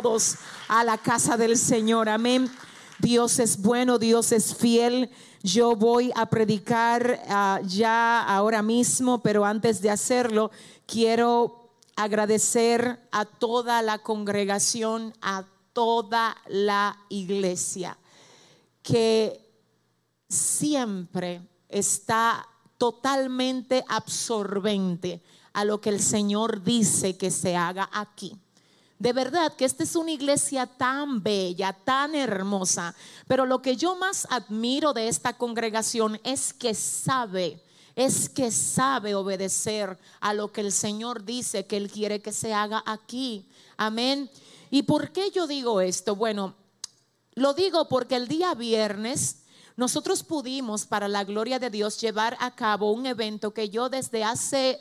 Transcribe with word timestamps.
Todos 0.00 0.36
a 0.68 0.84
la 0.84 0.96
casa 0.96 1.36
del 1.36 1.58
Señor. 1.58 2.08
Amén. 2.08 2.48
Dios 3.00 3.40
es 3.40 3.60
bueno, 3.60 3.98
Dios 3.98 4.30
es 4.30 4.54
fiel. 4.54 5.10
Yo 5.42 5.74
voy 5.74 6.12
a 6.14 6.26
predicar 6.26 7.20
ah, 7.26 7.60
ya 7.64 8.22
ahora 8.22 8.62
mismo, 8.62 9.20
pero 9.20 9.44
antes 9.44 9.82
de 9.82 9.90
hacerlo, 9.90 10.52
quiero 10.86 11.72
agradecer 11.96 13.08
a 13.10 13.24
toda 13.24 13.82
la 13.82 13.98
congregación, 13.98 15.14
a 15.20 15.44
toda 15.72 16.36
la 16.46 16.96
iglesia, 17.08 17.98
que 18.84 19.50
siempre 20.28 21.42
está 21.68 22.46
totalmente 22.76 23.84
absorbente 23.88 25.24
a 25.54 25.64
lo 25.64 25.80
que 25.80 25.90
el 25.90 26.00
Señor 26.00 26.62
dice 26.62 27.16
que 27.16 27.32
se 27.32 27.56
haga 27.56 27.90
aquí. 27.92 28.38
De 28.98 29.12
verdad 29.12 29.54
que 29.54 29.64
esta 29.64 29.84
es 29.84 29.94
una 29.94 30.10
iglesia 30.10 30.66
tan 30.66 31.22
bella, 31.22 31.72
tan 31.72 32.16
hermosa, 32.16 32.96
pero 33.28 33.46
lo 33.46 33.62
que 33.62 33.76
yo 33.76 33.94
más 33.94 34.26
admiro 34.28 34.92
de 34.92 35.06
esta 35.06 35.34
congregación 35.34 36.20
es 36.24 36.52
que 36.52 36.74
sabe, 36.74 37.62
es 37.94 38.28
que 38.28 38.50
sabe 38.50 39.14
obedecer 39.14 39.96
a 40.18 40.34
lo 40.34 40.50
que 40.50 40.62
el 40.62 40.72
Señor 40.72 41.24
dice 41.24 41.64
que 41.64 41.76
Él 41.76 41.90
quiere 41.90 42.20
que 42.20 42.32
se 42.32 42.52
haga 42.52 42.82
aquí. 42.86 43.48
Amén. 43.76 44.28
¿Y 44.68 44.82
por 44.82 45.12
qué 45.12 45.30
yo 45.30 45.46
digo 45.46 45.80
esto? 45.80 46.16
Bueno, 46.16 46.54
lo 47.34 47.54
digo 47.54 47.88
porque 47.88 48.16
el 48.16 48.26
día 48.26 48.52
viernes 48.54 49.42
nosotros 49.76 50.24
pudimos, 50.24 50.86
para 50.86 51.06
la 51.06 51.22
gloria 51.22 51.60
de 51.60 51.70
Dios, 51.70 52.00
llevar 52.00 52.36
a 52.40 52.52
cabo 52.52 52.90
un 52.90 53.06
evento 53.06 53.54
que 53.54 53.70
yo 53.70 53.88
desde 53.88 54.24
hace 54.24 54.80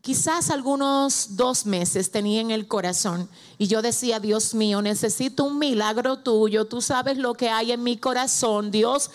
quizás 0.00 0.50
algunos 0.50 1.36
dos 1.36 1.66
meses 1.66 2.10
tenía 2.10 2.40
en 2.40 2.50
el 2.50 2.66
corazón. 2.66 3.28
Y 3.58 3.66
yo 3.66 3.82
decía, 3.82 4.20
Dios 4.20 4.54
mío, 4.54 4.82
necesito 4.82 5.44
un 5.44 5.58
milagro 5.58 6.18
tuyo. 6.18 6.64
Tú 6.64 6.80
sabes 6.80 7.18
lo 7.18 7.34
que 7.34 7.50
hay 7.50 7.72
en 7.72 7.82
mi 7.82 7.96
corazón. 7.96 8.70
Dios, 8.70 9.10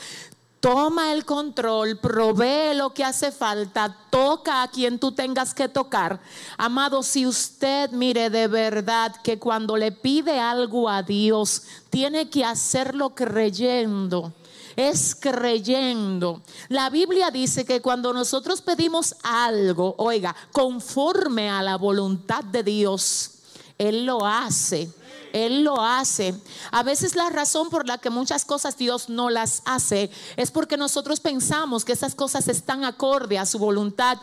toma 0.60 1.14
el 1.14 1.26
control, 1.26 2.00
provee 2.00 2.76
lo 2.76 2.92
que 2.92 3.04
hace 3.04 3.32
falta, 3.32 3.96
toca 4.10 4.64
a 4.64 4.68
quien 4.68 4.98
tú 4.98 5.12
tengas 5.12 5.54
que 5.54 5.70
tocar. 5.70 6.20
Amado, 6.58 7.04
si 7.04 7.28
usted 7.28 7.92
mire 7.92 8.30
de 8.30 8.48
verdad 8.48 9.16
que 9.24 9.38
cuando 9.38 9.78
le 9.78 9.92
pide 9.92 10.40
algo 10.40 10.90
a 10.90 11.04
Dios, 11.04 11.64
tiene 11.90 12.30
que 12.30 12.44
hacerlo 12.44 13.14
creyendo 13.14 14.34
es 14.76 15.16
creyendo. 15.16 16.42
La 16.70 16.90
Biblia 16.90 17.32
dice 17.32 17.66
que 17.66 17.82
cuando 17.82 18.14
nosotros 18.14 18.62
pedimos 18.62 19.16
algo, 19.24 19.96
oiga, 19.98 20.36
conforme 20.52 21.50
a 21.50 21.62
la 21.62 21.78
voluntad 21.78 22.44
de 22.44 22.64
Dios, 22.64 23.32
Él 23.78 24.06
lo 24.06 24.26
hace. 24.26 24.90
Él 25.34 25.66
lo 25.66 25.82
hace. 25.82 26.34
A 26.72 26.82
veces 26.82 27.14
la 27.14 27.30
razón 27.30 27.70
por 27.70 27.86
la 27.86 27.98
que 27.98 28.10
muchas 28.10 28.46
cosas 28.46 28.78
Dios 28.78 29.10
no 29.10 29.30
las 29.30 29.64
hace 29.66 30.10
es 30.38 30.50
porque 30.50 30.78
nosotros 30.78 31.20
pensamos 31.20 31.84
que 31.84 31.92
esas 31.92 32.16
cosas 32.16 32.48
están 32.48 32.86
acorde 32.86 33.38
a 33.38 33.46
su 33.46 33.60
voluntad 33.60 34.18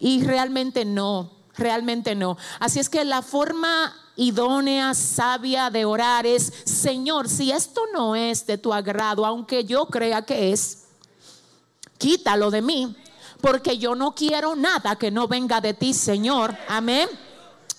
y 0.00 0.22
realmente 0.22 0.86
no, 0.86 1.30
realmente 1.54 2.14
no. 2.14 2.38
Así 2.60 2.80
es 2.80 2.88
que 2.88 3.04
la 3.04 3.20
forma 3.20 3.94
idónea, 4.16 4.94
sabia 4.94 5.70
de 5.70 5.84
orar 5.84 6.26
es, 6.26 6.52
Señor, 6.64 7.28
si 7.28 7.50
esto 7.50 7.82
no 7.92 8.14
es 8.14 8.46
de 8.46 8.58
tu 8.58 8.72
agrado, 8.72 9.26
aunque 9.26 9.64
yo 9.64 9.86
crea 9.86 10.22
que 10.22 10.52
es, 10.52 10.84
quítalo 11.98 12.50
de 12.50 12.62
mí, 12.62 12.96
porque 13.40 13.78
yo 13.78 13.94
no 13.94 14.14
quiero 14.14 14.56
nada 14.56 14.96
que 14.96 15.10
no 15.10 15.28
venga 15.28 15.60
de 15.60 15.74
ti, 15.74 15.92
Señor. 15.92 16.56
Amén. 16.68 17.08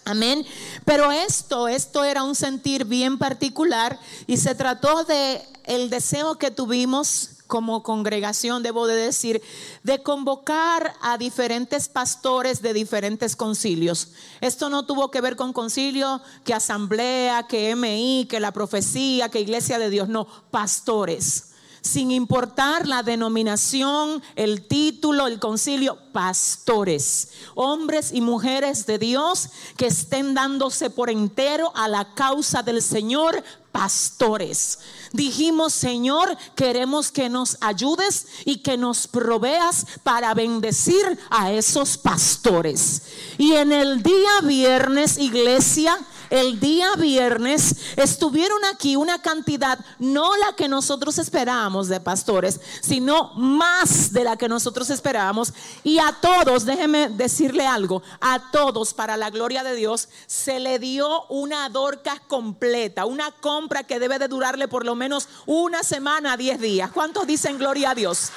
Amén. 0.03 0.45
Pero 0.85 1.11
esto, 1.11 1.67
esto 1.67 2.03
era 2.03 2.23
un 2.23 2.35
sentir 2.35 2.85
bien 2.85 3.17
particular 3.17 3.99
y 4.27 4.37
se 4.37 4.53
trató 4.53 5.03
de 5.03 5.41
el 5.63 5.89
deseo 5.89 6.35
que 6.35 6.51
tuvimos 6.51 7.29
como 7.47 7.83
congregación, 7.83 8.63
debo 8.63 8.87
de 8.87 8.95
decir, 8.95 9.41
de 9.83 10.03
convocar 10.03 10.93
a 11.01 11.17
diferentes 11.17 11.87
pastores 11.89 12.61
de 12.61 12.73
diferentes 12.73 13.35
concilios. 13.35 14.13
Esto 14.41 14.69
no 14.69 14.85
tuvo 14.85 15.11
que 15.11 15.21
ver 15.21 15.35
con 15.35 15.53
concilio, 15.53 16.21
que 16.43 16.53
asamblea, 16.53 17.47
que 17.47 17.75
MI, 17.75 18.27
que 18.29 18.39
la 18.39 18.51
profecía, 18.51 19.29
que 19.29 19.39
iglesia 19.39 19.79
de 19.79 19.89
Dios, 19.89 20.09
no, 20.09 20.27
pastores. 20.51 21.54
Sin 21.85 22.09
importar 22.09 22.87
la 22.87 23.03
denominación, 23.03 24.23
el 24.35 24.67
título, 24.67 25.27
el 25.27 25.37
concilio, 25.37 25.99
pastores, 26.11 27.29
hombres 27.53 28.11
y 28.11 28.21
mujeres 28.21 28.87
de 28.87 28.97
Dios 28.97 29.49
que 29.77 29.85
estén 29.85 30.33
dándose 30.33 30.89
por 30.89 31.11
entero 31.11 31.71
a 31.75 31.87
la 31.87 32.15
causa 32.15 32.63
del 32.63 32.81
Señor 32.81 33.43
pastores. 33.71 34.79
Dijimos, 35.13 35.73
Señor, 35.73 36.35
queremos 36.55 37.11
que 37.11 37.29
nos 37.29 37.55
ayudes 37.61 38.25
y 38.45 38.63
que 38.63 38.77
nos 38.77 39.05
proveas 39.05 39.85
para 40.01 40.33
bendecir 40.33 41.19
a 41.29 41.51
esos 41.51 41.97
pastores. 41.97 43.03
Y 43.37 43.51
en 43.53 43.71
el 43.71 44.01
día 44.01 44.41
viernes, 44.41 45.19
iglesia, 45.19 45.99
el 46.29 46.59
día 46.59 46.89
viernes 46.97 47.75
estuvieron 47.95 48.63
aquí 48.65 48.95
una 48.95 49.21
cantidad, 49.21 49.79
no 49.99 50.35
la 50.37 50.53
que 50.55 50.67
nosotros 50.67 51.17
esperábamos 51.17 51.87
de 51.87 51.99
pastores, 51.99 52.59
sino 52.81 53.33
más 53.35 54.13
de 54.13 54.23
la 54.23 54.37
que 54.37 54.49
nosotros 54.49 54.89
esperábamos. 54.89 55.53
Y 55.83 55.99
a 55.99 56.15
todos, 56.21 56.65
déjeme 56.65 57.09
decirle 57.09 57.65
algo, 57.65 58.01
a 58.21 58.51
todos, 58.51 58.93
para 58.93 59.17
la 59.17 59.29
gloria 59.29 59.63
de 59.63 59.75
Dios, 59.75 60.09
se 60.27 60.59
le 60.59 60.79
dio 60.79 61.25
una 61.27 61.69
dorca 61.69 62.21
completa, 62.27 63.05
una 63.05 63.31
compra 63.31 63.83
que 63.83 63.99
debe 63.99 64.19
de 64.19 64.27
durarle 64.27 64.67
por 64.67 64.85
lo 64.85 64.95
menos 64.95 65.27
una 65.45 65.83
semana, 65.83 66.37
diez 66.37 66.59
días. 66.59 66.91
¿Cuántos 66.91 67.27
dicen 67.27 67.57
gloria 67.57 67.91
a 67.91 67.95
Dios? 67.95 68.29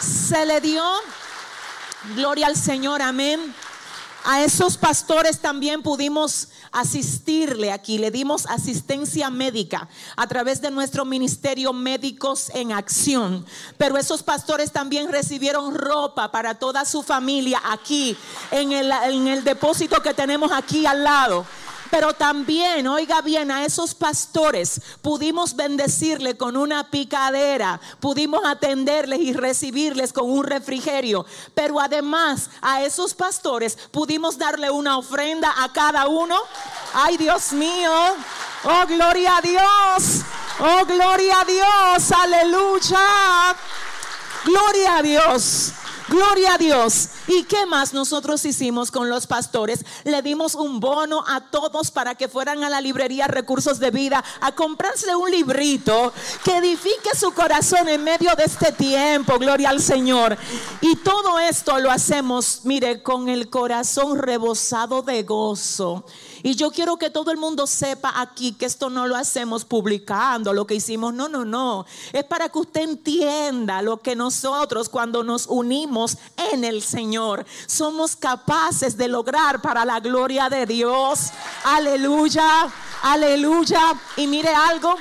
Se 0.00 0.44
le 0.44 0.60
dio, 0.60 0.84
gloria 2.14 2.46
al 2.46 2.56
Señor, 2.56 3.02
amén 3.02 3.54
a 4.26 4.42
esos 4.42 4.76
pastores 4.76 5.38
también 5.38 5.82
pudimos 5.82 6.48
asistirle 6.72 7.70
aquí, 7.70 7.96
le 7.96 8.10
dimos 8.10 8.44
asistencia 8.46 9.30
médica 9.30 9.88
a 10.16 10.26
través 10.26 10.60
de 10.60 10.72
nuestro 10.72 11.04
ministerio 11.04 11.72
Médicos 11.72 12.50
en 12.52 12.72
Acción. 12.72 13.46
Pero 13.78 13.96
esos 13.96 14.24
pastores 14.24 14.72
también 14.72 15.12
recibieron 15.12 15.76
ropa 15.76 16.32
para 16.32 16.56
toda 16.56 16.84
su 16.84 17.04
familia 17.04 17.62
aquí, 17.70 18.16
en 18.50 18.72
el, 18.72 18.90
en 18.90 19.28
el 19.28 19.44
depósito 19.44 20.02
que 20.02 20.12
tenemos 20.12 20.50
aquí 20.50 20.86
al 20.86 21.04
lado. 21.04 21.46
Pero 21.90 22.14
también, 22.14 22.86
oiga 22.86 23.20
bien, 23.20 23.50
a 23.50 23.64
esos 23.64 23.94
pastores 23.94 24.80
pudimos 25.02 25.54
bendecirle 25.54 26.36
con 26.36 26.56
una 26.56 26.90
picadera, 26.90 27.80
pudimos 28.00 28.44
atenderles 28.44 29.20
y 29.20 29.32
recibirles 29.32 30.12
con 30.12 30.30
un 30.30 30.44
refrigerio. 30.44 31.24
Pero 31.54 31.80
además, 31.80 32.50
a 32.60 32.82
esos 32.82 33.14
pastores 33.14 33.76
pudimos 33.90 34.38
darle 34.38 34.70
una 34.70 34.98
ofrenda 34.98 35.52
a 35.62 35.72
cada 35.72 36.06
uno. 36.08 36.36
Ay, 36.94 37.16
Dios 37.16 37.52
mío. 37.52 37.92
Oh, 38.64 38.86
gloria 38.86 39.36
a 39.36 39.40
Dios. 39.40 40.22
Oh, 40.58 40.84
gloria 40.86 41.40
a 41.40 41.44
Dios. 41.44 42.12
Aleluya. 42.12 43.56
Gloria 44.44 44.96
a 44.96 45.02
Dios. 45.02 45.72
Gloria 46.08 46.54
a 46.54 46.58
Dios. 46.58 47.08
¿Y 47.26 47.42
qué 47.44 47.66
más 47.66 47.92
nosotros 47.92 48.44
hicimos 48.44 48.92
con 48.92 49.10
los 49.10 49.26
pastores? 49.26 49.84
Le 50.04 50.22
dimos 50.22 50.54
un 50.54 50.78
bono 50.78 51.24
a 51.26 51.50
todos 51.50 51.90
para 51.90 52.14
que 52.14 52.28
fueran 52.28 52.62
a 52.62 52.70
la 52.70 52.80
librería 52.80 53.26
Recursos 53.26 53.80
de 53.80 53.90
Vida 53.90 54.22
a 54.40 54.52
comprarse 54.52 55.16
un 55.16 55.30
librito 55.30 56.12
que 56.44 56.58
edifique 56.58 57.16
su 57.18 57.32
corazón 57.32 57.88
en 57.88 58.04
medio 58.04 58.34
de 58.36 58.44
este 58.44 58.70
tiempo. 58.70 59.38
Gloria 59.38 59.70
al 59.70 59.82
Señor. 59.82 60.38
Y 60.80 60.94
todo 60.96 61.40
esto 61.40 61.78
lo 61.80 61.90
hacemos, 61.90 62.60
mire, 62.62 63.02
con 63.02 63.28
el 63.28 63.50
corazón 63.50 64.18
rebosado 64.18 65.02
de 65.02 65.24
gozo. 65.24 66.04
Y 66.46 66.54
yo 66.54 66.70
quiero 66.70 66.96
que 66.96 67.10
todo 67.10 67.32
el 67.32 67.38
mundo 67.38 67.66
sepa 67.66 68.20
aquí 68.20 68.52
que 68.52 68.66
esto 68.66 68.88
no 68.88 69.08
lo 69.08 69.16
hacemos 69.16 69.64
publicando 69.64 70.52
lo 70.52 70.64
que 70.64 70.76
hicimos. 70.76 71.12
No, 71.12 71.28
no, 71.28 71.44
no. 71.44 71.84
Es 72.12 72.22
para 72.22 72.48
que 72.48 72.60
usted 72.60 72.82
entienda 72.82 73.82
lo 73.82 73.96
que 73.96 74.14
nosotros 74.14 74.88
cuando 74.88 75.24
nos 75.24 75.48
unimos 75.48 76.18
en 76.52 76.62
el 76.62 76.82
Señor 76.82 77.44
somos 77.66 78.14
capaces 78.14 78.96
de 78.96 79.08
lograr 79.08 79.60
para 79.60 79.84
la 79.84 79.98
gloria 79.98 80.48
de 80.48 80.66
Dios. 80.66 81.32
Aleluya, 81.64 82.72
aleluya. 83.02 84.00
Y 84.16 84.28
mire 84.28 84.50
algo. 84.50 84.94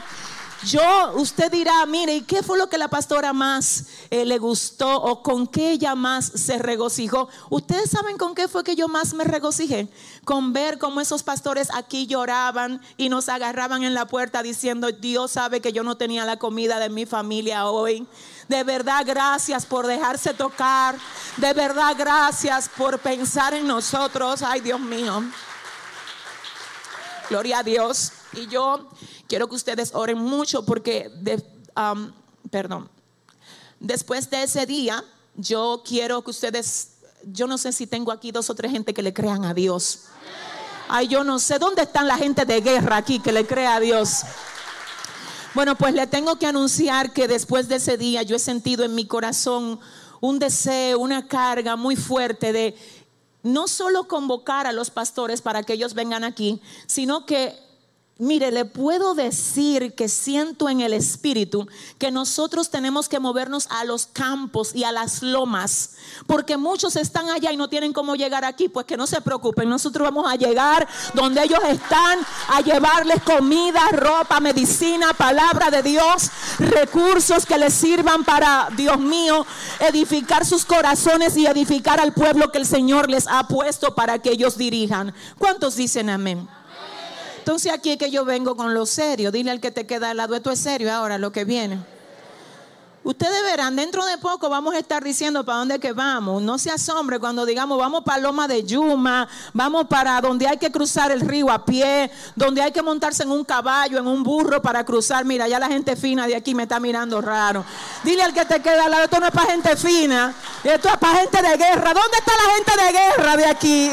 Yo, 0.66 1.12
usted 1.18 1.52
dirá, 1.52 1.86
mire, 1.86 2.16
¿y 2.16 2.22
qué 2.22 2.42
fue 2.42 2.58
lo 2.58 2.68
que 2.70 2.80
la 2.80 2.88
pastora 2.88 3.34
más 3.34 3.86
eh, 4.10 4.26
le 4.26 4.40
gustó 4.40 5.00
o 5.00 5.22
con 5.22 5.46
qué 5.46 5.70
ella 5.70 5.94
más 5.94 6.26
se 6.26 6.58
regocijó? 6.58 7.30
Ustedes 7.52 7.92
saben 7.92 8.18
con 8.18 8.34
qué 8.34 8.48
fue 8.48 8.64
que 8.64 8.76
yo 8.76 8.88
más 8.88 9.14
me 9.14 9.26
regocijé. 9.26 9.88
Con 10.24 10.54
ver 10.54 10.80
cómo 10.80 11.02
esos 11.02 11.22
pastores 11.22 11.68
aquí 11.72 12.08
lloraban 12.08 12.82
y 12.98 13.10
nos 13.10 13.30
agarraban 13.30 13.84
en 13.84 13.94
la 13.94 14.08
puerta 14.08 14.42
diciendo, 14.42 14.92
Dios 14.92 15.32
sabe 15.32 15.62
que 15.62 15.72
yo 15.72 15.84
no 15.84 15.98
tenía 15.98 16.26
la 16.26 16.40
comida 16.40 16.80
de 16.80 16.90
mi 16.90 17.06
familia 17.06 17.68
hoy. 17.68 18.08
De 18.48 18.64
verdad, 18.64 19.04
gracias 19.06 19.68
por 19.68 19.86
dejarse 19.86 20.34
tocar. 20.34 20.96
De 21.38 21.54
verdad, 21.54 21.96
gracias 21.96 22.70
por 22.76 22.98
pensar 22.98 23.54
en 23.54 23.68
nosotros. 23.68 24.42
Ay, 24.42 24.62
Dios 24.62 24.80
mío. 24.80 25.24
Gloria 27.30 27.60
a 27.60 27.64
Dios. 27.64 28.12
Y 28.36 28.48
yo 28.48 28.90
quiero 29.28 29.48
que 29.48 29.56
ustedes 29.56 29.92
oren 29.94 30.18
mucho 30.18 30.66
porque, 30.66 31.12
perdón, 32.52 32.90
después 33.80 34.30
de 34.30 34.44
ese 34.44 34.66
día, 34.66 35.04
yo 35.36 35.84
quiero 35.86 36.24
que 36.24 36.32
ustedes, 36.32 36.98
yo 37.24 37.48
no 37.48 37.58
sé 37.58 37.72
si 37.72 37.88
tengo 37.88 38.12
aquí 38.12 38.32
dos 38.32 38.50
o 38.50 38.56
tres 38.56 38.72
gente 38.72 38.94
que 38.94 39.02
le 39.02 39.14
crean 39.14 39.46
a 39.46 39.54
Dios. 39.54 40.06
Ay, 40.88 41.08
yo 41.08 41.24
no 41.24 41.40
sé 41.40 41.58
dónde 41.60 41.82
están 41.84 42.08
la 42.08 42.18
gente 42.18 42.46
de 42.46 42.62
guerra 42.62 42.98
aquí 42.98 43.20
que 43.20 43.32
le 43.32 43.48
crea 43.48 43.76
a 43.76 43.80
Dios. 43.80 44.22
Bueno, 45.54 45.76
pues 45.76 45.94
le 45.94 46.06
tengo 46.06 46.38
que 46.38 46.48
anunciar 46.48 47.14
que 47.14 47.28
después 47.28 47.68
de 47.68 47.76
ese 47.76 47.98
día 47.98 48.22
yo 48.24 48.36
he 48.36 48.40
sentido 48.40 48.84
en 48.84 48.94
mi 48.94 49.08
corazón 49.08 49.80
un 50.20 50.38
deseo, 50.40 51.00
una 51.00 51.28
carga 51.28 51.76
muy 51.76 51.96
fuerte 51.96 52.52
de 52.52 52.76
no 53.42 53.68
solo 53.68 54.08
convocar 54.08 54.68
a 54.68 54.74
los 54.74 54.90
pastores 54.90 55.42
para 55.42 55.64
que 55.64 55.74
ellos 55.74 55.94
vengan 55.94 56.24
aquí, 56.24 56.62
sino 56.88 57.26
que 57.26 57.58
Mire, 58.18 58.50
le 58.50 58.64
puedo 58.64 59.14
decir 59.14 59.94
que 59.94 60.08
siento 60.08 60.70
en 60.70 60.80
el 60.80 60.94
espíritu 60.94 61.68
que 61.98 62.12
nosotros 62.12 62.70
tenemos 62.70 63.10
que 63.10 63.20
movernos 63.20 63.68
a 63.70 63.84
los 63.84 64.06
campos 64.06 64.74
y 64.74 64.86
a 64.86 64.94
las 64.94 65.22
lomas, 65.22 65.96
porque 66.26 66.56
muchos 66.56 66.96
están 66.96 67.30
allá 67.30 67.52
y 67.52 67.58
no 67.58 67.68
tienen 67.68 67.92
cómo 67.92 68.16
llegar 68.16 68.46
aquí, 68.46 68.70
pues 68.70 68.86
que 68.86 68.96
no 68.96 69.06
se 69.06 69.20
preocupen, 69.20 69.68
nosotros 69.68 70.08
vamos 70.08 70.32
a 70.32 70.38
llegar 70.38 70.88
donde 71.14 71.44
ellos 71.44 71.60
están, 71.68 72.20
a 72.48 72.62
llevarles 72.62 73.22
comida, 73.22 73.82
ropa, 73.92 74.40
medicina, 74.40 75.12
palabra 75.12 75.70
de 75.70 75.84
Dios, 75.84 76.32
recursos 76.60 77.46
que 77.46 77.58
les 77.58 77.74
sirvan 77.74 78.24
para, 78.24 78.70
Dios 78.78 78.98
mío, 78.98 79.46
edificar 79.82 80.46
sus 80.46 80.64
corazones 80.64 81.36
y 81.36 81.48
edificar 81.48 82.00
al 82.00 82.14
pueblo 82.14 82.50
que 82.50 82.60
el 82.60 82.66
Señor 82.66 83.10
les 83.10 83.28
ha 83.28 83.46
puesto 83.50 83.94
para 83.94 84.20
que 84.20 84.32
ellos 84.32 84.58
dirijan. 84.58 85.14
¿Cuántos 85.38 85.76
dicen 85.76 86.10
amén? 86.10 86.48
Entonces 87.46 87.72
aquí 87.72 87.92
es 87.92 87.98
que 87.98 88.10
yo 88.10 88.26
vengo 88.26 88.58
con 88.58 88.74
lo 88.74 88.88
serio. 88.88 89.32
Dile 89.32 89.52
al 89.52 89.60
que 89.60 89.70
te 89.70 89.86
queda 89.86 90.10
al 90.10 90.18
lado, 90.18 90.34
esto 90.36 90.50
es 90.50 90.58
serio 90.58 90.92
ahora 90.92 91.20
lo 91.20 91.32
que 91.32 91.46
viene. 91.46 91.78
Ustedes 93.04 93.44
verán, 93.44 93.76
dentro 93.76 94.04
de 94.04 94.18
poco 94.18 94.50
vamos 94.50 94.74
a 94.74 94.80
estar 94.80 95.04
diciendo 95.04 95.46
para 95.46 95.60
dónde 95.60 95.80
que 95.80 95.94
vamos. 95.94 96.42
No 96.42 96.58
se 96.58 96.72
asombre 96.72 97.20
cuando 97.20 97.46
digamos 97.46 97.78
vamos 97.78 98.04
para 98.04 98.18
Loma 98.18 98.48
de 98.48 98.64
Yuma, 98.64 99.28
vamos 99.54 99.86
para 99.86 100.20
donde 100.22 100.48
hay 100.48 100.58
que 100.58 100.72
cruzar 100.72 101.12
el 101.12 101.22
río 101.22 101.52
a 101.52 101.64
pie, 101.64 102.10
donde 102.36 102.64
hay 102.64 102.72
que 102.72 102.82
montarse 102.82 103.22
en 103.22 103.30
un 103.30 103.46
caballo, 103.46 104.00
en 104.00 104.08
un 104.08 104.24
burro 104.24 104.60
para 104.60 104.84
cruzar. 104.84 105.24
Mira, 105.24 105.48
ya 105.48 105.60
la 105.60 105.68
gente 105.68 105.96
fina 105.96 106.26
de 106.26 106.36
aquí 106.36 106.56
me 106.56 106.64
está 106.64 106.80
mirando 106.80 107.22
raro. 107.22 107.64
Dile 108.04 108.24
al 108.24 108.34
que 108.34 108.46
te 108.46 108.60
queda 108.60 108.86
al 108.86 108.90
lado, 108.90 109.04
esto 109.04 109.20
no 109.20 109.28
es 109.28 109.32
para 109.32 109.52
gente 109.52 109.78
fina, 109.78 110.34
esto 110.64 110.90
es 110.90 110.98
para 110.98 111.20
gente 111.20 111.44
de 111.44 111.58
guerra. 111.58 111.94
¿Dónde 111.94 112.18
está 112.18 112.32
la 112.44 112.56
gente 112.56 112.86
de 112.86 113.00
guerra 113.00 113.38
de 113.38 113.46
aquí? 113.46 113.92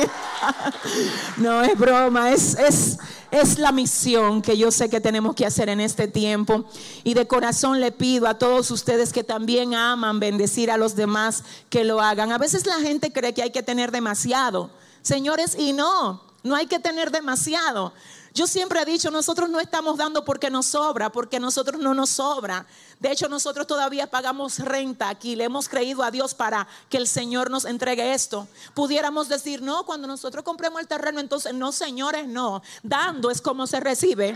no 1.36 1.62
es 1.62 1.78
broma, 1.78 2.30
es, 2.30 2.54
es, 2.54 2.98
es 3.32 3.58
la 3.58 3.72
misión 3.72 4.42
que 4.42 4.58
yo 4.58 4.70
sé 4.70 4.90
que 4.90 5.00
tenemos 5.00 5.34
que 5.34 5.46
hacer 5.46 5.70
en 5.70 5.80
este 5.80 6.06
tiempo. 6.06 6.66
Y 7.02 7.14
de 7.14 7.26
corazón 7.26 7.80
le 7.80 7.90
pido 7.90 8.28
a 8.28 8.38
todos 8.38 8.70
ustedes 8.70 9.12
que 9.12 9.24
también 9.24 9.74
aman 9.74 10.20
bendecir 10.20 10.70
a 10.70 10.76
los 10.76 10.94
demás 10.94 11.42
que 11.70 11.82
lo 11.82 12.00
hagan. 12.00 12.30
A 12.30 12.38
veces 12.38 12.66
la 12.66 12.78
gente 12.80 13.10
cree 13.10 13.32
que 13.32 13.42
hay 13.42 13.50
que 13.50 13.62
tener 13.62 13.90
demasiado. 13.90 14.70
Señores, 15.00 15.56
y 15.58 15.72
no, 15.72 16.22
no 16.42 16.54
hay 16.54 16.66
que 16.66 16.78
tener 16.78 17.10
demasiado. 17.10 17.92
Yo 18.34 18.46
siempre 18.46 18.80
he 18.80 18.84
dicho, 18.86 19.10
nosotros 19.10 19.50
no 19.50 19.60
estamos 19.60 19.98
dando 19.98 20.24
porque 20.24 20.48
nos 20.48 20.64
sobra, 20.64 21.12
porque 21.12 21.38
nosotros 21.38 21.78
no 21.78 21.92
nos 21.92 22.08
sobra. 22.08 22.64
De 22.98 23.12
hecho, 23.12 23.28
nosotros 23.28 23.66
todavía 23.66 24.10
pagamos 24.10 24.58
renta 24.58 25.10
aquí. 25.10 25.36
Le 25.36 25.44
hemos 25.44 25.68
creído 25.68 26.02
a 26.02 26.10
Dios 26.10 26.32
para 26.32 26.66
que 26.88 26.96
el 26.96 27.06
Señor 27.06 27.50
nos 27.50 27.66
entregue 27.66 28.14
esto. 28.14 28.48
Pudiéramos 28.72 29.28
decir, 29.28 29.60
no, 29.60 29.84
cuando 29.84 30.08
nosotros 30.08 30.44
compremos 30.44 30.80
el 30.80 30.88
terreno, 30.88 31.20
entonces 31.20 31.52
no, 31.52 31.72
señores, 31.72 32.26
no. 32.26 32.62
Dando 32.82 33.30
es 33.30 33.42
como 33.42 33.66
se 33.66 33.80
recibe. 33.80 34.34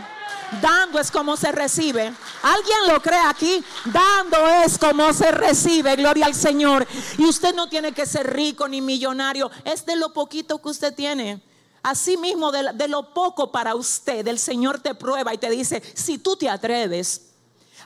Dando 0.61 0.99
es 0.99 1.09
como 1.09 1.35
se 1.35 1.51
recibe. 1.51 2.13
¿Alguien 2.43 2.77
lo 2.89 3.01
cree 3.01 3.25
aquí? 3.25 3.63
Dando 3.85 4.47
es 4.63 4.77
como 4.77 5.11
se 5.11 5.31
recibe. 5.31 5.95
Gloria 5.95 6.27
al 6.27 6.35
Señor. 6.35 6.87
Y 7.17 7.25
usted 7.25 7.55
no 7.55 7.67
tiene 7.67 7.93
que 7.93 8.05
ser 8.05 8.31
rico 8.31 8.67
ni 8.67 8.79
millonario. 8.79 9.49
Es 9.65 9.87
de 9.87 9.95
lo 9.95 10.13
poquito 10.13 10.61
que 10.61 10.69
usted 10.69 10.93
tiene. 10.93 11.41
Asimismo, 11.83 12.51
de, 12.51 12.73
de 12.73 12.87
lo 12.87 13.13
poco 13.13 13.51
para 13.51 13.75
usted, 13.75 14.27
el 14.27 14.39
Señor 14.39 14.79
te 14.79 14.95
prueba 14.95 15.33
y 15.33 15.37
te 15.37 15.49
dice, 15.49 15.81
si 15.95 16.17
tú 16.17 16.35
te 16.35 16.49
atreves 16.49 17.27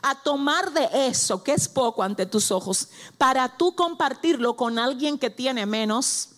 a 0.02 0.14
tomar 0.14 0.72
de 0.72 0.88
eso, 1.08 1.42
que 1.42 1.52
es 1.52 1.68
poco 1.68 2.02
ante 2.02 2.26
tus 2.26 2.50
ojos, 2.50 2.88
para 3.18 3.56
tú 3.56 3.74
compartirlo 3.74 4.56
con 4.56 4.78
alguien 4.78 5.18
que 5.18 5.30
tiene 5.30 5.66
menos, 5.66 6.30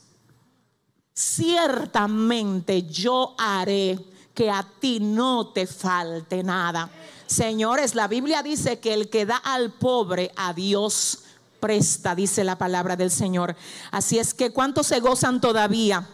ciertamente 1.14 2.82
yo 2.82 3.34
haré 3.38 3.98
que 4.34 4.50
a 4.50 4.66
ti 4.80 4.98
no 5.00 5.48
te 5.48 5.66
falte 5.66 6.42
nada. 6.42 6.90
Señores, 7.26 7.94
la 7.94 8.08
Biblia 8.08 8.42
dice 8.42 8.80
que 8.80 8.92
el 8.92 9.08
que 9.08 9.24
da 9.24 9.36
al 9.36 9.72
pobre 9.72 10.32
a 10.36 10.52
Dios 10.52 11.20
presta, 11.60 12.14
dice 12.14 12.44
la 12.44 12.58
palabra 12.58 12.96
del 12.96 13.10
Señor. 13.10 13.56
Así 13.90 14.18
es 14.18 14.34
que, 14.34 14.52
¿cuántos 14.52 14.88
se 14.88 15.00
gozan 15.00 15.40
todavía? 15.40 16.06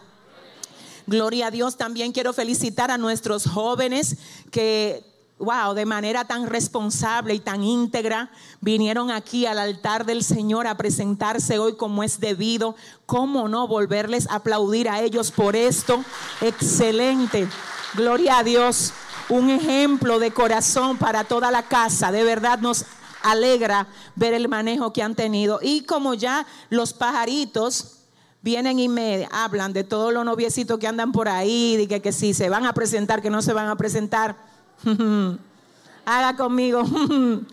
Gloria 1.07 1.47
a 1.47 1.51
Dios. 1.51 1.77
También 1.77 2.11
quiero 2.11 2.33
felicitar 2.33 2.91
a 2.91 2.97
nuestros 2.97 3.47
jóvenes 3.47 4.17
que 4.51 5.11
wow, 5.41 5.73
de 5.73 5.85
manera 5.85 6.25
tan 6.25 6.47
responsable 6.47 7.33
y 7.33 7.39
tan 7.39 7.63
íntegra, 7.63 8.31
vinieron 8.61 9.09
aquí 9.09 9.45
al 9.45 9.57
altar 9.57 10.05
del 10.05 10.23
Señor 10.23 10.67
a 10.67 10.77
presentarse 10.77 11.57
hoy 11.57 11.75
como 11.75 12.03
es 12.03 12.19
debido. 12.19 12.75
¿Cómo 13.05 13.47
no 13.47 13.67
volverles 13.67 14.29
a 14.29 14.35
aplaudir 14.35 14.87
a 14.87 15.01
ellos 15.01 15.31
por 15.31 15.55
esto? 15.55 16.03
Excelente. 16.41 17.47
Gloria 17.95 18.37
a 18.37 18.43
Dios. 18.43 18.93
Un 19.29 19.49
ejemplo 19.49 20.19
de 20.19 20.31
corazón 20.31 20.97
para 20.97 21.23
toda 21.23 21.51
la 21.51 21.63
casa. 21.63 22.11
De 22.11 22.23
verdad 22.23 22.59
nos 22.59 22.85
alegra 23.23 23.87
ver 24.15 24.33
el 24.33 24.47
manejo 24.47 24.93
que 24.93 25.01
han 25.01 25.15
tenido. 25.15 25.59
Y 25.61 25.85
como 25.85 26.13
ya 26.13 26.45
los 26.69 26.93
pajaritos 26.93 28.00
vienen 28.41 28.79
y 28.79 28.87
me 28.87 29.27
hablan 29.31 29.73
de 29.73 29.83
todos 29.83 30.13
los 30.13 30.25
noviecitos 30.25 30.79
que 30.79 30.87
andan 30.87 31.11
por 31.11 31.29
ahí, 31.29 31.77
de 31.77 31.87
que, 31.87 32.01
que 32.01 32.11
si 32.11 32.33
se 32.33 32.49
van 32.49 32.65
a 32.65 32.73
presentar, 32.73 33.21
que 33.21 33.29
no 33.29 33.41
se 33.41 33.53
van 33.53 33.67
a 33.67 33.75
presentar. 33.75 34.35
Haga 36.05 36.35
conmigo. 36.35 36.83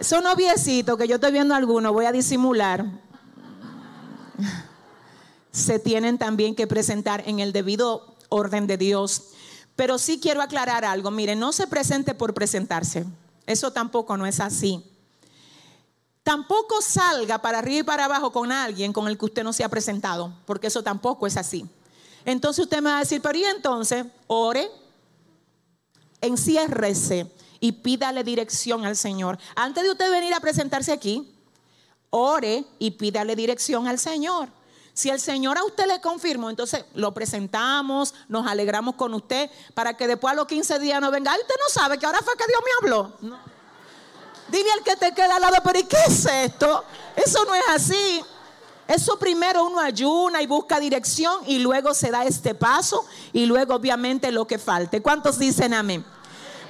Son 0.00 0.24
noviecitos 0.24 0.96
que 0.96 1.06
yo 1.06 1.16
estoy 1.16 1.32
viendo 1.32 1.54
algunos, 1.54 1.92
voy 1.92 2.06
a 2.06 2.12
disimular. 2.12 2.86
Se 5.52 5.78
tienen 5.78 6.16
también 6.16 6.54
que 6.54 6.66
presentar 6.66 7.22
en 7.26 7.40
el 7.40 7.52
debido 7.52 8.14
orden 8.28 8.66
de 8.66 8.78
Dios. 8.78 9.24
Pero 9.76 9.98
sí 9.98 10.20
quiero 10.20 10.42
aclarar 10.42 10.84
algo. 10.84 11.10
Mire, 11.10 11.34
no 11.36 11.52
se 11.52 11.66
presente 11.66 12.14
por 12.14 12.34
presentarse. 12.34 13.04
Eso 13.46 13.72
tampoco 13.72 14.16
no 14.16 14.26
es 14.26 14.40
así. 14.40 14.84
Tampoco 16.30 16.80
salga 16.80 17.38
para 17.38 17.58
arriba 17.58 17.80
y 17.80 17.82
para 17.82 18.04
abajo 18.04 18.30
con 18.30 18.52
alguien 18.52 18.92
con 18.92 19.08
el 19.08 19.18
que 19.18 19.24
usted 19.24 19.42
no 19.42 19.52
se 19.52 19.64
ha 19.64 19.68
presentado, 19.68 20.32
porque 20.46 20.68
eso 20.68 20.80
tampoco 20.80 21.26
es 21.26 21.36
así. 21.36 21.68
Entonces 22.24 22.62
usted 22.62 22.80
me 22.80 22.88
va 22.88 22.98
a 22.98 23.00
decir, 23.00 23.20
pero 23.20 23.36
y 23.36 23.42
entonces, 23.42 24.06
ore, 24.28 24.70
enciérrese 26.20 27.28
y 27.58 27.72
pídale 27.72 28.22
dirección 28.22 28.86
al 28.86 28.96
Señor. 28.96 29.40
Antes 29.56 29.82
de 29.82 29.90
usted 29.90 30.08
venir 30.08 30.32
a 30.32 30.38
presentarse 30.38 30.92
aquí, 30.92 31.34
ore 32.10 32.64
y 32.78 32.92
pídale 32.92 33.34
dirección 33.34 33.88
al 33.88 33.98
Señor. 33.98 34.50
Si 34.94 35.10
el 35.10 35.18
Señor 35.18 35.58
a 35.58 35.64
usted 35.64 35.88
le 35.88 36.00
confirmó, 36.00 36.48
entonces 36.48 36.84
lo 36.94 37.12
presentamos, 37.12 38.14
nos 38.28 38.46
alegramos 38.46 38.94
con 38.94 39.14
usted 39.14 39.50
para 39.74 39.96
que 39.96 40.06
después 40.06 40.30
a 40.30 40.36
los 40.36 40.46
15 40.46 40.78
días 40.78 41.00
no 41.00 41.10
venga. 41.10 41.32
usted 41.32 41.56
no 41.58 41.72
sabe 41.72 41.98
que 41.98 42.06
ahora 42.06 42.20
fue 42.22 42.36
que 42.36 42.44
Dios 42.46 42.60
me 42.64 42.70
habló. 42.86 43.40
Dile 44.50 44.70
al 44.72 44.82
que 44.82 44.96
te 44.96 45.12
queda 45.12 45.36
al 45.36 45.42
lado, 45.42 45.56
pero 45.64 45.78
¿y 45.78 45.84
qué 45.84 45.96
es 46.06 46.26
esto? 46.26 46.84
Eso 47.16 47.44
no 47.44 47.54
es 47.54 47.64
así. 47.68 48.24
Eso 48.88 49.18
primero 49.18 49.64
uno 49.64 49.78
ayuna 49.78 50.42
y 50.42 50.46
busca 50.46 50.80
dirección 50.80 51.42
y 51.46 51.60
luego 51.60 51.94
se 51.94 52.10
da 52.10 52.24
este 52.24 52.56
paso 52.56 53.06
y 53.32 53.46
luego 53.46 53.74
obviamente 53.74 54.32
lo 54.32 54.46
que 54.46 54.58
falte. 54.58 55.00
¿Cuántos 55.00 55.38
dicen 55.38 55.74
amén? 55.74 56.04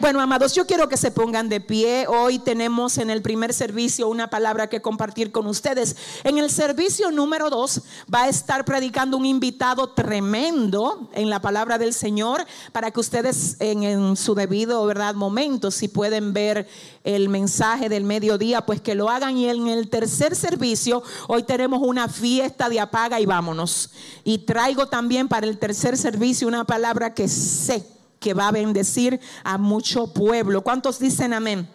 Bueno, 0.00 0.22
amados, 0.22 0.54
yo 0.54 0.66
quiero 0.66 0.88
que 0.88 0.96
se 0.96 1.10
pongan 1.10 1.50
de 1.50 1.60
pie. 1.60 2.06
Hoy 2.08 2.38
tenemos 2.38 2.96
en 2.96 3.10
el 3.10 3.20
primer 3.20 3.52
servicio 3.52 4.08
una 4.08 4.30
palabra 4.30 4.66
que 4.66 4.80
compartir 4.80 5.30
con 5.30 5.46
ustedes. 5.46 5.94
En 6.24 6.38
el 6.38 6.48
servicio 6.48 7.10
número 7.10 7.50
dos 7.50 7.82
va 8.12 8.22
a 8.22 8.28
estar 8.30 8.64
predicando 8.64 9.18
un 9.18 9.26
invitado 9.26 9.90
tremendo 9.90 11.10
en 11.12 11.28
la 11.28 11.42
palabra 11.42 11.76
del 11.76 11.92
Señor 11.92 12.46
para 12.72 12.90
que 12.90 12.98
ustedes 12.98 13.58
en, 13.60 14.16
su 14.16 14.34
debido 14.34 14.86
verdad 14.86 15.14
momento, 15.14 15.70
si 15.70 15.86
pueden 15.86 16.32
ver 16.32 16.66
el 17.04 17.28
mensaje 17.28 17.90
del 17.90 18.04
mediodía, 18.04 18.64
pues 18.64 18.80
que 18.80 18.94
lo 18.94 19.10
hagan. 19.10 19.36
Y 19.36 19.50
en 19.50 19.68
el 19.68 19.90
tercer 19.90 20.34
servicio, 20.34 21.02
hoy 21.28 21.42
tenemos 21.42 21.82
una 21.82 22.08
fiesta 22.08 22.70
de 22.70 22.80
apaga 22.80 23.20
y 23.20 23.26
vámonos. 23.26 23.90
Y 24.24 24.38
traigo 24.38 24.86
también 24.86 25.28
para 25.28 25.46
el 25.46 25.58
tercer 25.58 25.98
servicio 25.98 26.48
una 26.48 26.64
palabra 26.64 27.12
que 27.12 27.28
sé 27.28 27.99
que 28.20 28.34
va 28.34 28.48
a 28.48 28.52
bendecir 28.52 29.18
a 29.42 29.58
mucho 29.58 30.12
pueblo. 30.12 30.62
¿Cuántos 30.62 30.98
dicen 31.00 31.32
amén? 31.32 31.68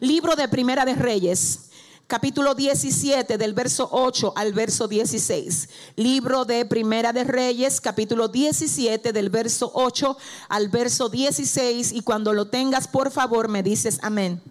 Libro 0.00 0.34
de 0.34 0.48
Primera 0.48 0.84
de 0.84 0.94
Reyes, 0.94 1.70
capítulo 2.08 2.54
17 2.54 3.38
del 3.38 3.54
verso 3.54 3.88
8 3.92 4.32
al 4.34 4.52
verso 4.52 4.88
16. 4.88 5.68
Libro 5.96 6.44
de 6.44 6.64
Primera 6.64 7.12
de 7.12 7.22
Reyes, 7.22 7.80
capítulo 7.80 8.28
17 8.28 9.12
del 9.12 9.30
verso 9.30 9.70
8 9.74 10.16
al 10.48 10.68
verso 10.70 11.08
16. 11.08 11.92
Y 11.92 12.00
cuando 12.00 12.32
lo 12.32 12.48
tengas, 12.48 12.88
por 12.88 13.12
favor, 13.12 13.48
me 13.48 13.62
dices 13.62 14.00
amén. 14.02 14.42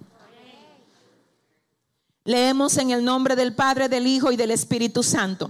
Leemos 2.23 2.77
en 2.77 2.91
el 2.91 3.03
nombre 3.03 3.35
del 3.35 3.55
Padre, 3.55 3.89
del 3.89 4.05
Hijo 4.05 4.31
y 4.31 4.37
del 4.37 4.51
Espíritu 4.51 5.01
Santo. 5.01 5.49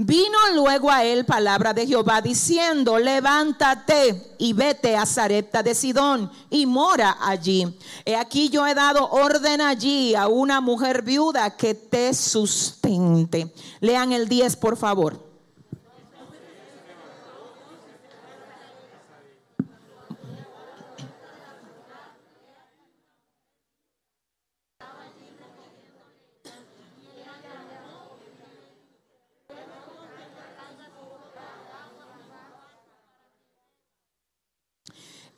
Vino 0.00 0.38
luego 0.54 0.92
a 0.92 1.02
él 1.02 1.24
palabra 1.24 1.74
de 1.74 1.84
Jehová 1.84 2.20
diciendo, 2.20 3.00
levántate 3.00 4.36
y 4.38 4.52
vete 4.52 4.96
a 4.96 5.04
Zarepta 5.04 5.64
de 5.64 5.74
Sidón 5.74 6.30
y 6.50 6.66
mora 6.66 7.16
allí. 7.20 7.76
He 8.04 8.14
aquí 8.14 8.48
yo 8.48 8.64
he 8.64 8.76
dado 8.76 9.10
orden 9.10 9.60
allí 9.60 10.14
a 10.14 10.28
una 10.28 10.60
mujer 10.60 11.02
viuda 11.02 11.56
que 11.56 11.74
te 11.74 12.14
sustente. 12.14 13.52
Lean 13.80 14.12
el 14.12 14.28
10, 14.28 14.54
por 14.58 14.76
favor. 14.76 15.27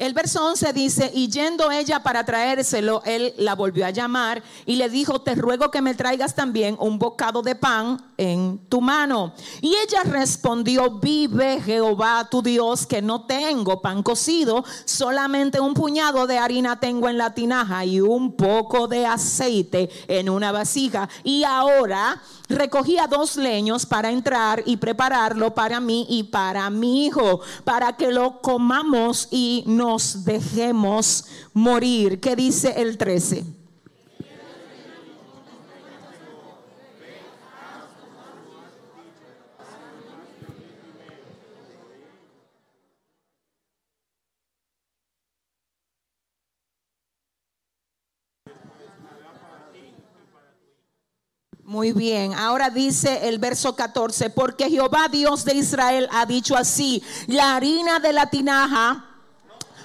El 0.00 0.14
verso 0.14 0.42
11 0.47 0.73
dice, 0.73 1.11
y 1.14 1.28
yendo 1.28 1.71
ella 1.71 2.02
para 2.02 2.25
traérselo, 2.25 3.02
él 3.04 3.35
la 3.37 3.54
volvió 3.54 3.85
a 3.85 3.90
llamar 3.90 4.42
y 4.64 4.76
le 4.76 4.88
dijo, 4.88 5.21
te 5.21 5.35
ruego 5.35 5.71
que 5.71 5.83
me 5.83 5.95
traigas 5.95 6.35
también 6.35 6.75
un 6.80 6.99
bocado 6.99 7.42
de 7.42 7.54
pan 7.54 8.02
en 8.16 8.59
tu 8.71 8.80
mano. 8.80 9.35
Y 9.61 9.75
ella 9.75 10.02
respondió, 10.04 10.92
vive 10.92 11.61
Jehová 11.61 12.26
tu 12.30 12.40
Dios, 12.40 12.87
que 12.87 13.02
no 13.02 13.26
tengo 13.26 13.83
pan 13.83 14.02
cocido, 14.02 14.64
solamente 14.87 15.61
un 15.61 15.75
puñado 15.75 16.26
de 16.26 16.38
harina 16.38 16.80
tengo 16.80 17.07
en 17.07 17.19
la 17.19 17.35
tinaja 17.35 17.85
y 17.85 18.00
un 18.00 18.37
poco 18.37 18.88
de 18.88 19.04
aceite 19.04 19.90
en 20.09 20.30
una 20.30 20.50
vasija. 20.50 21.11
Y 21.25 21.45
ahora 21.45 22.23
recogía 22.50 23.07
dos 23.07 23.37
leños 23.37 23.87
para 23.87 24.11
entrar 24.11 24.62
y 24.66 24.76
prepararlo 24.76 25.54
para 25.54 25.80
mí 25.80 26.07
y 26.09 26.25
para 26.25 26.69
mi 26.71 27.07
hijo, 27.07 27.40
para 27.64 27.97
que 27.97 28.12
lo 28.12 28.40
comamos 28.42 29.28
y 29.30 29.64
nos 29.66 30.25
dejemos 30.25 31.25
morir. 31.54 32.21
¿Qué 32.21 32.37
dice 32.37 32.75
el 32.76 32.99
13? 32.99 33.60
Muy 51.71 51.93
bien, 51.93 52.35
ahora 52.35 52.69
dice 52.69 53.29
el 53.29 53.39
verso 53.39 53.77
14, 53.77 54.31
porque 54.31 54.69
Jehová 54.69 55.07
Dios 55.09 55.45
de 55.45 55.55
Israel 55.55 56.09
ha 56.11 56.27
dicho 56.27 56.57
así, 56.57 57.00
la 57.29 57.55
harina 57.55 58.00
de 58.00 58.12
la 58.12 58.29
tinaja 58.29 59.05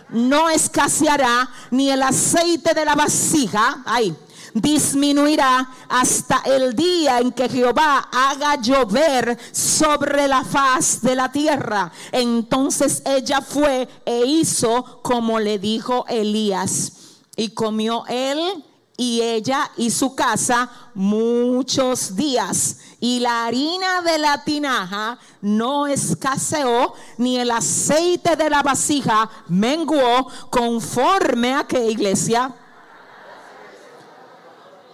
no 0.10 0.50
escaseará, 0.50 1.48
ni 1.70 1.92
el 1.92 2.02
aceite 2.02 2.74
de 2.74 2.86
la 2.86 2.96
vasija, 2.96 3.84
ay, 3.86 4.16
disminuirá 4.56 5.70
hasta 5.88 6.42
el 6.48 6.76
día 6.76 7.20
en 7.20 7.32
que 7.32 7.48
Jehová 7.48 8.10
haga 8.12 8.60
llover 8.60 9.38
sobre 9.52 10.28
la 10.28 10.44
faz 10.44 11.04
de 11.04 11.14
la 11.14 11.32
tierra. 11.32 11.92
Entonces 12.12 13.04
ella 13.06 13.42
fue 13.42 13.88
e 14.06 14.26
hizo 14.26 15.04
como 15.04 15.40
le 15.40 15.60
dijo 15.60 16.04
Elías. 16.08 16.94
Y 17.36 17.50
comió 17.50 18.06
él 18.08 18.64
y 18.98 19.22
ella 19.22 19.72
y 19.78 19.90
su 19.90 20.16
casa 20.16 20.70
muchos 20.94 22.16
días. 22.16 22.78
Y 23.00 23.20
la 23.20 23.46
harina 23.46 24.02
de 24.02 24.18
la 24.18 24.44
tinaja 24.44 25.18
no 25.42 25.88
escaseó, 25.88 26.94
ni 27.18 27.38
el 27.38 27.52
aceite 27.52 28.36
de 28.36 28.50
la 28.50 28.64
vasija 28.64 29.30
menguó, 29.48 30.28
conforme 30.50 31.54
a 31.54 31.66
qué 31.66 31.90
iglesia. 31.90 32.54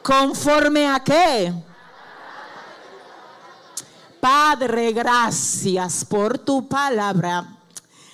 Conforme 0.02 0.88
a 0.88 1.00
qué. 1.00 1.54
Padre, 4.20 4.94
gracias 4.94 6.06
por 6.06 6.38
tu 6.38 6.68
palabra. 6.68 7.58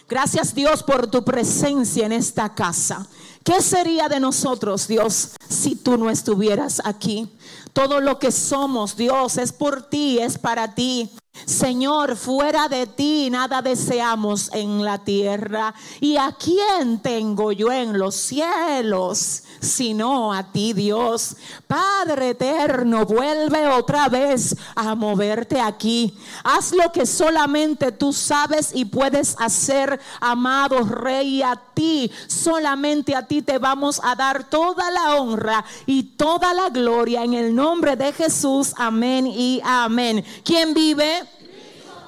Gracias 0.07 0.55
Dios 0.55 0.83
por 0.83 1.07
tu 1.07 1.23
presencia 1.23 2.05
en 2.05 2.13
esta 2.13 2.53
casa. 2.53 3.05
¿Qué 3.47 3.61
sería 3.61 4.09
de 4.09 4.19
nosotros, 4.19 4.89
Dios, 4.89 5.29
si 5.47 5.75
tú 5.75 5.97
no 5.97 6.09
estuvieras 6.09 6.81
aquí? 6.83 7.29
Todo 7.71 8.01
lo 8.01 8.19
que 8.19 8.29
somos, 8.29 8.97
Dios, 8.97 9.37
es 9.37 9.53
por 9.53 9.83
ti, 9.83 10.19
es 10.19 10.37
para 10.37 10.75
ti. 10.75 11.09
Señor, 11.45 12.15
fuera 12.15 12.67
de 12.67 12.87
ti 12.87 13.29
nada 13.29 13.61
deseamos 13.61 14.49
en 14.53 14.83
la 14.83 14.97
tierra. 14.99 15.73
¿Y 15.99 16.17
a 16.17 16.31
quién 16.31 16.99
tengo 16.99 17.51
yo 17.51 17.71
en 17.71 17.97
los 17.97 18.15
cielos? 18.15 19.43
Sino 19.59 20.33
a 20.33 20.51
ti, 20.51 20.73
Dios. 20.73 21.35
Padre 21.67 22.29
eterno, 22.29 23.05
vuelve 23.05 23.67
otra 23.67 24.07
vez 24.09 24.55
a 24.75 24.93
moverte 24.95 25.59
aquí. 25.59 26.17
Haz 26.43 26.73
lo 26.73 26.91
que 26.91 27.05
solamente 27.05 27.91
tú 27.91 28.13
sabes 28.13 28.71
y 28.73 28.85
puedes 28.85 29.35
hacer, 29.39 29.99
amado 30.19 30.83
Rey, 30.83 31.41
a 31.41 31.55
ti. 31.73 32.11
Solamente 32.27 33.15
a 33.15 33.25
ti 33.25 33.41
te 33.41 33.57
vamos 33.57 33.99
a 34.03 34.15
dar 34.15 34.49
toda 34.49 34.91
la 34.91 35.15
honra 35.15 35.65
y 35.85 36.03
toda 36.03 36.53
la 36.53 36.69
gloria 36.69 37.23
en 37.23 37.33
el 37.33 37.55
nombre 37.55 37.95
de 37.95 38.13
Jesús. 38.13 38.73
Amén 38.77 39.27
y 39.27 39.61
amén. 39.63 40.23
¿Quién 40.43 40.73
vive? 40.73 41.26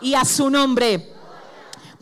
Y 0.01 0.13
a 0.13 0.25
su 0.25 0.49
nombre. 0.49 1.13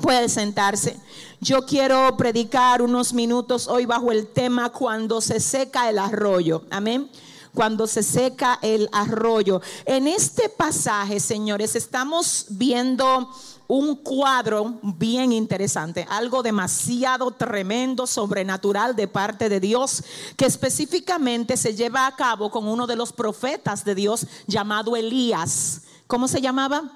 Puede 0.02 0.30
sentarse. 0.30 1.00
Yo 1.40 1.66
quiero 1.66 2.16
predicar 2.18 2.82
unos 2.82 3.14
minutos 3.14 3.68
hoy 3.68 3.86
bajo 3.86 4.12
el 4.12 4.28
tema 4.28 4.70
cuando 4.70 5.22
se 5.22 5.40
seca 5.40 5.90
el 5.90 6.00
arroyo. 6.00 6.64
Amén 6.70 7.10
cuando 7.58 7.88
se 7.88 8.04
seca 8.04 8.60
el 8.62 8.88
arroyo. 8.92 9.62
En 9.86 10.08
este 10.08 10.48
pasaje, 10.48 11.20
señores, 11.20 11.76
estamos 11.76 12.46
viendo 12.50 13.32
un 13.68 13.96
cuadro 13.96 14.76
bien 14.84 15.32
interesante, 15.32 16.06
algo 16.10 16.44
demasiado 16.44 17.32
tremendo, 17.32 18.06
sobrenatural 18.06 18.96
de 18.96 19.08
parte 19.08 19.50
de 19.50 19.60
Dios, 19.60 20.04
que 20.36 20.46
específicamente 20.46 21.58
se 21.58 21.76
lleva 21.76 22.06
a 22.06 22.16
cabo 22.16 22.52
con 22.52 22.68
uno 22.68 22.86
de 22.86 22.96
los 22.96 23.12
profetas 23.12 23.84
de 23.84 23.96
Dios 23.96 24.28
llamado 24.46 24.96
Elías. 24.96 25.82
¿Cómo 26.06 26.28
se 26.28 26.40
llamaba? 26.40 26.92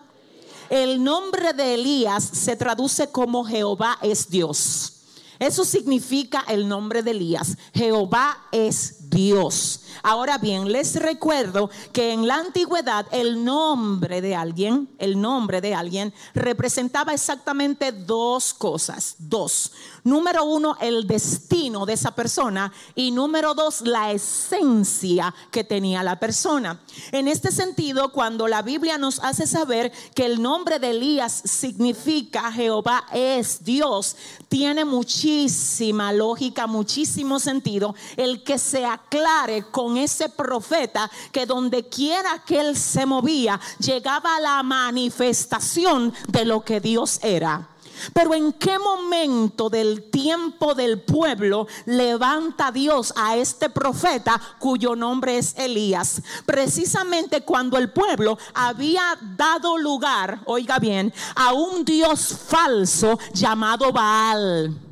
El 0.72 1.04
nombre 1.04 1.52
de 1.52 1.74
Elías 1.74 2.24
se 2.24 2.56
traduce 2.56 3.12
como 3.12 3.44
Jehová 3.44 3.98
es 4.02 4.30
Dios. 4.30 4.94
Eso 5.38 5.66
significa 5.66 6.46
el 6.48 6.66
nombre 6.66 7.04
de 7.04 7.12
Elías. 7.12 7.58
Jehová 7.74 8.38
es 8.54 9.01
Dios. 9.12 9.82
Ahora 10.04 10.40
bien, 10.40 10.72
les 10.72 10.96
recuerdo 10.96 11.70
que 11.94 12.12
en 12.14 12.26
la 12.26 12.38
antigüedad 12.38 13.06
el 13.12 13.44
nombre 13.44 14.22
de 14.22 14.36
alguien, 14.36 14.90
el 14.98 15.22
nombre 15.22 15.62
de 15.62 15.76
alguien 15.76 16.14
representaba 16.34 17.14
exactamente 17.14 17.92
dos 17.92 18.54
cosas, 18.54 19.16
dos. 19.20 19.74
Número 20.04 20.44
uno, 20.44 20.76
el 20.82 21.06
destino 21.06 21.86
de 21.86 21.94
esa 21.94 22.16
persona 22.16 22.74
y 22.96 23.12
número 23.12 23.54
dos, 23.54 23.82
la 23.82 24.12
esencia 24.12 25.36
que 25.52 25.64
tenía 25.64 26.02
la 26.02 26.20
persona. 26.20 26.80
En 27.12 27.28
este 27.28 27.52
sentido, 27.52 28.12
cuando 28.12 28.48
la 28.48 28.64
Biblia 28.64 28.98
nos 28.98 29.20
hace 29.20 29.46
saber 29.46 29.92
que 30.16 30.26
el 30.26 30.42
nombre 30.42 30.80
de 30.80 30.92
Elías 30.92 31.44
significa 31.46 32.52
Jehová 32.52 33.06
es 33.14 33.64
Dios, 33.64 34.16
tiene 34.50 34.86
muchísima 34.86 36.12
lógica, 36.14 36.66
muchísimo 36.66 37.40
sentido 37.40 37.94
el 38.18 38.44
que 38.44 38.58
se 38.58 38.86
aclare 39.06 39.64
con 39.72 39.98
ese 39.98 40.30
profeta 40.30 41.10
que 41.32 41.46
donde 41.46 41.88
quiera 41.88 42.44
que 42.46 42.60
él 42.60 42.78
se 42.78 43.06
movía, 43.06 43.60
llegaba 43.80 44.40
la 44.40 44.64
manifestación 44.64 46.14
de 46.28 46.46
lo 46.46 46.62
que 46.62 46.80
Dios 46.80 47.20
era. 47.24 47.68
Pero 48.14 48.34
en 48.34 48.54
qué 48.54 48.80
momento 48.80 49.70
del 49.70 50.10
tiempo 50.10 50.74
del 50.74 51.02
pueblo 51.02 51.68
levanta 51.86 52.72
Dios 52.72 53.14
a 53.16 53.36
este 53.36 53.70
profeta 53.70 54.42
cuyo 54.60 54.96
nombre 54.96 55.38
es 55.38 55.56
Elías? 55.58 56.22
Precisamente 56.46 57.42
cuando 57.42 57.78
el 57.78 57.92
pueblo 57.92 58.38
había 58.54 59.18
dado 59.38 59.78
lugar, 59.78 60.42
oiga 60.46 60.80
bien, 60.80 61.14
a 61.36 61.54
un 61.54 61.86
Dios 61.86 62.36
falso 62.48 63.20
llamado 63.34 63.92
Baal. 63.92 64.91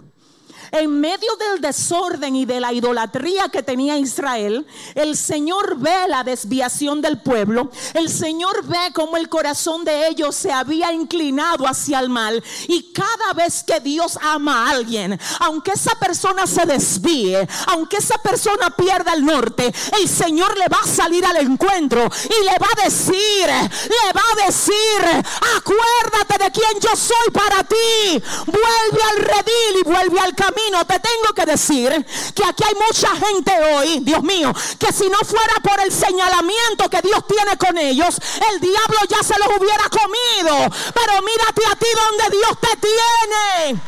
En 0.72 1.00
medio 1.00 1.36
del 1.38 1.62
desorden 1.62 2.36
y 2.36 2.46
de 2.46 2.60
la 2.60 2.74
idolatría 2.74 3.50
que 3.50 3.64
tenía 3.64 3.98
Israel, 3.98 4.66
el 4.96 5.18
Señor 5.18 5.78
ve 5.78 6.08
la 6.08 6.24
desviación 6.24 7.02
del 7.02 7.22
pueblo, 7.22 7.72
el 7.94 8.10
Señor 8.10 8.66
ve 8.66 8.92
cómo 8.94 9.18
el 9.18 9.30
corazón 9.30 9.84
de 9.84 10.08
ellos 10.08 10.36
se 10.36 10.52
había 10.52 10.92
inclinado 10.94 11.68
hacia 11.68 12.00
el 12.00 12.10
mal 12.10 12.44
y 12.68 12.92
cada 12.94 13.34
vez 13.34 13.64
que 13.64 13.80
Dios 13.80 14.18
ama 14.22 14.66
a 14.68 14.72
alguien, 14.72 15.20
aunque 15.40 15.72
esa 15.72 15.96
persona 15.96 16.46
se 16.46 16.66
desvíe, 16.66 17.48
aunque 17.68 17.98
esa 17.98 18.18
persona 18.20 18.70
pierda 18.70 19.14
el 19.14 19.26
norte, 19.26 19.74
el 20.00 20.08
Señor 20.08 20.58
le 20.58 20.68
va 20.68 20.80
a 20.84 20.88
salir 20.88 21.26
al 21.26 21.38
encuentro 21.38 22.10
y 22.26 22.44
le 22.46 22.58
va 22.60 22.68
a 22.78 22.84
decir, 22.84 23.48
le 23.48 24.14
va 24.14 24.22
a 24.34 24.46
decir, 24.46 25.26
acuérdate 25.58 26.44
de 26.44 26.52
quién 26.52 26.80
yo 26.80 26.96
soy 26.96 27.32
para 27.34 27.64
ti, 27.64 28.24
vuelve 28.46 29.04
al 29.12 29.18
redil 29.18 29.80
y 29.82 29.84
vuelve 29.84 30.20
al 30.20 30.36
camino. 30.36 30.59
Te 30.88 31.00
tengo 31.00 31.34
que 31.36 31.46
decir 31.46 32.06
que 32.36 32.46
aquí 32.46 32.64
hay 32.64 32.76
mucha 32.76 33.10
gente 33.16 33.52
hoy, 33.74 34.00
Dios 34.02 34.22
mío, 34.24 34.54
que 34.78 34.94
si 34.94 35.10
no 35.10 35.18
fuera 35.20 35.56
por 35.64 35.80
el 35.80 35.92
señalamiento 35.92 36.90
que 36.90 37.02
Dios 37.02 37.26
tiene 37.28 37.58
con 37.58 37.78
ellos, 37.78 38.16
el 38.52 38.60
diablo 38.60 39.00
ya 39.10 39.24
se 39.24 39.38
los 39.40 39.48
hubiera 39.58 39.84
comido. 39.90 40.70
Pero 40.94 41.22
mírate 41.22 41.62
a 41.72 41.76
ti 41.76 41.88
donde 41.96 42.38
Dios 42.38 42.58
te 42.62 42.78
tiene. 42.78 43.82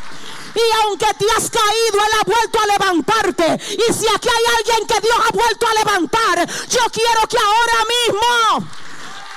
Y 0.54 0.82
aunque 0.82 1.06
te 1.14 1.26
has 1.30 1.50
caído, 1.50 2.04
Él 2.04 2.12
ha 2.20 2.24
vuelto 2.24 2.60
a 2.60 2.66
levantarte. 2.66 3.60
Y 3.72 3.92
si 3.92 4.06
aquí 4.08 4.28
hay 4.28 4.56
alguien 4.58 4.86
que 4.86 5.00
Dios 5.00 5.16
ha 5.18 5.32
vuelto 5.32 5.66
a 5.66 5.74
levantar, 5.74 6.48
yo 6.68 6.80
quiero 6.92 7.26
que 7.28 7.38
ahora 7.38 7.84
mismo, 7.94 8.68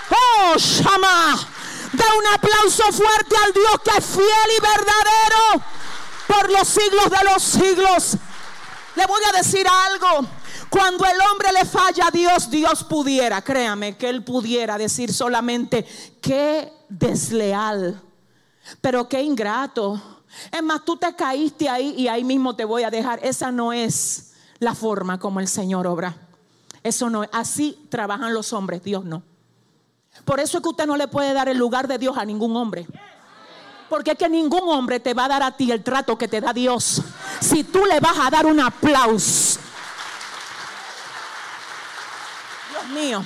oh, 0.10 0.58
Shama, 0.58 1.48
de 1.94 2.04
un 2.18 2.27
aplauso 2.34 2.84
fuerte 2.92 3.36
al 3.38 3.54
Dios 3.54 3.75
que 3.84 3.98
es 3.98 4.06
fiel 4.06 4.58
y 4.58 4.62
verdadero 4.62 5.75
por 6.27 6.51
los 6.51 6.67
siglos 6.67 7.10
de 7.10 7.32
los 7.32 7.44
siglos. 7.44 8.17
Le 8.96 9.05
voy 9.05 9.22
a 9.29 9.38
decir 9.38 9.65
algo. 9.67 10.27
Cuando 10.70 11.05
el 11.05 11.17
hombre 11.32 11.51
le 11.53 11.65
falla 11.65 12.08
a 12.08 12.12
Dios, 12.12 12.50
Dios 12.50 12.84
pudiera, 12.84 13.41
créame, 13.41 13.98
que 13.98 14.10
él 14.10 14.24
pudiera 14.24 14.77
decir 14.77 15.13
solamente, 15.13 15.86
qué 16.22 16.72
desleal, 16.89 18.01
pero 18.82 19.08
qué 19.08 19.22
ingrato. 19.22 20.01
Es 20.51 20.63
más, 20.63 20.84
tú 20.84 20.98
te 20.98 21.15
caíste 21.15 21.70
ahí 21.70 21.94
y 21.98 22.08
ahí 22.08 22.24
mismo 22.24 22.55
te 22.55 22.65
voy 22.65 22.84
a 22.84 22.91
dejar. 22.91 23.20
Esa 23.24 23.51
no 23.51 23.72
es 23.72 24.34
la 24.60 24.75
forma 24.75 25.20
como 25.20 25.39
el 25.39 25.48
Señor 25.48 25.88
obra. 25.88 26.17
Eso 26.84 27.10
no 27.10 27.24
es. 27.24 27.29
Así 27.32 27.88
trabajan 27.89 28.34
los 28.34 28.51
hombres, 28.53 28.84
Dios 28.84 29.05
no. 29.05 29.24
Por 30.24 30.39
eso 30.39 30.58
es 30.58 30.63
que 30.63 30.70
usted 30.70 30.88
no 30.88 30.98
le 30.98 31.08
puede 31.08 31.34
dar 31.34 31.50
el 31.50 31.58
lugar 31.58 31.88
de 31.88 31.98
Dios 31.98 32.17
a 32.17 32.25
ningún 32.25 32.55
hombre. 32.55 32.88
Porque 33.89 34.12
es 34.12 34.18
que 34.18 34.30
ningún 34.30 34.68
hombre 34.70 35.00
te 35.00 35.13
va 35.13 35.25
a 35.25 35.30
dar 35.30 35.44
a 35.44 35.51
ti 35.51 35.72
el 35.72 35.84
trato 35.84 36.18
que 36.18 36.27
te 36.27 36.42
da 36.42 36.54
Dios. 36.54 37.01
Si 37.39 37.63
tú 37.63 37.86
le 37.86 38.00
vas 38.00 38.18
a 38.20 38.30
dar 38.30 38.46
un 38.46 38.60
aplauso. 38.60 39.60
Dios 42.72 42.88
mío. 42.88 43.24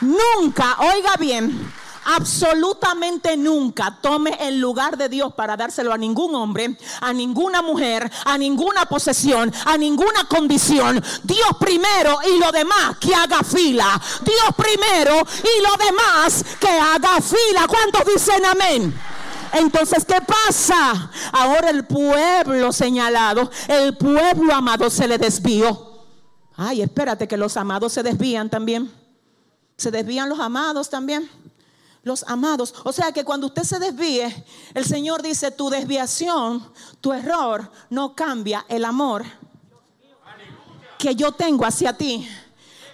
Nunca, 0.00 0.76
oiga 0.78 1.16
bien, 1.18 1.72
absolutamente 2.04 3.36
nunca 3.36 3.98
tome 4.00 4.36
el 4.40 4.58
lugar 4.58 4.96
de 4.96 5.10
Dios 5.10 5.34
para 5.34 5.56
dárselo 5.56 5.92
a 5.92 5.98
ningún 5.98 6.34
hombre, 6.34 6.76
a 7.00 7.12
ninguna 7.12 7.60
mujer, 7.60 8.10
a 8.24 8.38
ninguna 8.38 8.86
posesión, 8.86 9.52
a 9.66 9.76
ninguna 9.76 10.24
condición. 10.24 11.02
Dios 11.22 11.48
primero 11.58 12.18
y 12.34 12.38
lo 12.38 12.50
demás 12.50 12.96
que 12.98 13.14
haga 13.14 13.42
fila. 13.42 14.00
Dios 14.24 14.54
primero 14.56 15.16
y 15.42 15.62
lo 15.62 15.84
demás 15.84 16.44
que 16.58 16.68
haga 16.68 17.20
fila. 17.20 17.66
¿Cuántos 17.68 18.06
dicen 18.06 18.44
amén? 18.46 19.09
Entonces, 19.52 20.04
¿qué 20.04 20.20
pasa? 20.20 21.10
Ahora 21.32 21.70
el 21.70 21.84
pueblo 21.86 22.72
señalado, 22.72 23.50
el 23.68 23.96
pueblo 23.96 24.54
amado 24.54 24.90
se 24.90 25.08
le 25.08 25.18
desvió. 25.18 25.90
Ay, 26.56 26.82
espérate 26.82 27.26
que 27.26 27.36
los 27.36 27.56
amados 27.56 27.92
se 27.92 28.02
desvían 28.02 28.50
también. 28.50 28.92
Se 29.76 29.90
desvían 29.90 30.28
los 30.28 30.40
amados 30.40 30.90
también. 30.90 31.28
Los 32.02 32.22
amados. 32.24 32.74
O 32.84 32.92
sea 32.92 33.12
que 33.12 33.24
cuando 33.24 33.46
usted 33.46 33.62
se 33.62 33.78
desvíe, 33.78 34.44
el 34.74 34.84
Señor 34.84 35.22
dice, 35.22 35.50
tu 35.50 35.70
desviación, 35.70 36.72
tu 37.00 37.12
error, 37.12 37.70
no 37.90 38.14
cambia 38.14 38.64
el 38.68 38.84
amor 38.84 39.24
que 41.00 41.16
yo 41.16 41.32
tengo 41.32 41.64
hacia 41.64 41.94
ti. 41.94 42.28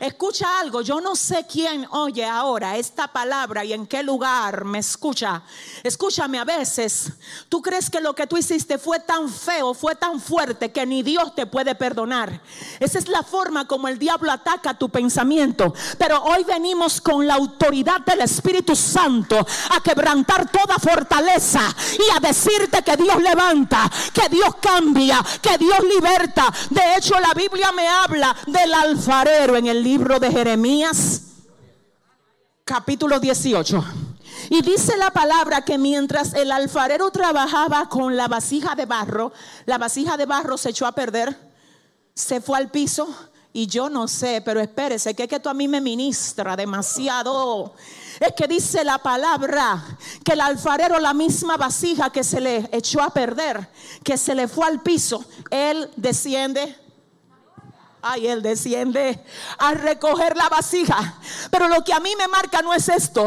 Escucha 0.00 0.60
algo, 0.60 0.82
yo 0.82 1.00
no 1.00 1.16
sé 1.16 1.46
quién 1.50 1.86
oye 1.90 2.24
ahora 2.24 2.76
esta 2.76 3.08
palabra 3.08 3.64
y 3.64 3.72
en 3.72 3.86
qué 3.86 4.02
lugar 4.02 4.64
me 4.64 4.78
escucha. 4.78 5.42
Escúchame, 5.82 6.38
a 6.38 6.44
veces 6.44 7.12
tú 7.48 7.62
crees 7.62 7.88
que 7.88 8.00
lo 8.00 8.14
que 8.14 8.26
tú 8.26 8.36
hiciste 8.36 8.76
fue 8.76 9.00
tan 9.00 9.30
feo, 9.30 9.72
fue 9.72 9.94
tan 9.94 10.20
fuerte 10.20 10.70
que 10.70 10.84
ni 10.84 11.02
Dios 11.02 11.34
te 11.34 11.46
puede 11.46 11.74
perdonar. 11.74 12.42
Esa 12.78 12.98
es 12.98 13.08
la 13.08 13.22
forma 13.22 13.66
como 13.66 13.88
el 13.88 13.98
diablo 13.98 14.30
ataca 14.30 14.74
tu 14.74 14.90
pensamiento. 14.90 15.72
Pero 15.98 16.22
hoy 16.22 16.44
venimos 16.44 17.00
con 17.00 17.26
la 17.26 17.34
autoridad 17.34 18.00
del 18.00 18.20
Espíritu 18.20 18.76
Santo 18.76 19.46
a 19.70 19.80
quebrantar 19.82 20.50
toda 20.50 20.78
fortaleza 20.78 21.74
y 21.98 22.16
a 22.16 22.20
decirte 22.20 22.82
que 22.82 22.96
Dios 22.96 23.22
levanta, 23.22 23.90
que 24.12 24.28
Dios 24.28 24.56
cambia, 24.60 25.24
que 25.40 25.56
Dios 25.56 25.78
liberta. 25.82 26.52
De 26.68 26.96
hecho, 26.96 27.18
la 27.18 27.32
Biblia 27.32 27.72
me 27.72 27.88
habla 27.88 28.36
del 28.46 28.74
alfarero 28.74 29.56
en 29.56 29.66
el 29.68 29.85
libro 29.86 30.18
de 30.18 30.32
Jeremías, 30.32 31.22
capítulo 32.64 33.20
18. 33.20 33.84
Y 34.50 34.60
dice 34.60 34.96
la 34.96 35.12
palabra 35.12 35.64
que 35.64 35.78
mientras 35.78 36.34
el 36.34 36.50
alfarero 36.50 37.12
trabajaba 37.12 37.88
con 37.88 38.16
la 38.16 38.26
vasija 38.26 38.74
de 38.74 38.84
barro, 38.84 39.32
la 39.64 39.78
vasija 39.78 40.16
de 40.16 40.26
barro 40.26 40.58
se 40.58 40.70
echó 40.70 40.86
a 40.86 40.92
perder, 40.92 41.38
se 42.14 42.40
fue 42.40 42.58
al 42.58 42.68
piso. 42.68 43.06
Y 43.52 43.68
yo 43.68 43.88
no 43.88 44.08
sé, 44.08 44.42
pero 44.44 44.60
espérese, 44.60 45.14
que 45.14 45.22
es 45.22 45.28
que 45.28 45.38
tú 45.38 45.48
a 45.48 45.54
mí 45.54 45.68
me 45.68 45.80
ministra 45.80 46.56
demasiado. 46.56 47.72
Es 48.18 48.32
que 48.32 48.48
dice 48.48 48.82
la 48.82 48.98
palabra 48.98 49.84
que 50.24 50.32
el 50.32 50.40
alfarero, 50.40 50.98
la 50.98 51.14
misma 51.14 51.56
vasija 51.56 52.10
que 52.10 52.24
se 52.24 52.40
le 52.40 52.68
echó 52.72 53.00
a 53.00 53.10
perder, 53.10 53.70
que 54.02 54.18
se 54.18 54.34
le 54.34 54.48
fue 54.48 54.66
al 54.66 54.82
piso, 54.82 55.24
él 55.48 55.88
desciende 55.94 56.76
Ay, 58.08 58.28
él 58.28 58.40
desciende 58.40 59.18
a 59.58 59.74
recoger 59.74 60.36
la 60.36 60.48
vasija. 60.48 61.14
Pero 61.50 61.66
lo 61.66 61.82
que 61.82 61.92
a 61.92 61.98
mí 61.98 62.14
me 62.16 62.28
marca 62.28 62.62
no 62.62 62.72
es 62.72 62.88
esto. 62.88 63.26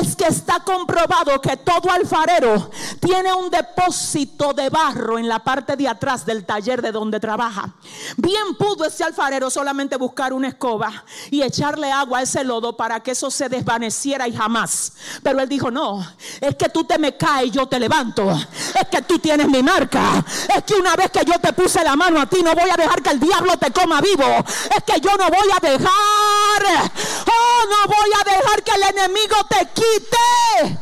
Es 0.00 0.16
que 0.16 0.24
está 0.24 0.60
comprobado 0.60 1.38
que 1.42 1.58
todo 1.58 1.90
alfarero 1.90 2.70
tiene 2.98 3.34
un 3.34 3.50
depósito 3.50 4.54
de 4.54 4.70
barro 4.70 5.18
en 5.18 5.28
la 5.28 5.40
parte 5.40 5.76
de 5.76 5.86
atrás 5.86 6.24
del 6.24 6.46
taller 6.46 6.80
de 6.80 6.92
donde 6.92 7.20
trabaja. 7.20 7.74
Bien 8.16 8.54
pudo 8.58 8.86
ese 8.86 9.04
alfarero 9.04 9.50
solamente 9.50 9.96
buscar 9.96 10.32
una 10.32 10.48
escoba 10.48 11.04
y 11.30 11.42
echarle 11.42 11.92
agua 11.92 12.20
a 12.20 12.22
ese 12.22 12.42
lodo 12.42 12.74
para 12.74 13.00
que 13.00 13.10
eso 13.10 13.30
se 13.30 13.50
desvaneciera 13.50 14.26
y 14.26 14.34
jamás. 14.34 14.94
Pero 15.22 15.40
él 15.40 15.48
dijo, 15.48 15.70
no, 15.70 16.06
es 16.40 16.54
que 16.56 16.70
tú 16.70 16.84
te 16.84 16.98
me 16.98 17.18
caes 17.18 17.48
y 17.48 17.50
yo 17.50 17.66
te 17.66 17.78
levanto. 17.78 18.30
Es 18.30 18.88
que 18.90 19.02
tú 19.02 19.18
tienes 19.18 19.46
mi 19.48 19.62
marca. 19.62 20.24
Es 20.56 20.64
que 20.64 20.74
una 20.74 20.96
vez 20.96 21.10
que 21.10 21.24
yo 21.26 21.38
te 21.38 21.52
puse 21.52 21.84
la 21.84 21.96
mano 21.96 22.18
a 22.18 22.26
ti, 22.26 22.42
no 22.42 22.54
voy 22.54 22.70
a 22.70 22.76
dejar 22.76 23.02
que 23.02 23.10
el 23.10 23.20
diablo 23.20 23.58
te 23.58 23.70
coma 23.72 24.00
es 24.14 24.84
que 24.84 25.00
yo 25.00 25.10
no 25.16 25.28
voy 25.28 25.48
a 25.54 25.60
dejar, 25.60 26.90
oh, 27.26 27.64
no 27.68 27.86
voy 27.86 28.10
a 28.20 28.36
dejar 28.36 28.62
que 28.62 28.72
el 28.72 28.82
enemigo 28.96 29.36
te 29.48 29.68
quite 29.74 30.78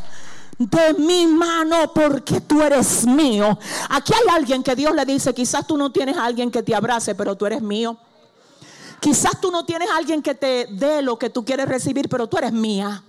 de 0.59 0.95
mi 0.95 1.27
mano 1.27 1.93
porque 1.93 2.41
tú 2.41 2.63
eres 2.63 3.07
mío. 3.07 3.59
Aquí 3.89 4.13
hay 4.13 4.35
alguien 4.35 4.63
que 4.63 4.77
Dios 4.77 4.95
le 4.95 5.05
dice, 5.05 5.35
quizás 5.35 5.67
tú 5.67 5.77
no 5.77 5.91
tienes 5.91 6.17
a 6.17 6.25
alguien 6.25 6.51
que 6.51 6.63
te 6.63 6.75
abrace, 6.75 7.15
pero 7.15 7.37
tú 7.37 7.47
eres 7.47 7.63
mío. 7.63 7.97
Quizás 9.01 9.41
tú 9.41 9.51
no 9.51 9.65
tienes 9.65 9.91
a 9.91 9.97
alguien 9.97 10.23
que 10.23 10.35
te 10.35 10.67
dé 10.71 11.03
lo 11.03 11.19
que 11.19 11.29
tú 11.31 11.45
quieres 11.45 11.69
recibir, 11.69 12.09
pero 12.09 12.27
tú 12.27 12.39
eres 12.39 12.53
mía. 12.53 13.03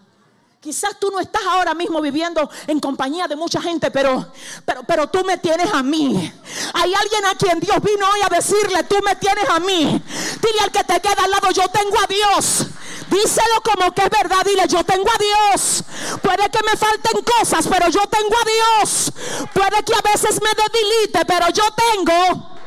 Quizás 0.66 0.98
tú 1.00 1.12
no 1.12 1.20
estás 1.20 1.44
ahora 1.46 1.76
mismo 1.76 2.02
viviendo 2.02 2.50
en 2.66 2.80
compañía 2.80 3.28
de 3.28 3.36
mucha 3.36 3.62
gente, 3.62 3.92
pero, 3.92 4.32
pero, 4.66 4.82
pero 4.82 5.08
tú 5.08 5.24
me 5.24 5.38
tienes 5.38 5.72
a 5.72 5.84
mí. 5.84 6.34
Hay 6.74 6.92
alguien 6.92 7.26
a 7.28 7.36
quien 7.36 7.60
Dios 7.60 7.78
vino 7.84 8.04
hoy 8.12 8.22
a 8.24 8.36
decirle, 8.36 8.82
tú 8.86 8.96
me 9.06 9.16
tienes 9.16 9.48
a 9.48 9.60
mí. 9.60 10.02
Dile 10.42 10.60
al 10.64 10.72
que 10.72 10.84
te 10.84 11.00
queda 11.00 11.24
al 11.24 11.30
lado, 11.30 11.52
yo 11.52 11.68
tengo 11.68 11.96
a 12.00 12.08
Dios. 12.08 12.66
Díselo 13.12 13.62
como 13.64 13.94
que 13.94 14.06
es 14.06 14.10
verdad, 14.10 14.44
dile, 14.44 14.68
yo 14.68 14.84
tengo 14.84 15.08
a 15.08 15.20
Dios. 15.20 15.84
Puede 16.24 16.50
que 16.50 16.60
me 16.66 16.76
falten 16.76 17.22
cosas, 17.22 17.68
pero 17.70 17.88
yo 17.90 18.02
tengo 18.08 18.36
a 18.36 18.82
Dios. 18.82 19.14
Puede 19.54 19.84
que 19.84 19.94
a 19.94 20.02
veces 20.02 20.42
me 20.42 20.50
debilite, 20.50 21.26
pero 21.28 21.48
yo 21.50 21.66
tengo. 21.94 22.58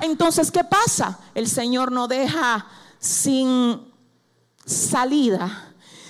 Entonces, 0.00 0.50
¿qué 0.50 0.64
pasa? 0.64 1.16
El 1.32 1.48
Señor 1.48 1.92
no 1.92 2.08
deja 2.08 2.66
sin 2.98 3.88
salida 4.66 5.67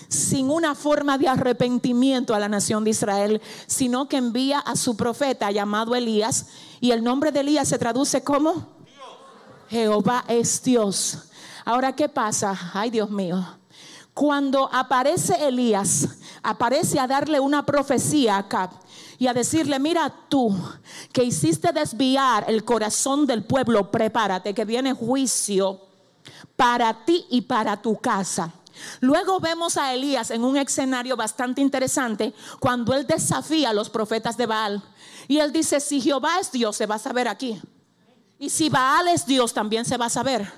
sin 0.08 0.50
una 0.50 0.74
forma 0.74 1.18
de 1.18 1.28
arrepentimiento 1.28 2.34
a 2.34 2.38
la 2.38 2.48
nación 2.48 2.82
de 2.84 2.90
Israel, 2.90 3.42
sino 3.66 4.08
que 4.08 4.16
envía 4.16 4.58
a 4.58 4.74
su 4.74 4.96
profeta 4.96 5.50
llamado 5.50 5.94
Elías. 5.94 6.46
Y 6.80 6.90
el 6.92 7.04
nombre 7.04 7.30
de 7.30 7.40
Elías 7.40 7.68
se 7.68 7.78
traduce 7.78 8.22
como 8.22 8.78
Jehová 9.68 10.24
es 10.28 10.62
Dios. 10.62 11.18
Ahora, 11.64 11.94
¿qué 11.94 12.08
pasa? 12.08 12.58
Ay, 12.72 12.90
Dios 12.90 13.10
mío. 13.10 13.44
Cuando 14.14 14.68
aparece 14.72 15.46
Elías, 15.46 16.08
aparece 16.42 16.98
a 16.98 17.06
darle 17.06 17.38
una 17.38 17.64
profecía 17.64 18.38
a 18.38 18.70
y 19.18 19.26
a 19.26 19.34
decirle, 19.34 19.78
mira 19.78 20.12
tú 20.28 20.56
que 21.12 21.24
hiciste 21.24 21.72
desviar 21.72 22.44
el 22.48 22.64
corazón 22.64 23.26
del 23.26 23.44
pueblo, 23.44 23.90
prepárate 23.90 24.54
que 24.54 24.64
viene 24.64 24.92
juicio 24.92 25.80
para 26.56 27.04
ti 27.04 27.26
y 27.30 27.42
para 27.42 27.80
tu 27.80 27.96
casa. 27.96 28.52
Luego 29.00 29.40
vemos 29.40 29.76
a 29.76 29.92
Elías 29.92 30.30
en 30.30 30.44
un 30.44 30.56
escenario 30.56 31.16
bastante 31.16 31.60
interesante 31.60 32.34
cuando 32.60 32.94
él 32.94 33.06
desafía 33.06 33.70
a 33.70 33.74
los 33.74 33.90
profetas 33.90 34.36
de 34.36 34.46
Baal. 34.46 34.82
Y 35.26 35.38
él 35.38 35.52
dice, 35.52 35.80
si 35.80 36.00
Jehová 36.00 36.40
es 36.40 36.50
Dios, 36.52 36.76
se 36.76 36.86
va 36.86 36.96
a 36.96 36.98
saber 36.98 37.28
aquí. 37.28 37.60
Y 38.38 38.50
si 38.50 38.68
Baal 38.68 39.08
es 39.08 39.26
Dios, 39.26 39.52
también 39.52 39.84
se 39.84 39.96
va 39.96 40.06
a 40.06 40.10
saber. 40.10 40.50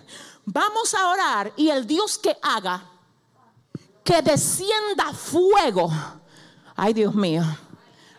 Vamos 0.45 0.95
a 0.95 1.09
orar 1.09 1.53
y 1.57 1.71
el 1.71 1.87
Dios 1.87 2.19
que 2.19 2.37
haga 2.43 2.85
que 4.05 4.23
descienda 4.23 5.13
fuego. 5.13 5.91
Ay, 6.77 6.93
Dios 6.95 7.15
mío. 7.15 7.43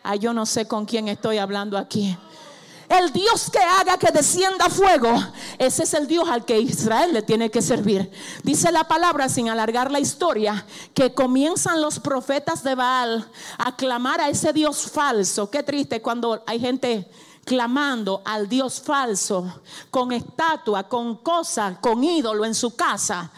Ay, 0.04 0.20
yo 0.20 0.34
no 0.34 0.46
sé 0.46 0.68
con 0.68 0.86
quién 0.86 1.08
estoy 1.08 1.38
hablando 1.38 1.78
aquí. 1.78 2.18
El 2.92 3.14
Dios 3.14 3.50
que 3.50 3.60
haga 3.60 3.98
que 3.98 4.12
descienda 4.12 4.70
fuego, 4.70 5.14
ese 5.58 5.84
es 5.84 5.94
el 5.94 6.08
Dios 6.08 6.28
al 6.28 6.44
que 6.44 6.60
Israel 6.60 7.14
le 7.14 7.22
tiene 7.22 7.50
que 7.50 7.62
servir. 7.62 8.12
Dice 8.44 8.70
la 8.70 8.84
palabra, 8.84 9.30
sin 9.30 9.48
alargar 9.48 9.90
la 9.90 10.02
historia, 10.02 10.66
que 10.94 11.14
comienzan 11.14 11.80
los 11.80 12.02
profetas 12.02 12.66
de 12.66 12.76
Baal 12.76 13.32
a 13.58 13.78
clamar 13.78 14.20
a 14.20 14.28
ese 14.28 14.52
Dios 14.52 14.92
falso. 14.92 15.50
Qué 15.50 15.64
triste 15.64 16.02
cuando 16.02 16.44
hay 16.46 16.60
gente 16.60 17.10
clamando 17.46 18.22
al 18.26 18.50
Dios 18.50 18.82
falso, 18.82 19.62
con 19.90 20.12
estatua, 20.12 20.84
con 20.90 21.16
cosa, 21.16 21.78
con 21.80 22.04
ídolo 22.04 22.44
en 22.44 22.54
su 22.54 22.76
casa 22.76 23.32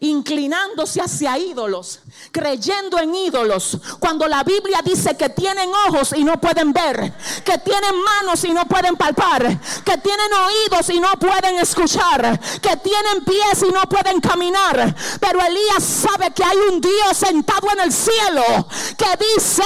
inclinándose 0.00 1.00
hacia 1.00 1.36
ídolos, 1.38 2.00
creyendo 2.30 2.98
en 2.98 3.14
ídolos, 3.14 3.78
cuando 3.98 4.28
la 4.28 4.44
Biblia 4.44 4.80
dice 4.84 5.16
que 5.16 5.28
tienen 5.30 5.70
ojos 5.88 6.12
y 6.16 6.24
no 6.24 6.40
pueden 6.40 6.72
ver, 6.72 7.14
que 7.44 7.58
tienen 7.58 8.00
manos 8.02 8.44
y 8.44 8.52
no 8.52 8.64
pueden 8.66 8.96
palpar, 8.96 9.60
que 9.84 9.98
tienen 9.98 10.30
oídos 10.32 10.90
y 10.90 11.00
no 11.00 11.10
pueden 11.18 11.58
escuchar, 11.58 12.38
que 12.60 12.76
tienen 12.76 13.24
pies 13.24 13.64
y 13.68 13.72
no 13.72 13.82
pueden 13.82 14.20
caminar. 14.20 14.94
Pero 15.20 15.40
Elías 15.44 15.82
sabe 15.82 16.32
que 16.32 16.44
hay 16.44 16.56
un 16.70 16.80
Dios 16.80 17.16
sentado 17.16 17.68
en 17.72 17.80
el 17.80 17.92
cielo 17.92 18.68
que 18.96 19.24
dice, 19.34 19.62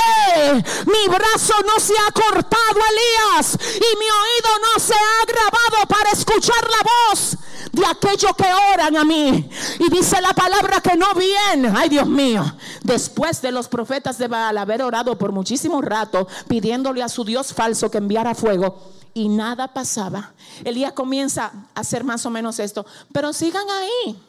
mi 0.86 1.08
brazo 1.08 1.54
no 1.66 1.78
se 1.78 1.94
ha 1.98 2.10
cortado, 2.10 2.80
Elías, 2.90 3.58
y 3.76 3.98
mi 3.98 4.06
oído 4.06 4.58
no 4.60 4.80
se 4.80 4.94
ha 4.94 5.26
grabado 5.26 5.86
para 5.88 6.10
escuchar 6.10 6.62
la 6.70 6.82
voz 6.82 7.36
de 7.72 7.86
aquellos 7.86 8.36
que 8.36 8.46
oran 8.74 8.96
a 8.96 9.04
mí. 9.04 9.48
Y 9.78 9.90
dice 9.90 10.20
la 10.20 10.32
palabra 10.34 10.80
que 10.80 10.96
no 10.96 11.14
bien, 11.14 11.74
ay 11.74 11.88
Dios 11.88 12.06
mío, 12.06 12.44
después 12.82 13.40
de 13.40 13.50
los 13.50 13.68
profetas 13.68 14.18
de 14.18 14.28
Baal 14.28 14.58
haber 14.58 14.82
orado 14.82 15.16
por 15.16 15.32
muchísimo 15.32 15.80
rato 15.80 16.28
pidiéndole 16.48 17.02
a 17.02 17.08
su 17.08 17.24
Dios 17.24 17.52
falso 17.52 17.90
que 17.90 17.98
enviara 17.98 18.34
fuego 18.34 18.78
y 19.14 19.28
nada 19.28 19.68
pasaba. 19.68 20.32
Elías 20.64 20.92
comienza 20.92 21.52
a 21.74 21.80
hacer 21.80 22.04
más 22.04 22.24
o 22.26 22.30
menos 22.30 22.58
esto, 22.58 22.84
pero 23.12 23.32
sigan 23.32 23.68
ahí. 23.68 24.22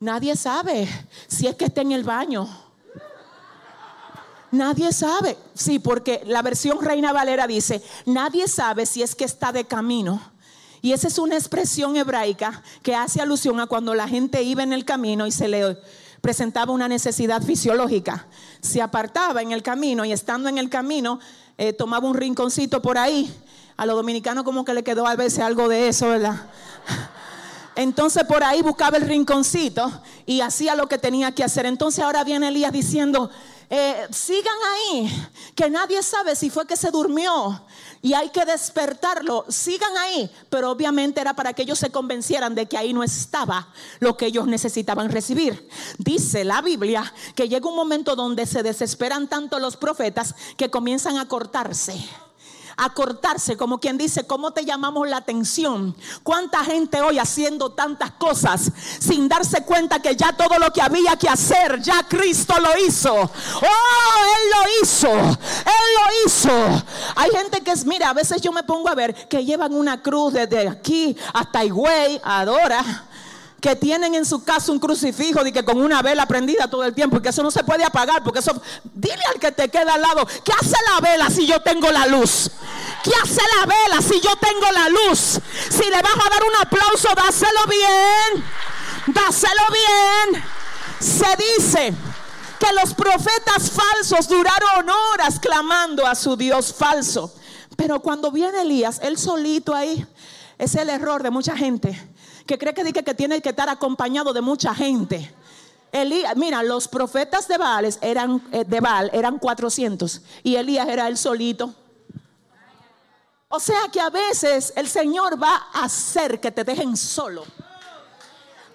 Nadie 0.00 0.36
sabe 0.36 0.88
si 1.26 1.46
es 1.46 1.56
que 1.56 1.66
está 1.66 1.80
en 1.80 1.92
el 1.92 2.04
baño. 2.04 2.48
Nadie 4.50 4.92
sabe. 4.92 5.36
Sí, 5.54 5.80
porque 5.80 6.22
la 6.26 6.42
versión 6.42 6.80
Reina 6.80 7.12
Valera 7.12 7.46
dice, 7.48 7.82
nadie 8.06 8.46
sabe 8.46 8.86
si 8.86 9.02
es 9.02 9.16
que 9.16 9.24
está 9.24 9.50
de 9.50 9.64
camino 9.64 10.33
y 10.84 10.92
esa 10.92 11.08
es 11.08 11.16
una 11.16 11.34
expresión 11.34 11.96
hebraica 11.96 12.62
que 12.82 12.94
hace 12.94 13.22
alusión 13.22 13.58
a 13.58 13.64
cuando 13.64 13.94
la 13.94 14.06
gente 14.06 14.42
iba 14.42 14.62
en 14.62 14.74
el 14.74 14.84
camino 14.84 15.26
y 15.26 15.32
se 15.32 15.48
le 15.48 15.78
presentaba 16.20 16.74
una 16.74 16.88
necesidad 16.88 17.40
fisiológica. 17.40 18.26
Se 18.60 18.82
apartaba 18.82 19.40
en 19.40 19.52
el 19.52 19.62
camino 19.62 20.04
y 20.04 20.12
estando 20.12 20.46
en 20.50 20.58
el 20.58 20.68
camino 20.68 21.20
eh, 21.56 21.72
tomaba 21.72 22.06
un 22.06 22.14
rinconcito 22.14 22.82
por 22.82 22.98
ahí. 22.98 23.34
A 23.78 23.86
los 23.86 23.96
dominicanos 23.96 24.44
como 24.44 24.62
que 24.66 24.74
le 24.74 24.84
quedó 24.84 25.06
a 25.06 25.16
veces 25.16 25.38
algo 25.38 25.68
de 25.68 25.88
eso, 25.88 26.10
¿verdad? 26.10 26.50
Entonces 27.76 28.24
por 28.24 28.44
ahí 28.44 28.60
buscaba 28.60 28.98
el 28.98 29.04
rinconcito 29.04 29.90
y 30.26 30.42
hacía 30.42 30.76
lo 30.76 30.86
que 30.86 30.98
tenía 30.98 31.32
que 31.32 31.44
hacer. 31.44 31.64
Entonces 31.64 32.04
ahora 32.04 32.24
viene 32.24 32.48
Elías 32.48 32.72
diciendo, 32.72 33.30
eh, 33.76 34.06
sigan 34.12 34.54
ahí, 34.72 35.28
que 35.56 35.68
nadie 35.68 36.00
sabe 36.00 36.36
si 36.36 36.48
fue 36.48 36.64
que 36.64 36.76
se 36.76 36.92
durmió 36.92 37.60
y 38.02 38.14
hay 38.14 38.30
que 38.30 38.44
despertarlo. 38.44 39.46
Sigan 39.48 39.96
ahí, 39.96 40.30
pero 40.48 40.70
obviamente 40.70 41.20
era 41.20 41.34
para 41.34 41.52
que 41.54 41.62
ellos 41.62 41.80
se 41.80 41.90
convencieran 41.90 42.54
de 42.54 42.66
que 42.66 42.78
ahí 42.78 42.92
no 42.92 43.02
estaba 43.02 43.66
lo 43.98 44.16
que 44.16 44.26
ellos 44.26 44.46
necesitaban 44.46 45.10
recibir. 45.10 45.68
Dice 45.98 46.44
la 46.44 46.62
Biblia 46.62 47.12
que 47.34 47.48
llega 47.48 47.68
un 47.68 47.74
momento 47.74 48.14
donde 48.14 48.46
se 48.46 48.62
desesperan 48.62 49.26
tanto 49.26 49.58
los 49.58 49.76
profetas 49.76 50.36
que 50.56 50.70
comienzan 50.70 51.18
a 51.18 51.26
cortarse 51.26 51.96
a 52.76 52.92
cortarse, 52.92 53.56
como 53.56 53.78
quien 53.78 53.98
dice, 53.98 54.26
¿cómo 54.26 54.52
te 54.52 54.64
llamamos 54.64 55.08
la 55.08 55.18
atención? 55.18 55.96
¿Cuánta 56.22 56.64
gente 56.64 57.00
hoy 57.00 57.18
haciendo 57.18 57.72
tantas 57.72 58.12
cosas 58.12 58.70
sin 58.98 59.28
darse 59.28 59.64
cuenta 59.64 60.00
que 60.00 60.16
ya 60.16 60.32
todo 60.32 60.58
lo 60.58 60.72
que 60.72 60.82
había 60.82 61.16
que 61.16 61.28
hacer, 61.28 61.80
ya 61.80 62.02
Cristo 62.08 62.54
lo 62.60 62.86
hizo? 62.86 63.14
Oh, 63.14 63.24
Él 63.24 64.50
lo 64.50 64.82
hizo, 64.82 65.10
Él 65.10 65.88
lo 65.96 66.26
hizo. 66.26 66.84
Hay 67.16 67.30
gente 67.30 67.62
que 67.62 67.72
es, 67.72 67.84
mira, 67.84 68.10
a 68.10 68.14
veces 68.14 68.40
yo 68.40 68.52
me 68.52 68.62
pongo 68.62 68.88
a 68.88 68.94
ver 68.94 69.28
que 69.28 69.44
llevan 69.44 69.74
una 69.74 70.02
cruz 70.02 70.32
desde 70.32 70.68
aquí 70.68 71.16
hasta 71.32 71.64
Higüey, 71.64 72.20
adora 72.24 73.08
que 73.64 73.74
tienen 73.76 74.14
en 74.14 74.26
su 74.26 74.44
casa 74.44 74.70
un 74.72 74.78
crucifijo 74.78 75.40
y 75.46 75.50
que 75.50 75.64
con 75.64 75.80
una 75.80 76.02
vela 76.02 76.26
prendida 76.26 76.68
todo 76.68 76.84
el 76.84 76.92
tiempo 76.92 77.16
y 77.16 77.22
que 77.22 77.30
eso 77.30 77.42
no 77.42 77.50
se 77.50 77.64
puede 77.64 77.82
apagar 77.82 78.22
porque 78.22 78.40
eso 78.40 78.60
dile 78.92 79.22
al 79.32 79.40
que 79.40 79.52
te 79.52 79.70
queda 79.70 79.94
al 79.94 80.02
lado, 80.02 80.26
¿qué 80.44 80.52
hace 80.52 80.76
la 80.92 81.00
vela 81.00 81.30
si 81.30 81.46
yo 81.46 81.58
tengo 81.62 81.90
la 81.90 82.06
luz? 82.06 82.50
¿Qué 83.02 83.10
hace 83.22 83.40
la 83.58 83.64
vela 83.64 84.02
si 84.02 84.20
yo 84.20 84.36
tengo 84.36 84.70
la 84.70 84.90
luz? 84.90 85.40
Si 85.70 85.82
le 85.82 86.02
vas 86.02 86.12
a 86.12 86.28
dar 86.28 86.44
un 86.44 86.56
aplauso, 86.60 87.08
dáselo 87.16 87.60
bien. 87.66 88.44
Dáselo 89.06 89.62
bien. 89.72 90.44
Se 91.00 91.34
dice 91.56 91.94
que 92.60 92.72
los 92.74 92.92
profetas 92.92 93.70
falsos 93.70 94.28
duraron 94.28 94.90
horas 94.90 95.40
clamando 95.40 96.06
a 96.06 96.14
su 96.14 96.36
Dios 96.36 96.74
falso. 96.74 97.32
Pero 97.78 98.00
cuando 98.00 98.30
viene 98.30 98.60
Elías, 98.60 99.00
él 99.02 99.16
solito 99.16 99.74
ahí, 99.74 100.06
es 100.58 100.74
el 100.74 100.90
error 100.90 101.22
de 101.22 101.30
mucha 101.30 101.56
gente 101.56 102.13
que 102.46 102.58
cree 102.58 102.74
que, 102.74 102.92
que 102.92 103.14
tiene 103.14 103.40
que 103.40 103.50
estar 103.50 103.68
acompañado 103.68 104.32
de 104.32 104.40
mucha 104.40 104.74
gente. 104.74 105.34
Elías, 105.92 106.36
mira, 106.36 106.62
los 106.62 106.88
profetas 106.88 107.46
de 107.46 107.56
Baal 107.56 107.88
eran, 108.00 108.42
eh, 108.52 108.64
de 108.66 108.80
Baal 108.80 109.10
eran 109.12 109.38
400 109.38 110.22
y 110.42 110.56
Elías 110.56 110.88
era 110.88 111.06
el 111.06 111.16
solito. 111.16 111.72
O 113.48 113.60
sea 113.60 113.88
que 113.92 114.00
a 114.00 114.10
veces 114.10 114.72
el 114.74 114.88
Señor 114.88 115.40
va 115.40 115.68
a 115.72 115.84
hacer 115.84 116.40
que 116.40 116.50
te 116.50 116.64
dejen 116.64 116.96
solo 116.96 117.44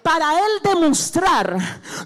para 0.02 0.38
Él 0.38 0.52
demostrar 0.62 1.56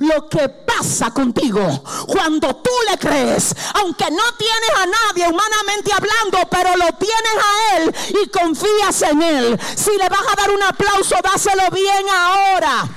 lo 0.00 0.28
que 0.28 0.48
pasa 0.48 1.12
contigo 1.12 1.82
cuando 2.06 2.56
tú 2.56 2.70
le 2.90 2.98
crees, 2.98 3.54
aunque 3.74 4.10
no 4.10 4.22
tienes 4.36 4.70
a 4.76 4.86
nadie 4.86 5.28
humanamente 5.28 5.92
hablando, 5.92 6.48
pero 6.50 6.76
lo 6.76 6.92
tienes 6.98 7.34
a 7.38 7.76
Él 7.76 7.94
y 8.22 8.28
confías 8.28 9.02
en 9.02 9.22
Él. 9.22 9.60
Si 9.76 9.90
le 9.96 10.08
vas 10.08 10.24
a 10.32 10.36
dar 10.36 10.50
un 10.50 10.62
aplauso, 10.62 11.16
dáselo 11.22 11.70
bien 11.70 12.06
ahora. 12.10 12.88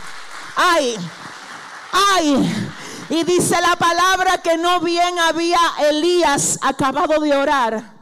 Ay, 0.56 0.98
ay. 1.92 2.74
Y 3.10 3.24
dice 3.24 3.56
la 3.62 3.76
palabra 3.78 4.40
que 4.40 4.58
no 4.58 4.82
bien 4.82 5.18
había 5.20 5.60
Elías 5.90 6.60
acabado 6.62 7.20
de 7.22 7.36
orar. 7.36 7.98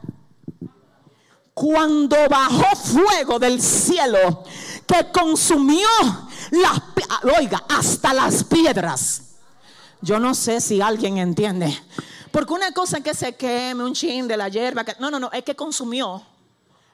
Cuando 1.54 2.16
bajó 2.28 2.76
fuego 2.76 3.38
del 3.38 3.62
cielo 3.62 4.44
que 4.86 5.10
consumió 5.10 5.88
las, 6.50 6.82
oiga, 7.38 7.64
hasta 7.68 8.12
las 8.14 8.44
piedras. 8.44 9.22
Yo 10.00 10.18
no 10.18 10.34
sé 10.34 10.60
si 10.60 10.80
alguien 10.80 11.18
entiende. 11.18 11.76
Porque 12.30 12.52
una 12.52 12.72
cosa 12.72 12.98
es 12.98 13.04
que 13.04 13.14
se 13.14 13.34
queme 13.34 13.82
un 13.82 13.94
chin 13.94 14.28
de 14.28 14.36
la 14.36 14.48
hierba, 14.48 14.84
no, 14.98 15.10
no, 15.10 15.18
no, 15.18 15.30
es 15.32 15.42
que 15.42 15.56
consumió 15.56 16.22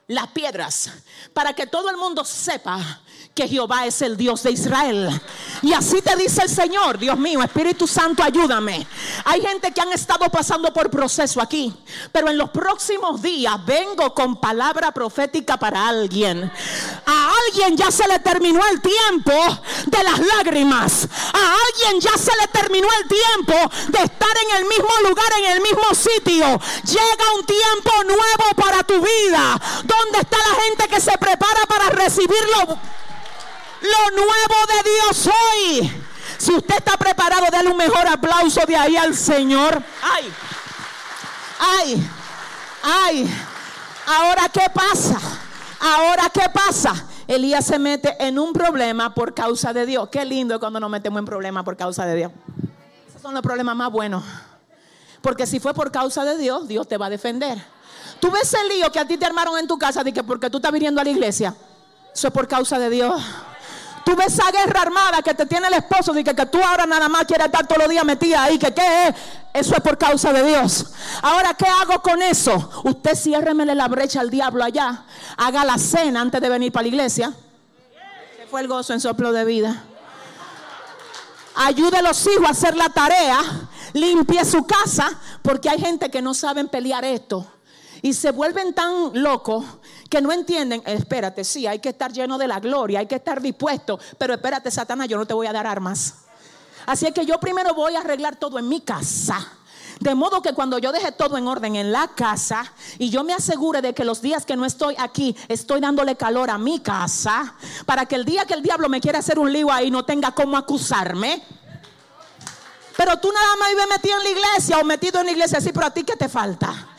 las 0.07 0.27
piedras 0.27 0.91
para 1.33 1.53
que 1.53 1.67
todo 1.67 1.89
el 1.89 1.97
mundo 1.97 2.23
sepa 2.25 3.01
que 3.33 3.47
Jehová 3.47 3.85
es 3.87 4.01
el 4.01 4.15
Dios 4.15 4.43
de 4.43 4.51
Israel. 4.51 5.09
Y 5.63 5.73
así 5.73 6.01
te 6.01 6.15
dice 6.15 6.43
el 6.43 6.49
Señor, 6.49 6.99
Dios 6.99 7.17
mío, 7.17 7.41
Espíritu 7.41 7.87
Santo, 7.87 8.21
ayúdame. 8.21 8.85
Hay 9.25 9.41
gente 9.41 9.71
que 9.71 9.81
han 9.81 9.91
estado 9.91 10.29
pasando 10.29 10.71
por 10.71 10.89
proceso 10.89 11.41
aquí, 11.41 11.73
pero 12.11 12.29
en 12.29 12.37
los 12.37 12.51
próximos 12.51 13.21
días 13.21 13.53
vengo 13.65 14.13
con 14.13 14.39
palabra 14.39 14.91
profética 14.91 15.57
para 15.57 15.87
alguien. 15.87 16.51
A 17.05 17.33
alguien 17.47 17.75
ya 17.75 17.89
se 17.89 18.07
le 18.07 18.19
terminó 18.19 18.61
el 18.71 18.81
tiempo 18.81 19.33
de 19.87 20.03
las 20.03 20.19
lágrimas. 20.19 21.07
A 21.33 21.55
alguien 21.65 22.01
ya 22.01 22.15
se 22.17 22.31
le 22.39 22.47
terminó 22.49 22.87
el 23.01 23.07
tiempo 23.07 23.53
de 23.89 24.03
estar 24.03 24.37
en 24.49 24.57
el 24.57 24.65
mismo 24.65 25.09
lugar, 25.09 25.31
en 25.39 25.51
el 25.53 25.61
mismo 25.61 25.85
sitio. 25.95 26.45
Llega 26.85 27.35
un 27.39 27.45
tiempo 27.45 27.91
nuevo 28.05 28.55
para 28.55 28.83
tu 28.83 29.01
vida. 29.01 29.59
¿Dónde 29.99 30.19
está 30.19 30.37
la 30.37 30.61
gente 30.63 30.87
que 30.87 31.01
se 31.01 31.17
prepara 31.17 31.65
para 31.67 31.89
recibirlo? 31.89 32.79
lo 33.83 34.15
nuevo 34.15 34.55
de 34.67 34.89
Dios 34.89 35.27
hoy. 35.27 36.03
Si 36.37 36.53
usted 36.53 36.75
está 36.75 36.97
preparado, 36.97 37.45
dale 37.51 37.69
un 37.69 37.77
mejor 37.77 38.07
aplauso 38.07 38.65
de 38.65 38.75
ahí 38.75 38.95
al 38.95 39.15
Señor. 39.15 39.81
Ay, 40.01 40.33
ay. 41.59 42.09
Ay, 42.85 43.33
ahora 44.05 44.49
qué 44.49 44.65
pasa? 44.73 45.17
Ahora 45.79 46.29
qué 46.29 46.49
pasa? 46.53 47.05
Elías 47.27 47.65
se 47.65 47.79
mete 47.79 48.15
en 48.19 48.37
un 48.37 48.51
problema 48.51 49.13
por 49.13 49.33
causa 49.33 49.71
de 49.71 49.85
Dios. 49.85 50.09
Qué 50.09 50.25
lindo 50.25 50.59
cuando 50.59 50.79
nos 50.79 50.89
metemos 50.89 51.19
en 51.19 51.25
problemas 51.25 51.63
por 51.63 51.77
causa 51.77 52.05
de 52.05 52.15
Dios. 52.15 52.31
Esos 53.07 53.21
son 53.21 53.33
los 53.33 53.41
problemas 53.41 53.75
más 53.75 53.91
buenos. 53.91 54.23
Porque 55.21 55.47
si 55.47 55.61
fue 55.61 55.73
por 55.73 55.91
causa 55.91 56.25
de 56.25 56.37
Dios, 56.37 56.67
Dios 56.67 56.87
te 56.87 56.97
va 56.97 57.05
a 57.05 57.09
defender. 57.09 57.63
Tú 58.23 58.31
ves 58.31 58.53
el 58.53 58.69
lío 58.69 58.89
que 58.89 58.99
a 58.99 59.05
ti 59.05 59.17
te 59.17 59.25
armaron 59.25 59.57
en 59.59 59.67
tu 59.67 59.77
casa 59.77 60.01
de 60.01 60.13
que 60.13 60.23
porque 60.23 60.49
tú 60.49 60.55
estás 60.55 60.71
viniendo 60.71 61.01
a 61.01 61.03
la 61.03 61.09
iglesia. 61.09 61.53
Eso 62.15 62.27
es 62.27 62.33
por 62.33 62.47
causa 62.47 62.79
de 62.79 62.89
Dios. 62.89 63.21
Tú 64.05 64.15
ves 64.15 64.27
esa 64.27 64.49
guerra 64.49 64.83
armada 64.83 65.21
que 65.21 65.33
te 65.33 65.45
tiene 65.45 65.67
el 65.67 65.73
esposo 65.73 66.13
de 66.13 66.23
que, 66.23 66.33
que 66.33 66.45
tú 66.45 66.57
ahora 66.63 66.85
nada 66.85 67.09
más 67.09 67.25
quieres 67.25 67.47
estar 67.47 67.67
todos 67.67 67.79
los 67.79 67.89
días 67.89 68.05
metida 68.05 68.43
ahí, 68.43 68.57
que 68.57 68.73
qué 68.73 69.09
es. 69.09 69.15
Eso 69.53 69.75
es 69.75 69.81
por 69.81 69.97
causa 69.97 70.31
de 70.31 70.41
Dios. 70.41 70.85
Ahora, 71.21 71.53
¿qué 71.53 71.65
hago 71.65 72.01
con 72.01 72.21
eso? 72.21 72.81
Usted 72.85 73.13
ciérremele 73.13 73.75
la 73.75 73.89
brecha 73.89 74.21
al 74.21 74.29
diablo 74.29 74.63
allá. 74.63 75.03
Haga 75.35 75.65
la 75.65 75.77
cena 75.77 76.21
antes 76.21 76.39
de 76.39 76.47
venir 76.47 76.71
para 76.71 76.83
la 76.83 76.87
iglesia. 76.87 77.33
Se 78.37 78.47
fue 78.47 78.61
el 78.61 78.69
gozo 78.69 78.93
en 78.93 79.01
soplo 79.01 79.33
de 79.33 79.43
vida. 79.43 79.83
Ayude 81.55 81.97
a 81.97 82.01
los 82.01 82.25
hijos 82.27 82.47
a 82.47 82.51
hacer 82.51 82.77
la 82.77 82.87
tarea. 82.87 83.41
Limpie 83.91 84.45
su 84.45 84.65
casa. 84.65 85.11
Porque 85.41 85.69
hay 85.69 85.79
gente 85.81 86.09
que 86.09 86.21
no 86.21 86.33
saben 86.33 86.69
pelear 86.69 87.03
esto. 87.03 87.45
Y 88.03 88.13
se 88.13 88.31
vuelven 88.31 88.73
tan 88.73 89.23
locos 89.23 89.63
que 90.09 90.19
no 90.21 90.33
entienden, 90.33 90.83
espérate, 90.85 91.45
sí, 91.45 91.65
hay 91.65 91.79
que 91.79 91.87
estar 91.87 92.11
lleno 92.11 92.37
de 92.37 92.49
la 92.49 92.59
gloria, 92.59 92.99
hay 92.99 93.05
que 93.05 93.15
estar 93.15 93.41
dispuesto, 93.41 93.97
pero 94.17 94.33
espérate, 94.33 94.69
Satanás, 94.69 95.07
yo 95.07 95.17
no 95.17 95.25
te 95.25 95.33
voy 95.33 95.47
a 95.47 95.53
dar 95.53 95.65
armas. 95.65 96.15
Así 96.85 97.05
es 97.05 97.13
que 97.13 97.25
yo 97.25 97.39
primero 97.39 97.73
voy 97.73 97.95
a 97.95 98.01
arreglar 98.01 98.35
todo 98.35 98.59
en 98.59 98.67
mi 98.67 98.81
casa. 98.81 99.53
De 100.01 100.15
modo 100.15 100.41
que 100.41 100.51
cuando 100.51 100.79
yo 100.79 100.91
deje 100.91 101.13
todo 101.13 101.37
en 101.37 101.47
orden 101.47 101.77
en 101.77 101.93
la 101.93 102.09
casa 102.09 102.73
y 102.99 103.09
yo 103.09 103.23
me 103.23 103.31
asegure 103.31 103.81
de 103.81 103.93
que 103.93 104.03
los 104.03 104.21
días 104.21 104.45
que 104.45 104.57
no 104.57 104.65
estoy 104.65 104.95
aquí 104.99 105.33
estoy 105.47 105.79
dándole 105.79 106.17
calor 106.17 106.49
a 106.49 106.57
mi 106.57 106.81
casa, 106.81 107.55
para 107.85 108.05
que 108.05 108.15
el 108.15 108.25
día 108.25 108.45
que 108.45 108.53
el 108.53 108.63
diablo 108.63 108.89
me 108.89 108.99
quiera 108.99 109.19
hacer 109.19 109.39
un 109.39 109.53
lío 109.53 109.71
ahí 109.71 109.89
no 109.89 110.03
tenga 110.03 110.33
cómo 110.33 110.57
acusarme. 110.57 111.41
Pero 112.97 113.17
tú 113.17 113.31
nada 113.31 113.55
más 113.57 113.69
vives 113.69 113.87
metido 113.89 114.17
en 114.17 114.23
la 114.23 114.29
iglesia 114.29 114.79
o 114.79 114.83
metido 114.83 115.21
en 115.21 115.27
la 115.27 115.31
iglesia 115.31 115.59
así, 115.59 115.71
pero 115.71 115.85
a 115.85 115.91
ti 115.91 116.03
qué 116.03 116.17
te 116.17 116.27
falta 116.27 116.89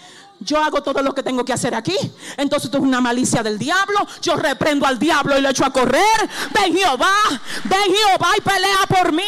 yo 0.45 0.63
hago 0.63 0.83
todo 0.83 1.03
lo 1.03 1.15
que 1.15 1.23
tengo 1.23 1.45
que 1.45 1.53
hacer 1.53 1.75
aquí. 1.75 1.97
Entonces 2.37 2.67
esto 2.67 2.79
es 2.79 2.85
una 2.85 3.01
malicia 3.01 3.43
del 3.43 3.59
diablo. 3.59 4.07
Yo 4.21 4.37
reprendo 4.37 4.87
al 4.87 4.99
diablo 4.99 5.39
y 5.39 5.41
le 5.41 5.51
echo 5.51 5.65
a 5.65 5.73
correr. 5.73 6.29
Ven 6.53 6.75
Jehová, 6.75 7.15
ven 7.65 7.95
Jehová 7.95 8.29
y 8.37 8.41
pelea 8.41 8.87
por 8.89 9.13
mí. 9.13 9.23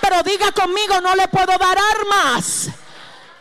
Pero 0.00 0.22
diga 0.22 0.52
conmigo, 0.52 1.00
no 1.02 1.14
le 1.16 1.28
puedo 1.28 1.46
dar 1.58 1.76
armas. 2.00 2.70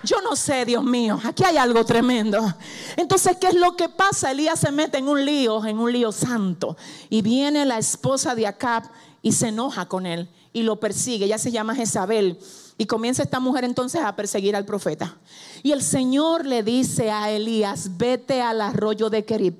Yo 0.03 0.21
no 0.21 0.35
sé, 0.35 0.65
Dios 0.65 0.83
mío, 0.83 1.19
aquí 1.23 1.43
hay 1.43 1.57
algo 1.57 1.83
tremendo. 1.83 2.53
Entonces, 2.95 3.37
¿qué 3.41 3.47
es 3.47 3.55
lo 3.55 3.75
que 3.75 3.89
pasa? 3.89 4.31
Elías 4.31 4.59
se 4.59 4.71
mete 4.71 4.99
en 4.99 5.07
un 5.07 5.25
lío, 5.25 5.65
en 5.65 5.79
un 5.79 5.91
lío 5.91 6.11
santo. 6.11 6.77
Y 7.09 7.21
viene 7.23 7.65
la 7.65 7.79
esposa 7.79 8.35
de 8.35 8.45
Acab 8.45 8.83
y 9.23 9.31
se 9.31 9.47
enoja 9.47 9.87
con 9.87 10.05
él 10.05 10.29
y 10.53 10.61
lo 10.61 10.79
persigue. 10.79 11.25
Ella 11.25 11.39
se 11.39 11.51
llama 11.51 11.75
Jezabel. 11.75 12.39
Y 12.77 12.85
comienza 12.88 13.23
esta 13.23 13.39
mujer 13.39 13.63
entonces 13.63 14.01
a 14.01 14.15
perseguir 14.15 14.55
al 14.55 14.65
profeta. 14.65 15.17
Y 15.63 15.71
el 15.71 15.81
Señor 15.81 16.45
le 16.45 16.61
dice 16.61 17.09
a 17.09 17.31
Elías, 17.31 17.97
vete 17.97 18.41
al 18.41 18.59
arroyo 18.59 19.09
de 19.09 19.23
Kerib, 19.23 19.55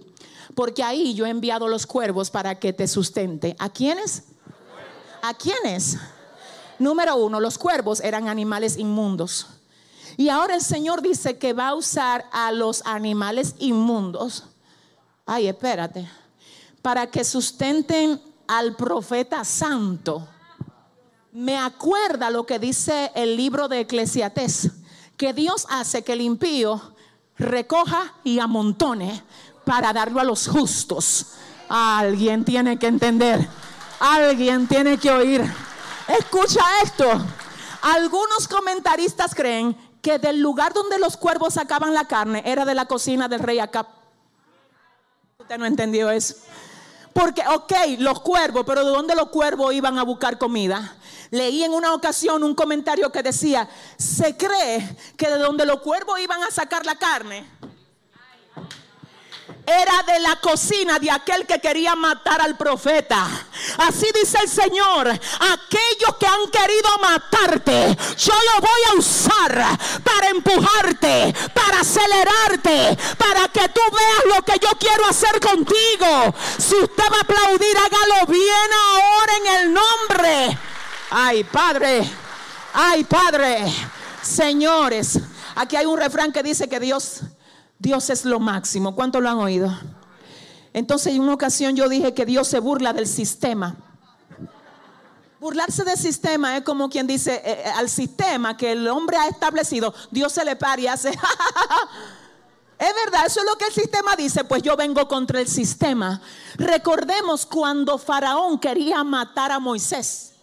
porque 0.54 0.84
ahí 0.84 1.13
yo 1.13 1.25
he 1.25 1.30
enviado 1.30 1.67
los 1.67 1.86
cuervos 1.86 2.30
para 2.30 2.60
que 2.60 2.73
te 2.73 2.88
sustente. 2.88 3.56
¿A 3.58 3.69
quiénes? 3.69 4.23
¿A 5.21 5.34
quiénes? 5.34 5.97
Número 6.78 7.15
uno, 7.15 7.39
los 7.39 7.58
cuervos 7.58 8.01
eran 8.01 8.28
animales 8.28 8.78
inmundos. 8.78 9.47
Y 10.17 10.30
ahora 10.30 10.56
el 10.56 10.62
Señor 10.62 11.01
dice 11.01 11.38
que 11.38 11.54
va 11.54 11.69
a 11.69 11.75
usar 11.75 12.25
a 12.32 12.51
los 12.51 12.86
animales 12.86 13.56
inmundos. 13.60 14.43
Ay, 15.25 15.47
espérate. 15.47 16.10
Para 16.82 17.08
que 17.08 17.23
sustenten 17.23 18.21
al 18.47 18.75
profeta 18.75 19.43
santo 19.43 20.28
me 21.36 21.58
acuerda 21.58 22.30
lo 22.30 22.45
que 22.45 22.60
dice 22.60 23.12
el 23.13 23.36
libro 23.36 23.67
de 23.67 23.82
Eclesiastés, 23.82 24.71
que 25.17 25.34
Dios 25.34 25.67
hace 25.69 26.02
que 26.02 26.13
el 26.13 26.21
impío 26.21 26.82
recoja 27.38 28.13
y 28.24 28.39
amontone 28.39 29.21
para 29.65 29.91
darlo 29.91 30.21
a 30.21 30.24
los 30.24 30.48
justos. 30.48 31.34
Alguien 31.67 32.45
tiene 32.45 32.80
que 32.80 32.88
entender, 32.88 33.45
alguien 34.00 34.65
tiene 34.65 34.98
que 34.98 35.12
oír. 35.12 35.43
Escucha 36.08 36.62
esto. 36.82 37.06
Algunos 37.82 38.48
comentaristas 38.48 39.36
creen 39.36 39.76
que 40.02 40.19
del 40.19 40.39
lugar 40.39 40.74
donde 40.74 40.98
los 41.00 41.17
cuervos 41.17 41.56
sacaban 41.56 41.93
la 41.93 42.06
carne 42.06 42.43
era 42.45 42.63
de 42.63 42.76
la 42.76 42.86
cocina 42.86 43.28
del 43.28 43.41
rey 43.41 43.60
Acap. 43.60 43.89
Usted 45.38 45.58
no 45.58 45.65
entendió 45.65 46.10
eso. 46.10 46.36
Porque, 47.12 47.43
ok, 47.48 47.74
los 48.00 48.21
cuervos, 48.21 48.63
pero 48.65 48.86
¿de 48.86 48.91
dónde 48.91 49.15
los 49.15 49.30
cuervos 49.30 49.74
iban 49.74 49.98
a 49.98 50.04
buscar 50.04 50.38
comida? 50.38 50.98
Leí 51.36 51.65
en 51.65 51.74
una 51.74 51.93
ocasión 51.93 52.43
un 52.43 52.56
comentario 52.56 53.12
que 53.12 53.21
decía, 53.21 53.67
se 53.98 54.38
cree 54.38 54.95
que 55.17 55.28
de 55.30 55.38
donde 55.38 55.65
los 55.65 55.82
cuervos 55.82 56.17
iban 56.21 56.41
a 56.41 56.50
sacar 56.50 56.86
la 56.86 56.95
carne, 56.95 57.45
era 59.65 60.04
de 60.04 60.19
la 60.19 60.38
cocina 60.38 60.98
de 60.98 61.12
aquel 61.12 61.45
que 61.45 61.60
quería 61.60 61.93
matar 61.95 62.39
al 62.41 62.56
profeta. 62.56 63.28
Así 63.80 64.06
dice 64.13 64.38
el 64.43 64.50
Señor, 64.50 65.10
aquellos 65.10 66.15
que 66.17 66.26
han 66.26 66.50
querido 66.52 66.89
matarte, 67.02 67.98
yo 68.17 68.34
lo 68.34 68.62
voy 68.62 68.82
a 68.91 68.98
usar 68.98 69.78
para 70.04 70.30
empujarte, 70.30 71.36
para 71.54 71.82
acelerarte, 71.82 72.98
para 73.17 73.50
que 73.50 73.67
tú 73.69 73.82
veas 73.91 74.38
lo 74.38 74.41
que 74.43 74.58
yo 74.60 74.69
quiero 74.80 75.06
hacer 75.08 75.38
contigo. 75.41 76.34
Si 76.58 76.76
usted 76.76 77.04
va 77.12 77.17
a 77.17 77.21
aplaudir, 77.21 77.78
hágalo 77.78 78.26
bien 78.28 78.69
ahora 78.74 79.34
en 79.36 79.48
el 79.56 79.74
nombre 79.74 80.58
Ay, 81.10 81.44
Padre. 81.44 82.10
Ay, 82.74 83.04
Padre. 83.04 83.65
Señores, 84.22 85.20
aquí 85.56 85.76
hay 85.76 85.86
un 85.86 85.98
refrán 85.98 86.32
que 86.32 86.41
dice 86.41 86.68
que 86.68 86.80
Dios, 86.80 87.22
Dios 87.78 88.10
es 88.10 88.26
lo 88.26 88.39
máximo. 88.39 88.96
¿Cuánto 88.96 89.22
lo 89.22 89.30
han 89.30 89.38
oído? 89.38 89.72
Entonces, 90.74 91.13
en 91.13 91.22
una 91.22 91.34
ocasión 91.34 91.76
yo 91.76 91.88
dije 91.88 92.13
que 92.13 92.26
Dios 92.26 92.48
se 92.48 92.60
burla 92.60 92.91
del 92.91 93.08
sistema. 93.08 93.76
Burlarse 95.39 95.84
del 95.84 95.98
sistema 95.98 96.58
es 96.58 96.63
como 96.63 96.89
quien 96.89 97.06
dice 97.06 97.36
eh, 97.36 97.63
eh, 97.65 97.72
al 97.76 97.88
sistema 97.88 98.58
que 98.58 98.72
el 98.72 98.88
hombre 98.88 99.15
ha 99.15 99.28
establecido, 99.28 99.94
Dios 100.10 100.34
se 100.34 100.44
le 100.44 100.56
para 100.56 100.82
y 100.82 100.88
hace. 100.88 101.10
es 102.80 102.96
verdad, 103.06 103.28
eso 103.28 103.41
es 103.41 103.46
lo 103.46 103.56
que 103.56 103.65
el 103.65 103.74
sistema 103.74 104.15
dice, 104.15 104.44
pues 104.44 104.63
yo 104.63 104.76
vengo 104.76 105.08
contra 105.08 105.39
el 105.39 105.48
sistema. 105.48 106.20
Recordemos 106.56 107.46
cuando 107.46 107.98
Faraón 107.98 108.60
quería 108.60 109.04
matar 109.04 109.52
a 109.52 109.60
Moisés. 109.60 110.35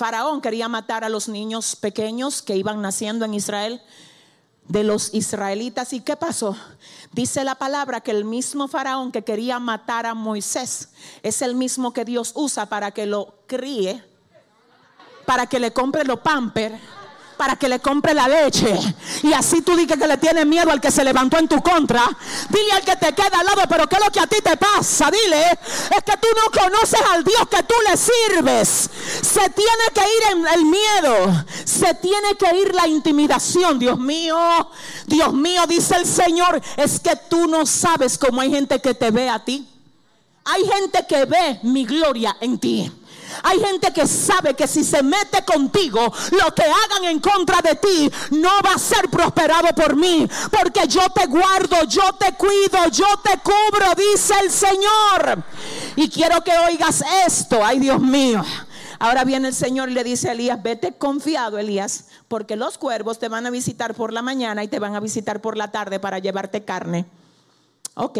Faraón 0.00 0.40
quería 0.40 0.66
matar 0.66 1.04
a 1.04 1.10
los 1.10 1.28
niños 1.28 1.76
pequeños 1.76 2.40
que 2.40 2.56
iban 2.56 2.80
naciendo 2.80 3.26
en 3.26 3.34
Israel 3.34 3.82
de 4.66 4.82
los 4.82 5.12
israelitas. 5.12 5.92
¿Y 5.92 6.00
qué 6.00 6.16
pasó? 6.16 6.56
Dice 7.12 7.44
la 7.44 7.56
palabra 7.56 8.00
que 8.00 8.10
el 8.10 8.24
mismo 8.24 8.66
faraón 8.66 9.12
que 9.12 9.24
quería 9.24 9.58
matar 9.58 10.06
a 10.06 10.14
Moisés 10.14 10.88
es 11.22 11.42
el 11.42 11.54
mismo 11.54 11.92
que 11.92 12.06
Dios 12.06 12.32
usa 12.34 12.64
para 12.64 12.92
que 12.92 13.04
lo 13.04 13.42
críe, 13.46 14.02
para 15.26 15.46
que 15.46 15.60
le 15.60 15.70
compre 15.74 16.02
los 16.04 16.20
pamper 16.20 16.80
para 17.40 17.56
que 17.56 17.70
le 17.70 17.80
compre 17.80 18.12
la 18.12 18.28
leche. 18.28 18.70
Y 19.22 19.32
así 19.32 19.62
tú 19.62 19.74
dices 19.74 19.96
que 19.96 20.06
le 20.06 20.18
tienes 20.18 20.44
miedo 20.44 20.70
al 20.70 20.78
que 20.78 20.90
se 20.90 21.02
levantó 21.02 21.38
en 21.38 21.48
tu 21.48 21.62
contra. 21.62 22.02
Dile 22.50 22.72
al 22.72 22.82
que 22.82 22.96
te 22.96 23.14
queda 23.14 23.40
al 23.40 23.46
lado, 23.46 23.62
pero 23.66 23.88
¿qué 23.88 23.96
es 23.96 24.04
lo 24.04 24.12
que 24.12 24.20
a 24.20 24.26
ti 24.26 24.36
te 24.44 24.58
pasa? 24.58 25.10
Dile, 25.10 25.52
es 25.52 26.04
que 26.04 26.18
tú 26.18 26.28
no 26.36 26.60
conoces 26.60 27.00
al 27.14 27.24
Dios 27.24 27.48
que 27.50 27.62
tú 27.62 27.74
le 27.88 27.96
sirves. 27.96 28.90
Se 29.22 29.48
tiene 29.48 29.84
que 29.94 30.02
ir 30.02 30.46
el 30.52 30.66
miedo. 30.66 31.46
Se 31.64 31.94
tiene 31.94 32.34
que 32.38 32.58
ir 32.58 32.74
la 32.74 32.86
intimidación. 32.86 33.78
Dios 33.78 33.98
mío, 33.98 34.36
Dios 35.06 35.32
mío, 35.32 35.62
dice 35.66 35.96
el 35.96 36.04
Señor, 36.04 36.60
es 36.76 37.00
que 37.00 37.16
tú 37.16 37.46
no 37.46 37.64
sabes 37.64 38.18
cómo 38.18 38.42
hay 38.42 38.50
gente 38.50 38.82
que 38.82 38.92
te 38.92 39.10
ve 39.10 39.30
a 39.30 39.42
ti. 39.42 39.66
Hay 40.44 40.62
gente 40.66 41.06
que 41.08 41.24
ve 41.24 41.60
mi 41.62 41.86
gloria 41.86 42.36
en 42.38 42.58
ti. 42.58 42.92
Hay 43.42 43.60
gente 43.60 43.92
que 43.92 44.06
sabe 44.06 44.54
que 44.54 44.66
si 44.66 44.84
se 44.84 45.02
mete 45.02 45.44
contigo, 45.44 46.00
lo 46.30 46.54
que 46.54 46.62
hagan 46.62 47.04
en 47.04 47.20
contra 47.20 47.60
de 47.60 47.76
ti 47.76 48.10
no 48.30 48.50
va 48.64 48.74
a 48.74 48.78
ser 48.78 49.08
prosperado 49.08 49.68
por 49.74 49.96
mí. 49.96 50.28
Porque 50.50 50.86
yo 50.86 51.02
te 51.14 51.26
guardo, 51.26 51.84
yo 51.84 52.12
te 52.14 52.32
cuido, 52.34 52.88
yo 52.90 53.06
te 53.22 53.38
cubro, 53.38 53.94
dice 53.96 54.34
el 54.42 54.50
Señor. 54.50 55.44
Y 55.96 56.08
quiero 56.08 56.42
que 56.42 56.52
oigas 56.58 57.02
esto, 57.26 57.64
ay 57.64 57.78
Dios 57.78 58.00
mío. 58.00 58.44
Ahora 58.98 59.24
viene 59.24 59.48
el 59.48 59.54
Señor 59.54 59.88
y 59.88 59.94
le 59.94 60.04
dice 60.04 60.28
a 60.28 60.32
Elías, 60.32 60.62
vete 60.62 60.92
confiado 60.92 61.56
Elías, 61.56 62.08
porque 62.28 62.54
los 62.54 62.76
cuervos 62.76 63.18
te 63.18 63.28
van 63.28 63.46
a 63.46 63.50
visitar 63.50 63.94
por 63.94 64.12
la 64.12 64.20
mañana 64.20 64.62
y 64.62 64.68
te 64.68 64.78
van 64.78 64.94
a 64.94 65.00
visitar 65.00 65.40
por 65.40 65.56
la 65.56 65.70
tarde 65.70 65.98
para 65.98 66.18
llevarte 66.18 66.64
carne. 66.64 67.06
Ok, 67.94 68.18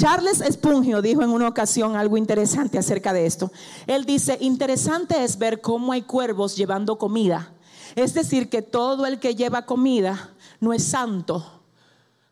Charles 0.00 0.44
Spungio 0.48 1.02
dijo 1.02 1.22
en 1.22 1.30
una 1.30 1.48
ocasión 1.48 1.96
algo 1.96 2.16
interesante 2.16 2.78
acerca 2.78 3.12
de 3.12 3.26
esto. 3.26 3.50
Él 3.86 4.04
dice, 4.04 4.38
interesante 4.40 5.24
es 5.24 5.38
ver 5.38 5.60
cómo 5.60 5.92
hay 5.92 6.02
cuervos 6.02 6.54
llevando 6.54 6.98
comida. 6.98 7.50
Es 7.96 8.14
decir, 8.14 8.48
que 8.48 8.62
todo 8.62 9.06
el 9.06 9.18
que 9.18 9.34
lleva 9.34 9.66
comida 9.66 10.30
no 10.60 10.72
es 10.72 10.84
santo, 10.84 11.44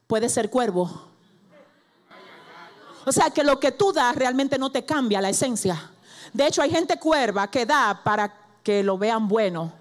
puede 0.07 0.29
ser 0.29 0.49
cuervo. 0.49 1.09
O 3.05 3.11
sea 3.11 3.31
que 3.31 3.43
lo 3.43 3.59
que 3.59 3.73
tú 3.73 3.93
das 3.93 4.15
realmente 4.15 4.59
no 4.59 4.71
te 4.71 4.85
cambia 4.85 5.21
la 5.21 5.31
esencia. 5.31 5.91
De 6.33 6.47
hecho, 6.47 6.63
hay 6.63 6.71
gente 6.71 6.99
cuerva 7.01 7.51
que 7.51 7.67
da 7.67 8.01
para 8.05 8.33
que 8.63 8.85
lo 8.85 8.97
vean 8.97 9.27
bueno. 9.27 9.73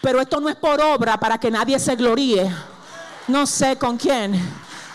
Pero 0.00 0.20
esto 0.20 0.40
no 0.40 0.48
es 0.48 0.56
por 0.56 0.80
obra 0.80 1.16
para 1.18 1.38
que 1.38 1.50
nadie 1.50 1.78
se 1.78 1.94
gloríe. 1.94 2.52
No 3.28 3.46
sé 3.46 3.76
con 3.76 3.96
quién. 3.96 4.40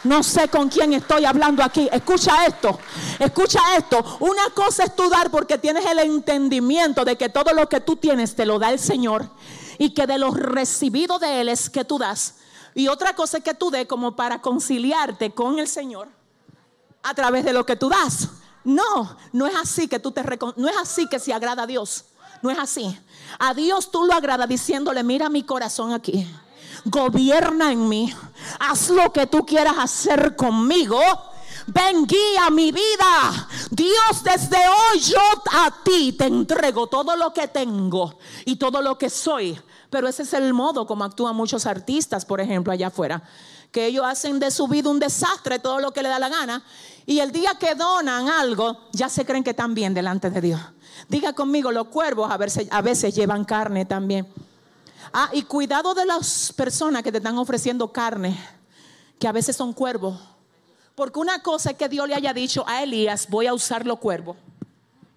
No 0.04 0.24
sé 0.24 0.48
con 0.48 0.70
quién 0.70 0.94
estoy 0.94 1.26
hablando 1.26 1.64
aquí. 1.64 1.90
Escucha 1.92 2.46
esto. 2.46 2.80
Escucha 3.20 3.60
esto. 3.78 4.04
Una 4.20 4.50
cosa 4.54 4.84
es 4.84 4.96
tú 4.96 5.10
dar 5.10 5.30
porque 5.30 5.58
tienes 5.58 5.86
el 5.86 6.00
entendimiento 6.00 7.04
de 7.04 7.18
que 7.18 7.30
todo 7.30 7.54
lo 7.54 7.68
que 7.68 7.82
tú 7.82 7.96
tienes 7.96 8.36
te 8.36 8.46
lo 8.46 8.60
da 8.60 8.72
el 8.72 8.80
Señor. 8.80 9.30
Y 9.78 9.94
que 9.94 10.08
de 10.08 10.18
lo 10.18 10.32
recibido 10.32 11.20
de 11.20 11.42
Él 11.42 11.50
es 11.50 11.70
que 11.70 11.86
tú 11.86 11.98
das. 11.98 12.36
Y 12.74 12.88
otra 12.88 13.16
cosa 13.16 13.38
es 13.38 13.44
que 13.44 13.54
tú 13.54 13.72
des 13.72 13.88
como 13.88 14.16
para 14.16 14.42
conciliarte 14.42 15.32
con 15.32 15.60
el 15.60 15.68
Señor 15.68 16.10
a 17.04 17.14
través 17.14 17.44
de 17.46 17.54
lo 17.54 17.66
que 17.66 17.76
tú 17.76 17.90
das. 17.90 18.30
No, 18.64 19.18
no 19.32 19.48
es 19.48 19.56
así 19.56 19.88
que 19.88 20.00
tú 20.00 20.12
te 20.12 20.22
no 20.58 20.68
es 20.68 20.78
así 20.78 21.08
que 21.08 21.20
se 21.20 21.34
agrada 21.34 21.64
a 21.64 21.68
Dios. 21.68 22.06
No 22.42 22.52
es 22.52 22.60
así. 22.60 22.98
A 23.40 23.54
Dios 23.54 23.92
tú 23.92 24.06
lo 24.06 24.14
agradas 24.14 24.48
diciéndole, 24.48 25.04
mira 25.04 25.30
mi 25.30 25.44
corazón 25.44 25.94
aquí. 25.94 26.28
Gobierna 26.90 27.72
en 27.72 27.90
mí. 27.90 28.14
Haz 28.60 28.90
lo 28.90 29.12
que 29.12 29.28
tú 29.28 29.46
quieras 29.46 29.76
hacer 29.78 30.36
conmigo. 30.36 31.00
Ven, 31.68 32.06
guía 32.06 32.50
mi 32.50 32.72
vida. 32.72 33.48
Dios, 33.70 34.24
desde 34.24 34.58
hoy 34.58 35.00
yo 35.02 35.20
a 35.52 35.84
ti 35.84 36.14
te 36.14 36.26
entrego 36.26 36.88
todo 36.88 37.18
lo 37.18 37.34
que 37.34 37.50
tengo 37.50 38.18
y 38.46 38.56
todo 38.56 38.82
lo 38.82 38.98
que 38.98 39.10
soy. 39.10 39.60
Pero 39.90 40.08
ese 40.08 40.24
es 40.24 40.34
el 40.34 40.54
modo 40.54 40.88
como 40.88 41.04
actúan 41.04 41.36
muchos 41.36 41.66
artistas, 41.66 42.26
por 42.26 42.40
ejemplo, 42.40 42.72
allá 42.72 42.88
afuera. 42.88 43.22
Que 43.72 43.88
ellos 43.88 44.06
hacen 44.06 44.40
de 44.40 44.50
su 44.50 44.68
vida 44.70 44.90
un 44.90 45.00
desastre, 45.00 45.60
todo 45.60 45.80
lo 45.80 45.92
que 45.92 46.04
le 46.04 46.10
da 46.10 46.20
la 46.20 46.30
gana. 46.30 46.64
Y 47.06 47.20
el 47.20 47.34
día 47.34 47.52
que 47.60 47.76
donan 47.76 48.30
algo, 48.30 48.88
ya 48.94 49.10
se 49.10 49.26
creen 49.26 49.44
que 49.44 49.50
están 49.50 49.74
bien 49.74 49.94
delante 49.94 50.30
de 50.30 50.40
Dios. 50.40 50.62
Diga 51.10 51.34
conmigo, 51.34 51.72
los 51.74 51.88
cuervos 51.88 52.32
a 52.32 52.38
veces, 52.38 52.70
a 52.72 52.82
veces 52.82 53.14
llevan 53.14 53.44
carne 53.44 53.86
también. 53.86 54.26
Ah, 55.20 55.32
y 55.34 55.42
cuidado 55.42 55.96
de 55.96 56.06
las 56.06 56.54
personas 56.54 57.02
que 57.02 57.12
te 57.12 57.18
están 57.18 57.40
ofreciendo 57.40 57.92
carne, 57.92 58.38
que 59.18 59.28
a 59.28 59.32
veces 59.32 59.56
son 59.56 59.74
cuervos. 59.74 60.16
Porque 60.94 61.18
una 61.18 61.42
cosa 61.42 61.72
es 61.72 61.76
que 61.76 61.90
Dios 61.90 62.08
le 62.08 62.14
haya 62.14 62.36
dicho 62.36 62.64
a 62.68 62.84
Elías, 62.84 63.28
voy 63.28 63.48
a 63.48 63.54
usar 63.56 63.84
los 63.88 63.98
cuervos. 63.98 64.38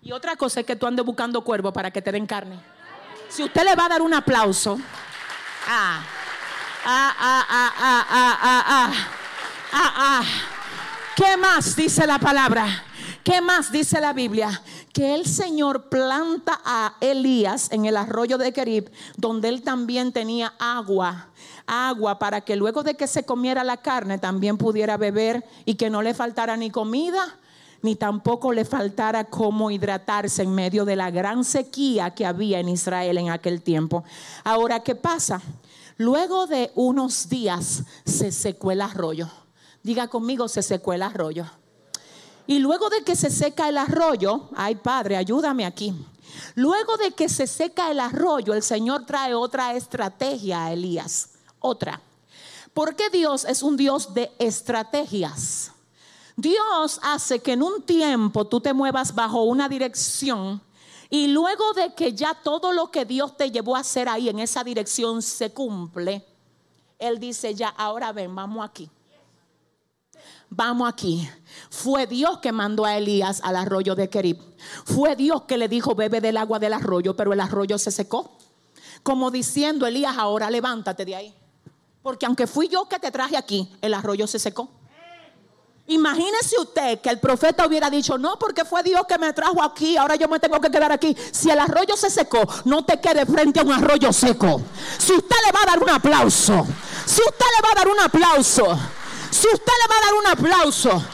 Y 0.01 0.13
otra 0.13 0.37
cosa 0.37 0.61
es 0.61 0.67
que 0.67 0.75
tú 0.75 0.87
andes 0.87 1.05
buscando 1.05 1.45
cuervos 1.45 1.75
para 1.75 1.91
que 1.91 2.01
te 2.01 2.13
den 2.13 2.27
carne. 2.27 2.59
Si 3.29 3.43
usted 3.43 3.63
le 3.63 3.77
va 3.77 3.85
a 3.85 3.89
dar 3.91 4.01
un 4.01 4.15
aplauso, 4.15 4.81
ah, 5.69 6.03
ah, 6.87 7.17
ah, 7.19 7.47
ah, 7.51 7.75
ah, 7.77 8.07
ah, 8.09 8.39
ah, 8.41 8.65
ah, 8.67 8.93
ah, 9.71 9.95
ah. 9.99 10.25
¿Qué 11.15 11.37
más 11.37 11.77
dice 11.77 12.07
la 12.07 12.19
palabra? 12.19 12.85
¿Qué 13.23 13.43
más 13.43 13.71
dice 13.71 14.01
la 14.01 14.15
Biblia? 14.15 14.63
Que 14.93 15.15
el 15.15 15.27
Señor 15.27 15.89
planta 15.89 16.61
a 16.65 16.95
Elías 17.01 17.71
en 17.71 17.85
el 17.85 17.97
arroyo 17.97 18.39
de 18.39 18.53
Kerib, 18.53 18.91
donde 19.17 19.49
él 19.49 19.63
también 19.63 20.13
tenía 20.13 20.53
agua, 20.59 21.29
agua 21.67 22.19
para 22.19 22.41
que 22.41 22.57
luego 22.57 22.83
de 22.83 22.97
que 22.97 23.07
se 23.07 23.25
comiera 23.25 23.63
la 23.63 23.77
carne 23.77 24.19
también 24.19 24.59
pudiera 24.59 24.97
beber 24.97 25.45
y 25.65 25.77
que 25.77 25.91
no 25.91 26.03
le 26.03 26.15
faltara 26.15 26.57
ni 26.57 26.71
comida 26.71 27.39
ni 27.83 27.97
tampoco 27.97 28.53
le 28.53 28.65
faltara 28.65 29.25
cómo 29.25 29.71
hidratarse 29.71 30.43
en 30.43 30.55
medio 30.55 30.85
de 30.85 30.97
la 30.97 31.11
gran 31.11 31.45
sequía 31.45 32.11
que 32.15 32.27
había 32.27 32.61
en 32.61 32.69
Israel 32.69 33.19
en 33.19 33.31
aquel 33.31 33.63
tiempo. 33.63 34.05
Ahora, 34.45 34.81
¿qué 34.81 34.95
pasa? 34.95 35.41
Luego 35.97 36.47
de 36.47 36.71
unos 36.75 37.29
días 37.29 37.85
se 38.05 38.33
secó 38.33 38.71
el 38.71 38.81
arroyo. 38.81 39.29
Diga 39.83 40.09
conmigo, 40.09 40.49
se 40.49 40.63
secó 40.63 40.93
el 40.93 41.03
arroyo. 41.03 41.47
Y 42.51 42.59
luego 42.59 42.91
de 42.91 43.05
que 43.05 43.15
se 43.15 43.31
seca 43.31 43.69
el 43.69 43.79
arroyo, 43.79 44.49
ay 44.57 44.75
Padre, 44.75 45.17
ayúdame 45.17 45.65
aquí. 45.65 45.95
Luego 46.57 46.97
de 46.97 47.13
que 47.13 47.29
se 47.29 47.47
seca 47.47 47.93
el 47.93 48.01
arroyo, 48.01 48.55
el 48.55 48.65
Señor 48.65 49.07
trae 49.07 49.37
otra 49.37 49.77
estrategia 49.77 50.65
a 50.65 50.73
Elías. 50.73 51.35
Otra. 51.61 52.01
Porque 52.75 53.09
Dios 53.09 53.45
es 53.45 53.63
un 53.63 53.77
Dios 53.77 54.15
de 54.15 54.33
estrategias. 54.41 55.71
Dios 56.35 56.99
hace 57.05 57.39
que 57.39 57.53
en 57.53 57.63
un 57.63 57.83
tiempo 57.83 58.45
tú 58.45 58.61
te 58.61 58.75
muevas 58.75 59.15
bajo 59.15 59.45
una 59.45 59.69
dirección 59.69 60.61
y 61.09 61.29
luego 61.29 61.73
de 61.75 61.95
que 61.95 62.15
ya 62.15 62.35
todo 62.35 62.73
lo 62.73 62.91
que 62.91 63.05
Dios 63.05 63.37
te 63.37 63.53
llevó 63.53 63.77
a 63.77 63.81
hacer 63.81 64.09
ahí 64.09 64.29
en 64.29 64.41
esa 64.41 64.65
dirección 64.65 65.23
se 65.23 65.53
cumple, 65.53 66.27
Él 66.99 67.21
dice 67.21 67.55
ya, 67.55 67.69
ahora 67.69 68.11
ven, 68.11 68.35
vamos 68.35 68.65
aquí 68.65 68.91
vamos 70.51 70.89
aquí. 70.89 71.29
Fue 71.71 72.07
Dios 72.07 72.39
que 72.39 72.53
mandó 72.53 72.85
a 72.85 72.97
Elías 72.97 73.41
al 73.45 73.57
arroyo 73.57 73.95
de 73.95 74.09
Kerib. 74.09 74.39
Fue 74.85 75.17
Dios 75.17 75.43
que 75.43 75.59
le 75.59 75.69
dijo, 75.69 75.95
bebe 75.95 76.21
del 76.21 76.37
agua 76.37 76.59
del 76.59 76.73
arroyo, 76.73 77.17
pero 77.17 77.33
el 77.33 77.41
arroyo 77.41 77.79
se 77.79 77.91
secó. 77.91 78.37
Como 79.03 79.31
diciendo, 79.31 79.87
Elías, 79.87 80.17
ahora 80.19 80.51
levántate 80.51 81.05
de 81.05 81.17
ahí. 81.17 81.35
Porque 82.03 82.27
aunque 82.27 82.47
fui 82.47 82.69
yo 82.69 82.89
que 82.89 82.99
te 82.99 83.11
traje 83.11 83.37
aquí, 83.37 83.71
el 83.81 83.95
arroyo 83.95 84.27
se 84.27 84.39
secó. 84.39 84.69
Imagínese 85.91 86.57
usted 86.61 87.01
que 87.01 87.11
el 87.11 87.19
profeta 87.19 87.67
hubiera 87.67 87.91
dicho, 87.91 88.17
no, 88.17 88.39
porque 88.39 88.65
fue 88.65 88.81
Dios 88.85 89.03
que 89.09 89.19
me 89.19 89.33
trajo 89.33 89.61
aquí, 89.61 89.97
ahora 89.97 90.15
yo 90.15 90.29
me 90.29 90.39
tengo 90.39 90.61
que 90.61 90.71
quedar 90.71 90.93
aquí. 90.93 91.17
Si 91.33 91.51
el 91.51 91.59
arroyo 91.59 91.97
se 91.97 92.09
secó, 92.09 92.43
no 92.65 92.85
te 92.85 93.01
quede 93.01 93.27
frente 93.27 93.59
a 93.59 93.65
un 93.65 93.73
arroyo 93.73 94.13
seco. 94.13 94.63
Si 94.99 95.13
usted 95.13 95.37
le 95.47 95.53
va 95.53 95.63
a 95.65 95.67
dar 95.67 95.83
un 95.83 95.91
aplauso, 95.91 96.65
si 97.05 97.21
usted 97.21 97.47
le 97.57 97.63
va 97.63 97.73
a 97.73 97.75
dar 97.75 97.89
un 97.89 98.01
aplauso, 98.01 98.79
si 99.31 99.49
usted 99.49 99.73
le 99.83 99.89
va 99.89 99.97
a 99.97 100.07
dar 100.07 100.15
un 100.15 100.27
aplauso, 100.29 101.05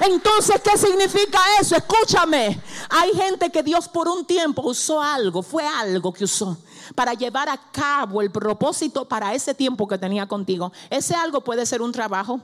entonces, 0.00 0.60
¿qué 0.62 0.76
significa 0.76 1.38
eso? 1.60 1.76
Escúchame. 1.76 2.60
Hay 2.90 3.12
gente 3.12 3.50
que 3.50 3.62
Dios 3.62 3.88
por 3.88 4.08
un 4.08 4.24
tiempo 4.24 4.62
usó 4.62 5.00
algo, 5.00 5.42
fue 5.42 5.64
algo 5.66 6.12
que 6.12 6.24
usó 6.24 6.56
para 6.94 7.14
llevar 7.14 7.48
a 7.48 7.58
cabo 7.70 8.20
el 8.20 8.30
propósito 8.30 9.06
para 9.06 9.34
ese 9.34 9.54
tiempo 9.54 9.88
que 9.88 9.98
tenía 9.98 10.26
contigo. 10.26 10.72
Ese 10.90 11.14
algo 11.14 11.42
puede 11.42 11.66
ser 11.66 11.82
un 11.82 11.92
trabajo. 11.92 12.40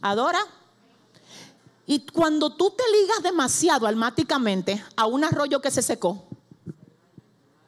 Adora. 0.00 0.40
Y 1.86 2.06
cuando 2.06 2.54
tú 2.54 2.70
te 2.70 2.84
ligas 3.00 3.22
demasiado 3.22 3.86
almáticamente 3.86 4.82
a 4.96 5.06
un 5.06 5.24
arroyo 5.24 5.60
que 5.60 5.70
se 5.70 5.82
secó, 5.82 6.24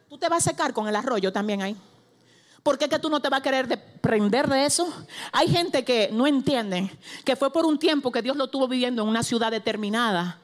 tú 0.08 0.18
te 0.18 0.28
vas 0.28 0.46
a 0.46 0.50
secar 0.50 0.72
con 0.72 0.88
el 0.88 0.96
arroyo 0.96 1.32
también 1.32 1.62
ahí. 1.62 1.76
¿Por 2.64 2.78
qué 2.78 2.88
que 2.88 2.98
tú 2.98 3.10
no 3.10 3.20
te 3.20 3.28
vas 3.28 3.40
a 3.40 3.42
querer 3.42 3.68
desprender 3.68 4.48
de 4.48 4.64
eso? 4.64 4.90
Hay 5.32 5.48
gente 5.48 5.84
que 5.84 6.08
no 6.10 6.26
entiende 6.26 6.90
que 7.22 7.36
fue 7.36 7.52
por 7.52 7.66
un 7.66 7.78
tiempo 7.78 8.10
que 8.10 8.22
Dios 8.22 8.38
lo 8.38 8.48
tuvo 8.48 8.66
viviendo 8.66 9.02
en 9.02 9.08
una 9.08 9.22
ciudad 9.22 9.50
determinada. 9.50 10.38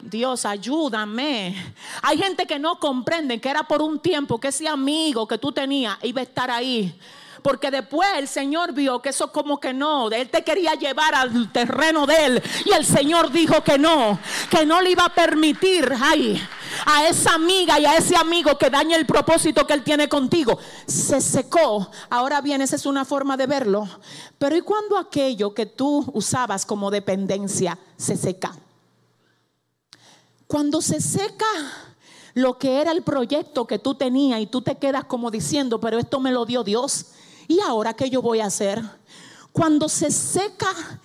Dios, 0.00 0.46
ayúdame. 0.46 1.54
Hay 2.00 2.16
gente 2.16 2.46
que 2.46 2.58
no 2.58 2.80
comprende 2.80 3.38
que 3.38 3.50
era 3.50 3.64
por 3.64 3.82
un 3.82 3.98
tiempo 3.98 4.40
que 4.40 4.48
ese 4.48 4.66
amigo 4.66 5.28
que 5.28 5.36
tú 5.36 5.52
tenías 5.52 5.98
iba 6.04 6.22
a 6.22 6.24
estar 6.24 6.50
ahí. 6.50 6.98
Porque 7.48 7.70
después 7.70 8.06
el 8.18 8.28
Señor 8.28 8.74
vio 8.74 9.00
que 9.00 9.08
eso 9.08 9.32
como 9.32 9.58
que 9.58 9.72
no, 9.72 10.10
Él 10.10 10.28
te 10.28 10.44
quería 10.44 10.74
llevar 10.74 11.14
al 11.14 11.50
terreno 11.50 12.04
de 12.04 12.26
Él. 12.26 12.42
Y 12.66 12.72
el 12.72 12.84
Señor 12.84 13.32
dijo 13.32 13.64
que 13.64 13.78
no, 13.78 14.18
que 14.50 14.66
no 14.66 14.82
le 14.82 14.90
iba 14.90 15.06
a 15.06 15.14
permitir, 15.14 15.90
ay, 15.98 16.38
a 16.84 17.08
esa 17.08 17.32
amiga 17.32 17.80
y 17.80 17.86
a 17.86 17.96
ese 17.96 18.16
amigo 18.16 18.58
que 18.58 18.68
dañe 18.68 18.94
el 18.94 19.06
propósito 19.06 19.66
que 19.66 19.72
Él 19.72 19.82
tiene 19.82 20.10
contigo. 20.10 20.58
Se 20.86 21.22
secó. 21.22 21.90
Ahora 22.10 22.42
bien, 22.42 22.60
esa 22.60 22.76
es 22.76 22.84
una 22.84 23.06
forma 23.06 23.38
de 23.38 23.46
verlo. 23.46 23.88
Pero 24.36 24.54
¿y 24.54 24.60
cuando 24.60 24.98
aquello 24.98 25.54
que 25.54 25.64
tú 25.64 26.04
usabas 26.12 26.66
como 26.66 26.90
dependencia 26.90 27.78
se 27.96 28.18
seca? 28.18 28.54
Cuando 30.46 30.82
se 30.82 31.00
seca 31.00 31.46
lo 32.34 32.58
que 32.58 32.82
era 32.82 32.92
el 32.92 33.00
proyecto 33.00 33.66
que 33.66 33.78
tú 33.78 33.94
tenías 33.94 34.38
y 34.38 34.48
tú 34.48 34.60
te 34.60 34.76
quedas 34.76 35.04
como 35.04 35.30
diciendo, 35.30 35.80
pero 35.80 35.98
esto 35.98 36.20
me 36.20 36.30
lo 36.30 36.44
dio 36.44 36.62
Dios. 36.62 37.06
¿Y 37.48 37.60
ahora 37.60 37.94
qué 37.94 38.10
yo 38.10 38.22
voy 38.22 38.40
a 38.40 38.46
hacer? 38.46 38.80
Cuando 39.52 39.88
se 39.88 40.10
seca 40.10 41.00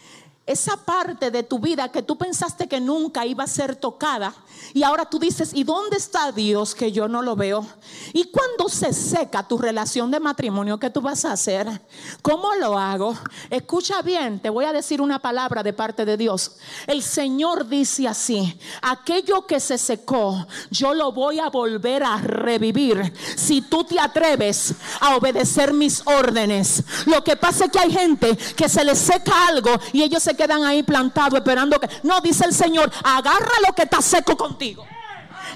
esa 0.45 0.75
parte 0.75 1.31
de 1.31 1.43
tu 1.43 1.57
vida 1.57 1.89
que 1.89 2.01
tú 2.01 2.17
pensaste 2.17 2.67
que 2.67 2.81
nunca 2.81 3.25
iba 3.25 3.45
a 3.45 3.47
ser 3.47 3.77
tocada 3.77 4.33
y 4.73 4.83
ahora 4.83 5.05
tú 5.05 5.17
dices, 5.17 5.51
¿y 5.53 5.63
dónde 5.63 5.97
está 5.97 6.31
Dios 6.31 6.75
que 6.75 6.91
yo 6.91 7.07
no 7.07 7.21
lo 7.21 7.35
veo? 7.35 7.65
Y 8.11 8.25
cuando 8.25 8.67
se 8.67 8.91
seca 8.91 9.47
tu 9.47 9.57
relación 9.57 10.11
de 10.11 10.19
matrimonio, 10.19 10.77
¿qué 10.79 10.89
tú 10.89 11.01
vas 11.01 11.23
a 11.23 11.31
hacer? 11.31 11.81
¿Cómo 12.21 12.55
lo 12.55 12.77
hago? 12.77 13.15
Escucha 13.49 14.01
bien, 14.01 14.39
te 14.39 14.49
voy 14.49 14.65
a 14.65 14.73
decir 14.73 15.01
una 15.01 15.19
palabra 15.19 15.63
de 15.63 15.71
parte 15.71 16.03
de 16.05 16.17
Dios. 16.17 16.57
El 16.87 17.03
Señor 17.03 17.67
dice 17.67 18.07
así, 18.07 18.59
aquello 18.81 19.45
que 19.45 19.59
se 19.59 19.77
secó, 19.77 20.45
yo 20.69 20.93
lo 20.93 21.13
voy 21.13 21.39
a 21.39 21.49
volver 21.49 22.03
a 22.03 22.17
revivir 22.17 23.13
si 23.37 23.61
tú 23.61 23.83
te 23.85 23.99
atreves 23.99 24.73
a 24.99 25.15
obedecer 25.15 25.73
mis 25.73 26.05
órdenes. 26.05 26.83
Lo 27.05 27.23
que 27.23 27.37
pasa 27.37 27.65
es 27.65 27.71
que 27.71 27.79
hay 27.79 27.91
gente 27.91 28.35
que 28.55 28.67
se 28.67 28.83
le 28.83 28.95
seca 28.95 29.47
algo 29.47 29.71
y 29.93 30.03
ellos 30.03 30.23
se 30.23 30.32
quedan 30.35 30.63
ahí 30.63 30.83
plantados 30.83 31.35
esperando 31.35 31.79
que... 31.79 31.89
No, 32.03 32.19
dice 32.21 32.45
el 32.45 32.53
Señor, 32.53 32.91
agarra 33.03 33.51
lo 33.65 33.73
que 33.73 33.83
está 33.83 34.01
seco 34.01 34.35
contigo. 34.37 34.85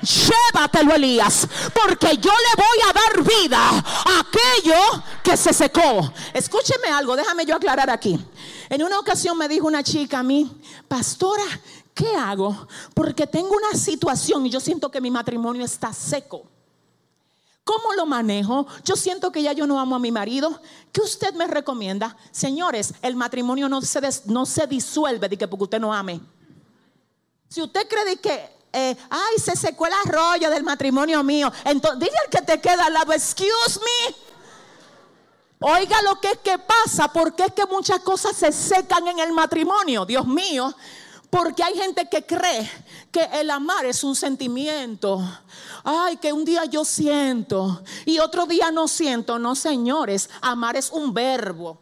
Llévatelo, 0.01 0.93
Elías, 0.93 1.47
porque 1.73 2.17
yo 2.17 2.31
le 2.31 2.55
voy 2.55 2.89
a 2.89 2.93
dar 2.93 3.23
vida 3.23 3.69
a 3.69 4.19
aquello 4.19 5.03
que 5.23 5.35
se 5.35 5.53
secó. 5.53 6.11
Escúcheme 6.33 6.89
algo, 6.89 7.15
déjame 7.15 7.45
yo 7.45 7.55
aclarar 7.55 7.89
aquí. 7.89 8.19
En 8.69 8.83
una 8.83 8.99
ocasión 8.99 9.37
me 9.37 9.47
dijo 9.47 9.65
una 9.65 9.81
chica 9.83 10.19
a 10.19 10.23
mí, 10.23 10.51
pastora, 10.87 11.43
¿qué 11.93 12.15
hago? 12.15 12.67
Porque 12.93 13.25
tengo 13.25 13.55
una 13.55 13.77
situación 13.77 14.45
y 14.45 14.49
yo 14.49 14.59
siento 14.59 14.91
que 14.91 15.01
mi 15.01 15.09
matrimonio 15.09 15.65
está 15.65 15.91
seco. 15.93 16.45
¿Cómo 17.67 17.91
lo 17.95 18.05
manejo? 18.05 18.65
Yo 18.85 18.95
siento 18.95 19.29
que 19.29 19.43
ya 19.43 19.51
yo 19.51 19.67
no 19.67 19.77
amo 19.77 19.97
a 19.97 19.99
mi 19.99 20.09
marido. 20.09 20.61
¿Qué 20.93 21.01
usted 21.01 21.33
me 21.33 21.47
recomienda? 21.47 22.15
Señores, 22.31 22.93
el 23.01 23.17
matrimonio 23.17 23.67
no 23.67 23.81
se, 23.81 23.99
no 24.27 24.45
se 24.45 24.67
disuelve 24.67 25.27
de 25.27 25.37
que 25.37 25.49
porque 25.49 25.65
usted 25.65 25.79
no 25.81 25.93
ame. 25.93 26.21
Si 27.49 27.61
usted 27.61 27.85
cree 27.89 28.15
que, 28.15 28.49
eh, 28.71 28.95
ay, 29.09 29.37
se 29.43 29.53
secó 29.57 29.85
el 29.85 29.91
arroyo 30.05 30.49
del 30.49 30.63
matrimonio 30.63 31.21
mío, 31.25 31.51
entonces 31.65 31.99
dile 31.99 32.17
al 32.23 32.29
que 32.29 32.41
te 32.41 32.61
queda 32.61 32.85
al 32.85 32.93
lado, 32.93 33.11
excuse 33.11 33.81
me. 33.81 34.15
Oiga 35.59 36.01
lo 36.03 36.21
que 36.21 36.31
es 36.31 36.37
que 36.37 36.57
pasa, 36.59 37.11
porque 37.11 37.43
es 37.43 37.51
que 37.51 37.65
muchas 37.65 37.99
cosas 37.99 38.33
se 38.37 38.53
secan 38.53 39.09
en 39.09 39.19
el 39.19 39.33
matrimonio, 39.33 40.05
Dios 40.05 40.25
mío. 40.25 40.73
Porque 41.29 41.63
hay 41.63 41.75
gente 41.75 42.07
que 42.09 42.25
cree 42.25 42.69
que 43.11 43.23
el 43.33 43.49
amar 43.51 43.85
es 43.85 44.03
un 44.03 44.15
sentimiento. 44.15 45.21
Ay, 45.83 46.17
que 46.17 46.31
un 46.31 46.45
día 46.45 46.65
yo 46.65 46.85
siento 46.85 47.83
y 48.05 48.19
otro 48.19 48.45
día 48.45 48.71
no 48.71 48.87
siento. 48.87 49.37
No, 49.37 49.55
señores, 49.55 50.29
amar 50.41 50.77
es 50.77 50.89
un 50.91 51.13
verbo. 51.13 51.79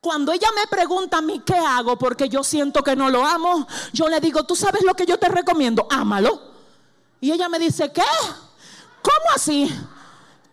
Cuando 0.00 0.32
ella 0.32 0.48
me 0.54 0.66
pregunta 0.66 1.18
a 1.18 1.22
mí 1.22 1.42
qué 1.44 1.56
hago 1.56 1.96
porque 1.96 2.28
yo 2.28 2.44
siento 2.44 2.82
que 2.84 2.94
no 2.94 3.08
lo 3.08 3.24
amo, 3.24 3.66
yo 3.92 4.08
le 4.08 4.20
digo, 4.20 4.44
tú 4.44 4.54
sabes 4.54 4.82
lo 4.82 4.94
que 4.94 5.06
yo 5.06 5.18
te 5.18 5.28
recomiendo, 5.28 5.86
ámalo. 5.90 6.52
Y 7.20 7.32
ella 7.32 7.48
me 7.48 7.58
dice, 7.58 7.90
¿qué? 7.90 8.02
¿Cómo 9.00 9.34
así? 9.34 9.74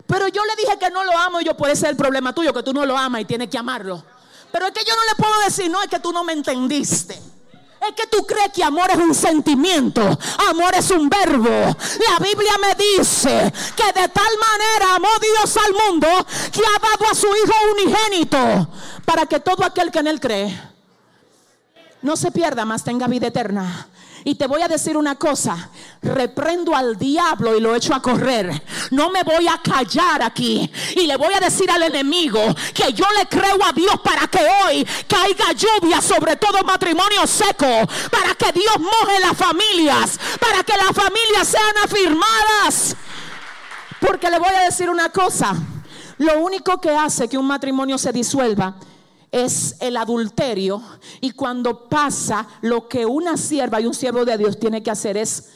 Pero 0.07 0.29
yo 0.29 0.43
le 0.45 0.55
dije 0.55 0.79
que 0.79 0.89
no 0.89 1.03
lo 1.03 1.17
amo 1.17 1.41
y 1.41 1.43
yo 1.43 1.55
puede 1.57 1.75
ser 1.75 1.89
el 1.89 1.97
problema 1.97 2.33
tuyo, 2.33 2.53
que 2.53 2.63
tú 2.63 2.73
no 2.73 2.85
lo 2.85 2.97
amas 2.97 3.21
y 3.21 3.25
tienes 3.25 3.49
que 3.49 3.57
amarlo. 3.57 4.03
Pero 4.51 4.67
es 4.67 4.71
que 4.71 4.85
yo 4.85 4.93
no 4.95 5.03
le 5.03 5.15
puedo 5.15 5.39
decir, 5.41 5.69
no, 5.69 5.81
es 5.81 5.89
que 5.89 5.99
tú 5.99 6.13
no 6.13 6.23
me 6.23 6.33
entendiste. 6.33 7.21
Es 7.81 7.95
que 7.95 8.05
tú 8.05 8.23
crees 8.27 8.51
que 8.53 8.63
amor 8.63 8.91
es 8.91 8.97
un 8.97 9.15
sentimiento, 9.15 10.01
amor 10.49 10.75
es 10.75 10.91
un 10.91 11.09
verbo. 11.09 11.49
La 11.49 12.19
Biblia 12.23 12.53
me 12.61 12.75
dice 12.75 13.51
que 13.75 13.99
de 13.99 14.07
tal 14.07 14.33
manera 14.37 14.95
amó 14.95 15.07
Dios 15.19 15.57
al 15.57 15.73
mundo 15.73 16.07
que 16.51 16.59
ha 16.59 16.79
dado 16.79 17.11
a 17.11 17.15
su 17.15 17.25
Hijo 17.25 17.53
unigénito 17.73 18.69
para 19.03 19.25
que 19.25 19.39
todo 19.39 19.65
aquel 19.65 19.91
que 19.91 19.97
en 19.97 20.07
él 20.07 20.19
cree 20.19 20.71
no 22.03 22.15
se 22.15 22.31
pierda, 22.31 22.65
más 22.65 22.83
tenga 22.83 23.07
vida 23.07 23.27
eterna. 23.27 23.87
Y 24.23 24.35
te 24.35 24.45
voy 24.45 24.61
a 24.61 24.67
decir 24.67 24.97
una 24.97 25.15
cosa, 25.15 25.69
reprendo 26.01 26.75
al 26.75 26.97
diablo 26.97 27.57
y 27.57 27.59
lo 27.59 27.75
echo 27.75 27.93
a 27.95 28.01
correr. 28.01 28.61
No 28.91 29.09
me 29.09 29.23
voy 29.23 29.47
a 29.47 29.59
callar 29.61 30.21
aquí 30.21 30.71
y 30.95 31.07
le 31.07 31.15
voy 31.15 31.33
a 31.33 31.39
decir 31.39 31.69
al 31.71 31.81
enemigo 31.83 32.39
que 32.73 32.93
yo 32.93 33.05
le 33.17 33.25
creo 33.27 33.57
a 33.65 33.71
Dios 33.71 33.99
para 34.03 34.27
que 34.27 34.39
hoy 34.39 34.87
caiga 35.07 35.53
lluvia 35.53 36.01
sobre 36.01 36.35
todo 36.35 36.63
matrimonio 36.63 37.25
seco, 37.25 37.65
para 38.11 38.35
que 38.35 38.51
Dios 38.51 38.77
moje 38.79 39.19
las 39.21 39.35
familias, 39.35 40.19
para 40.39 40.63
que 40.63 40.73
las 40.77 40.91
familias 40.93 41.47
sean 41.47 41.77
afirmadas. 41.83 42.95
Porque 43.99 44.29
le 44.29 44.37
voy 44.37 44.49
a 44.49 44.65
decir 44.65 44.89
una 44.89 45.09
cosa, 45.09 45.55
lo 46.19 46.39
único 46.39 46.79
que 46.79 46.91
hace 46.91 47.27
que 47.27 47.37
un 47.37 47.47
matrimonio 47.47 47.97
se 47.97 48.11
disuelva 48.11 48.75
es 49.31 49.77
el 49.79 49.95
adulterio 49.97 50.81
y 51.21 51.31
cuando 51.31 51.87
pasa 51.87 52.47
lo 52.61 52.87
que 52.87 53.05
una 53.05 53.37
sierva 53.37 53.79
y 53.79 53.85
un 53.85 53.93
siervo 53.93 54.25
de 54.25 54.37
Dios 54.37 54.59
tiene 54.59 54.83
que 54.83 54.91
hacer 54.91 55.17
es 55.17 55.51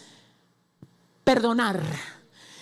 perdonar. 1.24 1.82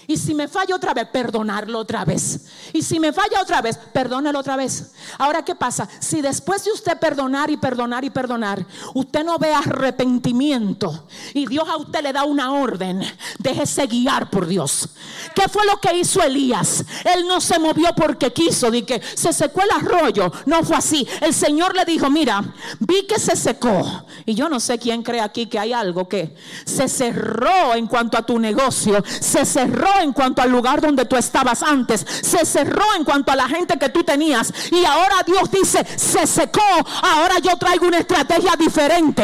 Y 0.07 0.17
si 0.17 0.33
me 0.33 0.47
falla 0.47 0.75
otra 0.75 0.93
vez, 0.93 1.07
perdonarlo 1.07 1.79
otra 1.79 2.05
vez. 2.05 2.45
Y 2.73 2.81
si 2.81 2.99
me 2.99 3.13
falla 3.13 3.41
otra 3.41 3.61
vez, 3.61 3.77
perdónelo 3.77 4.39
otra 4.39 4.55
vez. 4.55 4.91
Ahora, 5.17 5.43
¿qué 5.43 5.55
pasa? 5.55 5.87
Si 5.99 6.21
después 6.21 6.63
de 6.65 6.71
usted 6.71 6.97
perdonar 6.97 7.49
y 7.49 7.57
perdonar 7.57 8.03
y 8.03 8.09
perdonar, 8.09 8.65
usted 8.93 9.23
no 9.23 9.37
ve 9.37 9.53
arrepentimiento 9.53 11.07
y 11.33 11.47
Dios 11.47 11.67
a 11.67 11.77
usted 11.77 12.01
le 12.01 12.13
da 12.13 12.23
una 12.23 12.53
orden, 12.53 13.01
déjese 13.39 13.87
guiar 13.87 14.29
por 14.29 14.47
Dios. 14.47 14.89
¿Qué 15.35 15.47
fue 15.47 15.65
lo 15.65 15.79
que 15.79 15.95
hizo 15.95 16.21
Elías? 16.21 16.83
Él 17.03 17.27
no 17.27 17.39
se 17.39 17.59
movió 17.59 17.89
porque 17.95 18.31
quiso, 18.33 18.69
de 18.69 18.83
que 18.85 19.01
se 19.01 19.33
secó 19.33 19.61
el 19.61 19.71
arroyo. 19.71 20.31
No 20.45 20.63
fue 20.63 20.77
así. 20.77 21.07
El 21.21 21.33
Señor 21.33 21.75
le 21.75 21.85
dijo, 21.85 22.09
mira, 22.09 22.43
vi 22.79 23.03
que 23.03 23.19
se 23.19 23.35
secó. 23.35 24.05
Y 24.25 24.35
yo 24.35 24.49
no 24.49 24.59
sé 24.59 24.77
quién 24.79 25.03
cree 25.03 25.21
aquí 25.21 25.45
que 25.47 25.59
hay 25.59 25.73
algo 25.73 26.07
que 26.07 26.35
se 26.65 26.87
cerró 26.87 27.75
en 27.75 27.87
cuanto 27.87 28.17
a 28.17 28.25
tu 28.25 28.39
negocio, 28.39 29.03
se 29.05 29.45
cerró 29.45 29.92
en 30.01 30.13
cuanto 30.13 30.41
al 30.41 30.51
lugar 30.51 30.81
donde 30.81 31.05
tú 31.05 31.15
estabas 31.15 31.63
antes. 31.63 32.05
Se 32.21 32.45
cerró 32.45 32.85
en 32.97 33.03
cuanto 33.03 33.31
a 33.31 33.35
la 33.35 33.47
gente 33.47 33.77
que 33.77 33.89
tú 33.89 34.03
tenías. 34.03 34.53
Y 34.71 34.85
ahora 34.85 35.23
Dios 35.25 35.49
dice, 35.51 35.85
se 35.97 36.25
secó. 36.27 36.61
Ahora 37.01 37.39
yo 37.39 37.57
traigo 37.57 37.87
una 37.87 37.99
estrategia 37.99 38.53
diferente. 38.57 39.23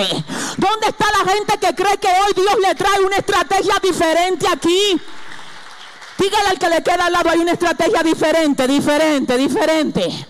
¿Dónde 0.57 0.87
está 0.87 1.05
la 1.23 1.31
gente 1.31 1.57
que 1.57 1.75
cree 1.75 1.97
que 1.97 2.07
hoy 2.07 2.33
Dios 2.35 2.55
le 2.61 2.75
trae 2.75 3.03
una 3.03 3.17
estrategia 3.17 3.75
diferente 3.81 4.47
aquí? 4.47 4.99
Dígale 6.17 6.49
al 6.49 6.59
que 6.59 6.69
le 6.69 6.83
queda 6.83 7.05
al 7.05 7.13
lado, 7.13 7.29
hay 7.29 7.39
una 7.39 7.53
estrategia 7.53 8.03
diferente, 8.03 8.67
diferente, 8.67 9.37
diferente. 9.37 10.27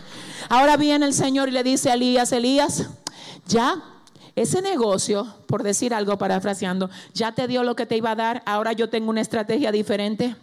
Ahora 0.47 0.77
viene 0.77 1.05
el 1.05 1.13
Señor 1.13 1.49
y 1.49 1.51
le 1.51 1.63
dice 1.63 1.89
a 1.89 1.95
Elías, 1.95 2.31
Elías, 2.31 2.85
ya 3.47 3.75
ese 4.41 4.61
negocio, 4.61 5.27
por 5.47 5.63
decir 5.63 5.93
algo 5.93 6.17
parafraseando, 6.17 6.89
ya 7.13 7.33
te 7.33 7.47
dio 7.47 7.63
lo 7.63 7.75
que 7.75 7.85
te 7.85 7.97
iba 7.97 8.11
a 8.11 8.15
dar, 8.15 8.43
ahora 8.45 8.73
yo 8.73 8.89
tengo 8.89 9.09
una 9.09 9.21
estrategia 9.21 9.71
diferente. 9.71 10.35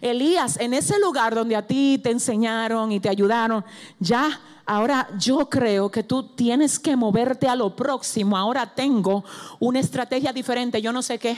Elías, 0.00 0.58
en 0.58 0.74
ese 0.74 0.98
lugar 0.98 1.34
donde 1.34 1.56
a 1.56 1.66
ti 1.66 1.98
te 2.02 2.10
enseñaron 2.10 2.92
y 2.92 3.00
te 3.00 3.08
ayudaron, 3.08 3.64
ya 3.98 4.40
ahora 4.66 5.08
yo 5.18 5.48
creo 5.48 5.90
que 5.90 6.02
tú 6.02 6.22
tienes 6.34 6.78
que 6.78 6.96
moverte 6.96 7.48
a 7.48 7.56
lo 7.56 7.74
próximo. 7.74 8.36
Ahora 8.36 8.74
tengo 8.74 9.24
una 9.58 9.80
estrategia 9.80 10.32
diferente, 10.32 10.82
yo 10.82 10.92
no 10.92 11.02
sé 11.02 11.18
qué, 11.18 11.36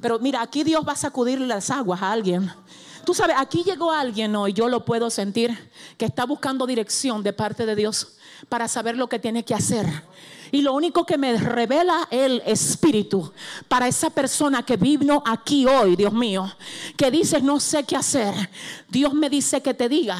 pero 0.00 0.18
mira, 0.18 0.42
aquí 0.42 0.64
Dios 0.64 0.86
va 0.86 0.92
a 0.92 0.96
sacudir 0.96 1.40
las 1.40 1.70
aguas 1.70 2.02
a 2.02 2.12
alguien. 2.12 2.50
Tú 3.04 3.14
sabes, 3.14 3.36
aquí 3.38 3.62
llegó 3.62 3.92
alguien 3.92 4.34
hoy, 4.34 4.52
yo 4.52 4.68
lo 4.68 4.84
puedo 4.84 5.10
sentir, 5.10 5.70
que 5.96 6.06
está 6.06 6.24
buscando 6.24 6.66
dirección 6.66 7.22
de 7.22 7.32
parte 7.32 7.64
de 7.64 7.76
Dios 7.76 8.16
para 8.48 8.66
saber 8.66 8.96
lo 8.96 9.08
que 9.08 9.20
tiene 9.20 9.44
que 9.44 9.54
hacer. 9.54 9.86
Y 10.52 10.62
lo 10.62 10.74
único 10.74 11.04
que 11.04 11.18
me 11.18 11.36
revela 11.36 12.08
el 12.10 12.42
Espíritu 12.46 13.32
para 13.68 13.88
esa 13.88 14.10
persona 14.10 14.64
que 14.64 14.76
vino 14.76 15.22
aquí 15.26 15.66
hoy, 15.66 15.96
Dios 15.96 16.12
mío, 16.12 16.50
que 16.96 17.10
dice 17.10 17.40
no 17.40 17.60
sé 17.60 17.84
qué 17.84 17.96
hacer, 17.96 18.34
Dios 18.88 19.14
me 19.14 19.28
dice 19.28 19.60
que 19.60 19.74
te 19.74 19.88
diga 19.88 20.18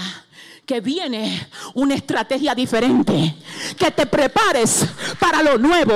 que 0.66 0.81
viene 0.81 1.49
una 1.74 1.95
estrategia 1.95 2.55
diferente. 2.55 3.37
Que 3.79 3.93
te 3.93 4.05
prepares 4.07 4.85
para 5.18 5.43
lo 5.43 5.57
nuevo. 5.57 5.95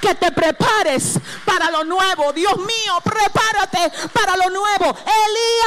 Que 0.00 0.14
te 0.14 0.32
prepares 0.32 1.20
para 1.44 1.70
lo 1.70 1.84
nuevo. 1.84 2.32
Dios 2.32 2.56
mío, 2.56 2.94
prepárate 3.04 3.92
para 4.12 4.36
lo 4.36 4.48
nuevo. 4.48 4.96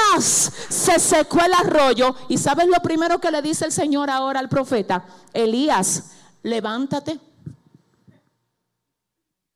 Elías 0.09 0.51
se 0.67 0.99
secó 0.99 1.41
el 1.45 1.53
arroyo. 1.53 2.15
¿Y 2.27 2.39
sabes 2.39 2.67
lo 2.67 2.81
primero 2.81 3.19
que 3.19 3.29
le 3.29 3.43
dice 3.43 3.65
el 3.65 3.71
Señor 3.71 4.09
ahora 4.09 4.39
al 4.39 4.49
profeta? 4.49 5.05
Elías, 5.31 6.11
levántate 6.41 7.28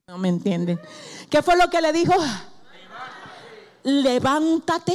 no 0.07 0.17
me 0.17 0.27
entienden. 0.27 0.77
¿Qué 1.29 1.41
fue 1.41 1.55
lo 1.55 1.69
que 1.69 1.81
le 1.81 1.93
dijo? 1.93 2.13
Levántate. 3.83 4.93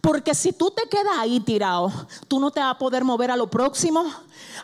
Porque 0.00 0.34
si 0.34 0.52
tú 0.52 0.72
te 0.72 0.88
quedas 0.88 1.16
ahí 1.16 1.38
tirado, 1.38 1.92
tú 2.26 2.40
no 2.40 2.50
te 2.50 2.58
vas 2.58 2.74
a 2.74 2.78
poder 2.78 3.04
mover 3.04 3.30
a 3.30 3.36
lo 3.36 3.48
próximo. 3.48 4.04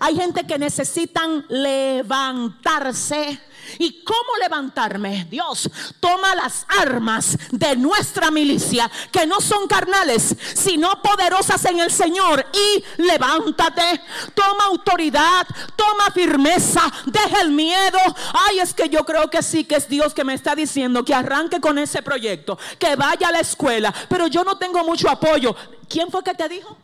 Hay 0.01 0.17
gente 0.17 0.45
que 0.49 0.59
necesitan 0.59 1.47
levantarse 1.49 3.41
¿Y 3.79 4.03
cómo 4.03 4.37
levantarme? 4.41 5.27
Dios, 5.31 5.71
toma 6.01 6.35
las 6.35 6.67
armas 6.69 7.39
de 7.51 7.77
nuestra 7.77 8.31
milicia, 8.31 8.91
que 9.11 9.27
no 9.27 9.41
son 9.41 9.67
carnales, 9.67 10.35
sino 10.55 11.01
poderosas 11.03 11.65
en 11.65 11.81
el 11.81 11.91
Señor. 11.91 12.45
Y 12.53 13.03
levántate, 13.03 14.01
toma 14.35 14.65
autoridad, 14.65 15.47
toma 15.77 16.11
firmeza, 16.13 16.83
deja 17.07 17.41
el 17.41 17.51
miedo. 17.51 17.99
Ay, 18.33 18.61
es 18.61 18.75
que 18.75 18.89
yo 18.89 19.05
creo 19.05 19.29
que 19.31 19.43
sí, 19.43 19.65
que 19.65 19.77
es 19.77 19.89
Dios 19.89 20.15
que 20.15 20.25
me 20.25 20.35
está 20.35 20.55
diciendo 20.55 21.05
que 21.05 21.15
arranque 21.15 21.61
con 21.61 21.79
ese 21.79 22.03
proyecto, 22.03 22.59
que 22.79 22.97
vaya 22.97 23.29
a 23.29 23.33
la 23.33 23.41
escuela, 23.41 23.93
pero 24.09 24.27
yo 24.27 24.45
no 24.45 24.59
tengo 24.59 24.85
mucho 24.85 25.09
apoyo. 25.09 25.55
¿Quién 25.89 26.11
fue 26.11 26.23
que 26.23 26.35
te 26.35 26.49
dijo? 26.49 26.77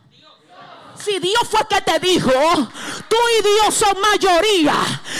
Si 1.03 1.19
Dios 1.19 1.43
fue 1.49 1.61
que 1.69 1.81
te 1.81 1.99
dijo, 1.99 2.31
tú 2.31 3.15
y 3.39 3.43
Dios 3.43 3.73
son 3.73 3.95
mayoría. 4.01 4.75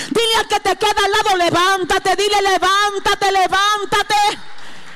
Dile 0.10 0.36
al 0.38 0.48
que 0.48 0.60
te 0.60 0.76
queda 0.76 1.06
al 1.06 1.12
lado, 1.12 1.38
levántate, 1.38 2.16
dile, 2.16 2.42
levántate, 2.42 3.32
levántate. 3.32 4.16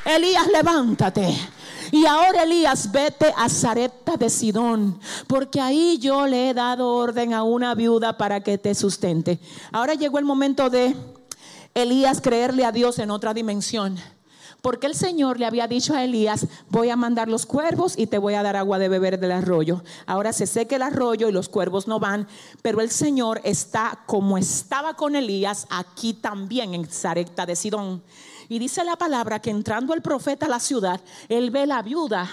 Elías, 0.06 0.48
levántate. 0.48 1.50
Y 1.92 2.06
ahora 2.06 2.44
Elías, 2.44 2.92
vete 2.92 3.34
a 3.38 3.48
Zarepta 3.48 4.18
de 4.18 4.30
Sidón, 4.30 5.00
porque 5.28 5.62
ahí 5.62 6.00
yo 6.00 6.26
le 6.26 6.50
he 6.50 6.54
dado 6.54 6.90
orden 6.90 7.34
a 7.34 7.44
una 7.44 7.76
viuda 7.76 8.18
para 8.18 8.42
que 8.42 8.58
te 8.58 8.74
sustente. 8.74 9.40
Ahora 9.72 9.94
llegó 9.94 10.18
el 10.18 10.26
momento 10.26 10.70
de 10.70 10.96
Elías 11.76 12.20
creerle 12.20 12.66
a 12.66 12.72
Dios 12.72 13.00
en 13.00 13.12
otra 13.12 13.34
dimensión. 13.34 14.00
Porque 14.64 14.88
el 14.88 14.96
Señor 14.96 15.42
le 15.42 15.46
había 15.46 15.68
dicho 15.68 15.94
a 15.94 16.06
Elías, 16.06 16.48
voy 16.70 16.90
a 16.90 16.96
mandar 16.96 17.28
los 17.28 17.46
cuervos 17.46 17.96
y 17.98 18.08
te 18.08 18.18
voy 18.18 18.36
a 18.36 18.44
dar 18.44 18.56
agua 18.56 18.80
de 18.80 18.88
beber 18.88 19.20
del 19.20 19.34
arroyo. 19.34 19.84
Ahora 20.06 20.32
se 20.32 20.48
seca 20.48 20.78
el 20.78 20.84
arroyo 20.84 21.28
y 21.28 21.34
los 21.34 21.50
cuervos 21.50 21.86
no 21.86 22.00
van, 22.00 22.30
pero 22.62 22.80
el 22.80 22.90
Señor 22.90 23.42
está 23.44 24.00
como 24.06 24.38
estaba 24.38 24.94
con 24.94 25.18
Elías 25.18 25.68
aquí 25.70 26.14
también 26.14 26.74
en 26.74 26.86
Zarepta 26.86 27.46
de 27.46 27.58
Sidón. 27.58 28.04
Y 28.50 28.60
dice 28.60 28.84
la 28.84 28.96
palabra 28.96 29.42
que 29.42 29.50
entrando 29.50 29.94
el 29.94 30.02
profeta 30.02 30.46
a 30.46 30.50
la 30.50 30.60
ciudad, 30.60 31.02
él 31.30 31.52
ve 31.52 31.62
a 31.62 31.66
la 31.66 31.82
viuda 31.82 32.30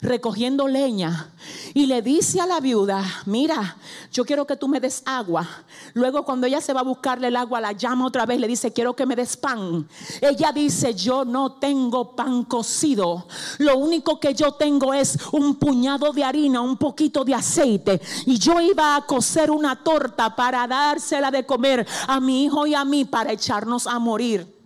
recogiendo 0.00 0.68
leña 0.68 1.32
y 1.74 1.86
le 1.86 2.02
dice 2.02 2.40
a 2.40 2.46
la 2.46 2.60
viuda, 2.60 3.04
mira, 3.26 3.76
yo 4.12 4.24
quiero 4.24 4.46
que 4.46 4.56
tú 4.56 4.68
me 4.68 4.80
des 4.80 5.02
agua. 5.04 5.46
Luego 5.94 6.24
cuando 6.24 6.46
ella 6.46 6.60
se 6.60 6.72
va 6.72 6.80
a 6.80 6.84
buscarle 6.84 7.28
el 7.28 7.36
agua, 7.36 7.60
la 7.60 7.72
llama 7.72 8.06
otra 8.06 8.26
vez, 8.26 8.40
le 8.40 8.46
dice, 8.46 8.72
quiero 8.72 8.94
que 8.94 9.06
me 9.06 9.16
des 9.16 9.36
pan. 9.36 9.88
Ella 10.20 10.52
dice, 10.52 10.94
yo 10.94 11.24
no 11.24 11.52
tengo 11.52 12.14
pan 12.14 12.44
cocido. 12.44 13.26
Lo 13.58 13.76
único 13.78 14.20
que 14.20 14.34
yo 14.34 14.52
tengo 14.52 14.94
es 14.94 15.18
un 15.32 15.56
puñado 15.56 16.12
de 16.12 16.24
harina, 16.24 16.60
un 16.60 16.76
poquito 16.76 17.24
de 17.24 17.34
aceite. 17.34 18.00
Y 18.26 18.38
yo 18.38 18.60
iba 18.60 18.96
a 18.96 19.06
cocer 19.06 19.50
una 19.50 19.82
torta 19.82 20.34
para 20.34 20.66
dársela 20.66 21.30
de 21.30 21.44
comer 21.44 21.86
a 22.06 22.20
mi 22.20 22.44
hijo 22.44 22.66
y 22.66 22.74
a 22.74 22.84
mí 22.84 23.04
para 23.04 23.32
echarnos 23.32 23.86
a 23.86 23.98
morir. 23.98 24.57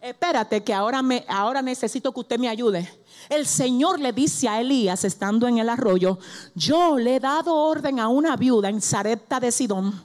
Espérate 0.00 0.62
que 0.62 0.72
ahora, 0.72 1.02
me, 1.02 1.24
ahora 1.28 1.60
necesito 1.60 2.12
que 2.12 2.20
usted 2.20 2.38
me 2.38 2.48
ayude. 2.48 2.88
El 3.28 3.46
Señor 3.46 3.98
le 3.98 4.12
dice 4.12 4.48
a 4.48 4.60
Elías, 4.60 5.04
estando 5.04 5.48
en 5.48 5.58
el 5.58 5.68
arroyo, 5.68 6.18
yo 6.54 6.98
le 6.98 7.16
he 7.16 7.20
dado 7.20 7.54
orden 7.54 7.98
a 7.98 8.08
una 8.08 8.36
viuda 8.36 8.68
en 8.68 8.80
Zarepta 8.80 9.40
de 9.40 9.50
Sidón 9.50 10.04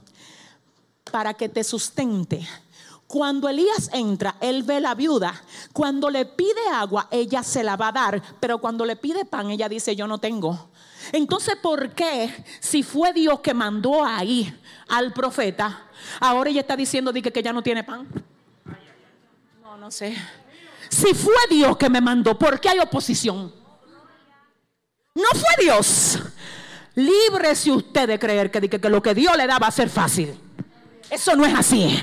para 1.11 1.35
que 1.35 1.47
te 1.47 1.63
sustente. 1.63 2.47
Cuando 3.05 3.47
Elías 3.47 3.91
entra, 3.93 4.35
él 4.41 4.63
ve 4.63 4.81
la 4.81 4.95
viuda. 4.95 5.39
Cuando 5.71 6.09
le 6.09 6.25
pide 6.25 6.67
agua, 6.73 7.07
ella 7.11 7.43
se 7.43 7.63
la 7.63 7.75
va 7.75 7.89
a 7.89 7.91
dar. 7.91 8.23
Pero 8.39 8.57
cuando 8.57 8.85
le 8.85 8.95
pide 8.95 9.25
pan, 9.25 9.51
ella 9.51 9.69
dice, 9.69 9.95
yo 9.95 10.07
no 10.07 10.17
tengo. 10.17 10.69
Entonces, 11.11 11.55
¿por 11.61 11.91
qué 11.91 12.33
si 12.59 12.81
fue 12.81 13.13
Dios 13.13 13.41
que 13.41 13.53
mandó 13.53 14.03
ahí 14.03 14.51
al 14.87 15.13
profeta, 15.13 15.85
ahora 16.19 16.49
ella 16.49 16.61
está 16.61 16.75
diciendo 16.75 17.13
que, 17.13 17.21
que 17.21 17.43
ya 17.43 17.53
no 17.53 17.61
tiene 17.61 17.83
pan? 17.83 18.07
No 19.83 19.91
sé. 19.91 20.15
Si 20.87 21.13
fue 21.13 21.35
Dios 21.49 21.75
que 21.75 21.89
me 21.89 21.99
mandó, 21.99 22.39
¿por 22.39 22.57
qué 22.57 22.69
hay 22.69 22.79
oposición? 22.79 23.53
No 25.13 25.27
fue 25.33 25.65
Dios. 25.65 26.19
Líbrese 26.95 27.69
usted 27.69 28.07
de 28.07 28.17
creer 28.17 28.49
que, 28.49 28.69
que, 28.69 28.79
que 28.79 28.89
lo 28.89 29.01
que 29.01 29.13
Dios 29.13 29.35
le 29.35 29.45
da 29.45 29.59
va 29.59 29.67
a 29.67 29.71
ser 29.71 29.89
fácil. 29.89 30.39
Eso 31.09 31.35
no 31.35 31.45
es 31.45 31.53
así. 31.53 32.01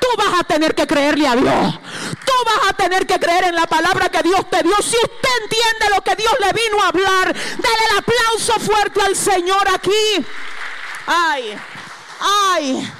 Tú 0.00 0.06
vas 0.16 0.38
a 0.38 0.44
tener 0.44 0.72
que 0.72 0.86
creerle 0.86 1.26
a 1.26 1.34
Dios. 1.34 1.80
Tú 2.24 2.32
vas 2.44 2.70
a 2.70 2.72
tener 2.74 3.04
que 3.08 3.18
creer 3.18 3.46
en 3.46 3.56
la 3.56 3.66
palabra 3.66 4.08
que 4.08 4.22
Dios 4.22 4.48
te 4.48 4.62
dio. 4.62 4.76
Si 4.80 4.94
usted 4.96 5.28
entiende 5.42 5.96
lo 5.96 6.02
que 6.02 6.14
Dios 6.14 6.32
le 6.40 6.52
vino 6.52 6.80
a 6.80 6.88
hablar, 6.90 7.34
dale 7.34 7.82
el 7.90 7.98
aplauso 7.98 8.60
fuerte 8.60 9.00
al 9.02 9.16
Señor 9.16 9.66
aquí. 9.74 10.24
Ay, 11.06 11.58
ay. 12.20 12.92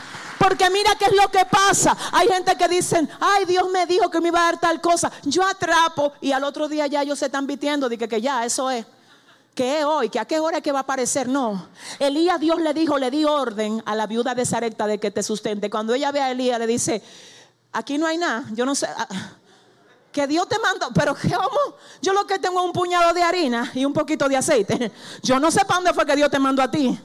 Porque 0.49 0.71
mira 0.71 0.95
qué 0.97 1.07
es 1.07 1.13
lo 1.13 1.29
que 1.29 1.45
pasa. 1.45 1.97
Hay 2.13 2.29
gente 2.29 2.57
que 2.57 2.69
dicen, 2.69 3.11
ay, 3.19 3.47
Dios 3.47 3.69
me 3.69 3.85
dijo 3.85 4.09
que 4.09 4.21
me 4.21 4.29
iba 4.29 4.39
a 4.39 4.53
dar 4.53 4.61
tal 4.61 4.81
cosa. 4.81 5.11
Yo 5.25 5.45
atrapo 5.45 6.13
y 6.21 6.31
al 6.31 6.45
otro 6.45 6.69
día 6.69 6.87
ya 6.87 7.03
ellos 7.03 7.19
se 7.19 7.27
están 7.27 7.49
vistiendo. 7.49 7.89
Dije 7.89 8.07
que 8.07 8.21
ya, 8.21 8.45
eso 8.45 8.71
es. 8.71 8.87
Que 9.57 9.81
es 9.81 9.85
hoy, 9.85 10.09
que 10.09 10.21
a 10.21 10.25
qué 10.25 10.39
hora 10.39 10.59
es 10.59 10.63
que 10.63 10.71
va 10.71 10.79
a 10.79 10.83
aparecer. 10.83 11.27
No. 11.27 11.69
Elías, 11.99 12.39
Dios 12.39 12.61
le 12.61 12.73
dijo, 12.75 12.97
le 12.97 13.11
di 13.11 13.25
orden 13.25 13.83
a 13.87 13.97
la 13.97 14.07
viuda 14.07 14.37
de 14.37 14.47
Sarepta 14.47 14.87
de 14.87 15.01
que 15.01 15.11
te 15.11 15.25
sustente. 15.25 15.69
Cuando 15.69 15.95
ella 15.95 16.13
ve 16.13 16.21
a 16.21 16.31
Elías, 16.31 16.61
le 16.61 16.69
dice, 16.69 17.03
aquí 17.73 17.99
no 17.99 18.07
hay 18.07 18.17
nada. 18.17 18.45
Yo 18.53 18.65
no 18.65 18.77
sé. 18.77 18.87
Ah, 18.97 19.09
que 20.13 20.29
Dios 20.29 20.49
te 20.49 20.61
mandó, 20.61 20.91
pero 20.95 21.17
¿cómo? 21.17 21.77
Yo 22.01 22.13
lo 22.13 22.25
que 22.25 22.39
tengo 22.39 22.61
es 22.61 22.67
un 22.67 22.73
puñado 22.73 23.13
de 23.13 23.23
harina 23.25 23.73
y 23.75 23.85
un 23.85 23.93
poquito 23.93 24.29
de 24.29 24.37
aceite. 24.37 24.93
Yo 25.25 25.41
no 25.41 25.51
sé 25.51 25.65
para 25.65 25.79
dónde 25.79 25.93
fue 25.93 26.07
que 26.07 26.15
Dios 26.15 26.31
te 26.31 26.39
mandó 26.39 26.63
a 26.63 26.71
ti. 26.71 26.97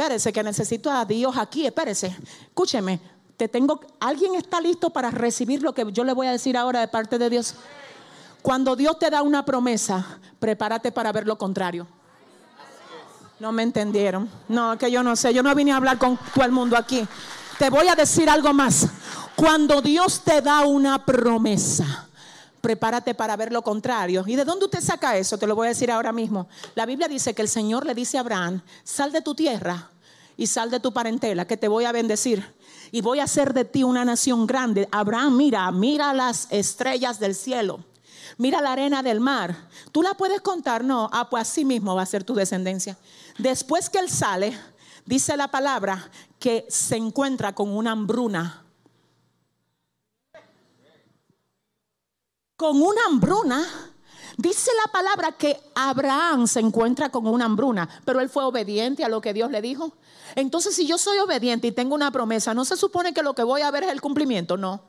Espérese, 0.00 0.32
que 0.32 0.42
necesito 0.42 0.90
a 0.90 1.04
Dios 1.04 1.36
aquí. 1.36 1.66
Espérese. 1.66 2.16
Escúcheme. 2.46 2.98
Te 3.36 3.48
tengo. 3.48 3.82
¿Alguien 4.00 4.34
está 4.34 4.58
listo 4.58 4.88
para 4.88 5.10
recibir 5.10 5.62
lo 5.62 5.74
que 5.74 5.84
yo 5.92 6.04
le 6.04 6.14
voy 6.14 6.26
a 6.26 6.32
decir 6.32 6.56
ahora 6.56 6.80
de 6.80 6.88
parte 6.88 7.18
de 7.18 7.28
Dios? 7.28 7.54
Cuando 8.40 8.76
Dios 8.76 8.98
te 8.98 9.10
da 9.10 9.20
una 9.20 9.44
promesa, 9.44 10.18
prepárate 10.38 10.90
para 10.90 11.12
ver 11.12 11.26
lo 11.26 11.36
contrario. 11.36 11.86
No 13.40 13.52
me 13.52 13.62
entendieron. 13.62 14.30
No, 14.48 14.78
que 14.78 14.90
yo 14.90 15.02
no 15.02 15.14
sé. 15.16 15.34
Yo 15.34 15.42
no 15.42 15.54
vine 15.54 15.72
a 15.72 15.76
hablar 15.76 15.98
con 15.98 16.18
todo 16.34 16.46
el 16.46 16.50
mundo 16.50 16.78
aquí. 16.78 17.06
Te 17.58 17.68
voy 17.68 17.86
a 17.88 17.94
decir 17.94 18.30
algo 18.30 18.54
más. 18.54 18.88
Cuando 19.36 19.82
Dios 19.82 20.22
te 20.24 20.40
da 20.40 20.64
una 20.64 21.04
promesa, 21.04 22.08
prepárate 22.60 23.14
para 23.14 23.36
ver 23.36 23.52
lo 23.52 23.62
contrario. 23.62 24.24
¿Y 24.26 24.36
de 24.36 24.44
dónde 24.44 24.66
usted 24.66 24.80
saca 24.80 25.16
eso? 25.16 25.38
Te 25.38 25.46
lo 25.46 25.54
voy 25.54 25.66
a 25.66 25.70
decir 25.70 25.90
ahora 25.90 26.12
mismo. 26.12 26.48
La 26.74 26.86
Biblia 26.86 27.08
dice 27.08 27.34
que 27.34 27.42
el 27.42 27.48
Señor 27.48 27.86
le 27.86 27.94
dice 27.94 28.18
a 28.18 28.20
Abraham, 28.20 28.62
sal 28.84 29.12
de 29.12 29.22
tu 29.22 29.34
tierra 29.34 29.90
y 30.36 30.46
sal 30.46 30.70
de 30.70 30.80
tu 30.80 30.92
parentela, 30.92 31.46
que 31.46 31.56
te 31.56 31.68
voy 31.68 31.84
a 31.84 31.92
bendecir. 31.92 32.54
Y 32.92 33.02
voy 33.02 33.20
a 33.20 33.24
hacer 33.24 33.54
de 33.54 33.64
ti 33.64 33.84
una 33.84 34.04
nación 34.04 34.46
grande. 34.46 34.88
Abraham, 34.90 35.36
mira, 35.36 35.70
mira 35.70 36.12
las 36.12 36.48
estrellas 36.50 37.20
del 37.20 37.34
cielo. 37.34 37.84
Mira 38.36 38.60
la 38.60 38.72
arena 38.72 39.02
del 39.02 39.20
mar. 39.20 39.68
¿Tú 39.92 40.02
la 40.02 40.14
puedes 40.14 40.40
contar? 40.40 40.84
No. 40.84 41.08
Ah, 41.12 41.28
pues 41.28 41.42
así 41.42 41.64
mismo 41.64 41.94
va 41.94 42.02
a 42.02 42.06
ser 42.06 42.24
tu 42.24 42.34
descendencia. 42.34 42.96
Después 43.38 43.90
que 43.90 43.98
él 43.98 44.08
sale, 44.08 44.56
dice 45.04 45.36
la 45.36 45.48
palabra 45.48 46.10
que 46.38 46.66
se 46.68 46.96
encuentra 46.96 47.54
con 47.54 47.68
una 47.68 47.92
hambruna 47.92 48.64
con 52.60 52.82
una 52.82 53.06
hambruna. 53.06 53.66
Dice 54.36 54.70
la 54.84 54.92
palabra 54.92 55.32
que 55.32 55.58
Abraham 55.74 56.46
se 56.46 56.60
encuentra 56.60 57.08
con 57.08 57.26
una 57.26 57.46
hambruna, 57.46 57.88
pero 58.04 58.20
él 58.20 58.28
fue 58.28 58.44
obediente 58.44 59.02
a 59.02 59.08
lo 59.08 59.22
que 59.22 59.32
Dios 59.32 59.50
le 59.50 59.62
dijo. 59.62 59.94
Entonces, 60.34 60.74
si 60.74 60.86
yo 60.86 60.98
soy 60.98 61.16
obediente 61.20 61.68
y 61.68 61.72
tengo 61.72 61.94
una 61.94 62.10
promesa, 62.10 62.52
¿no 62.52 62.66
se 62.66 62.76
supone 62.76 63.14
que 63.14 63.22
lo 63.22 63.34
que 63.34 63.44
voy 63.44 63.62
a 63.62 63.70
ver 63.70 63.84
es 63.84 63.90
el 63.90 64.02
cumplimiento? 64.02 64.58
No. 64.58 64.82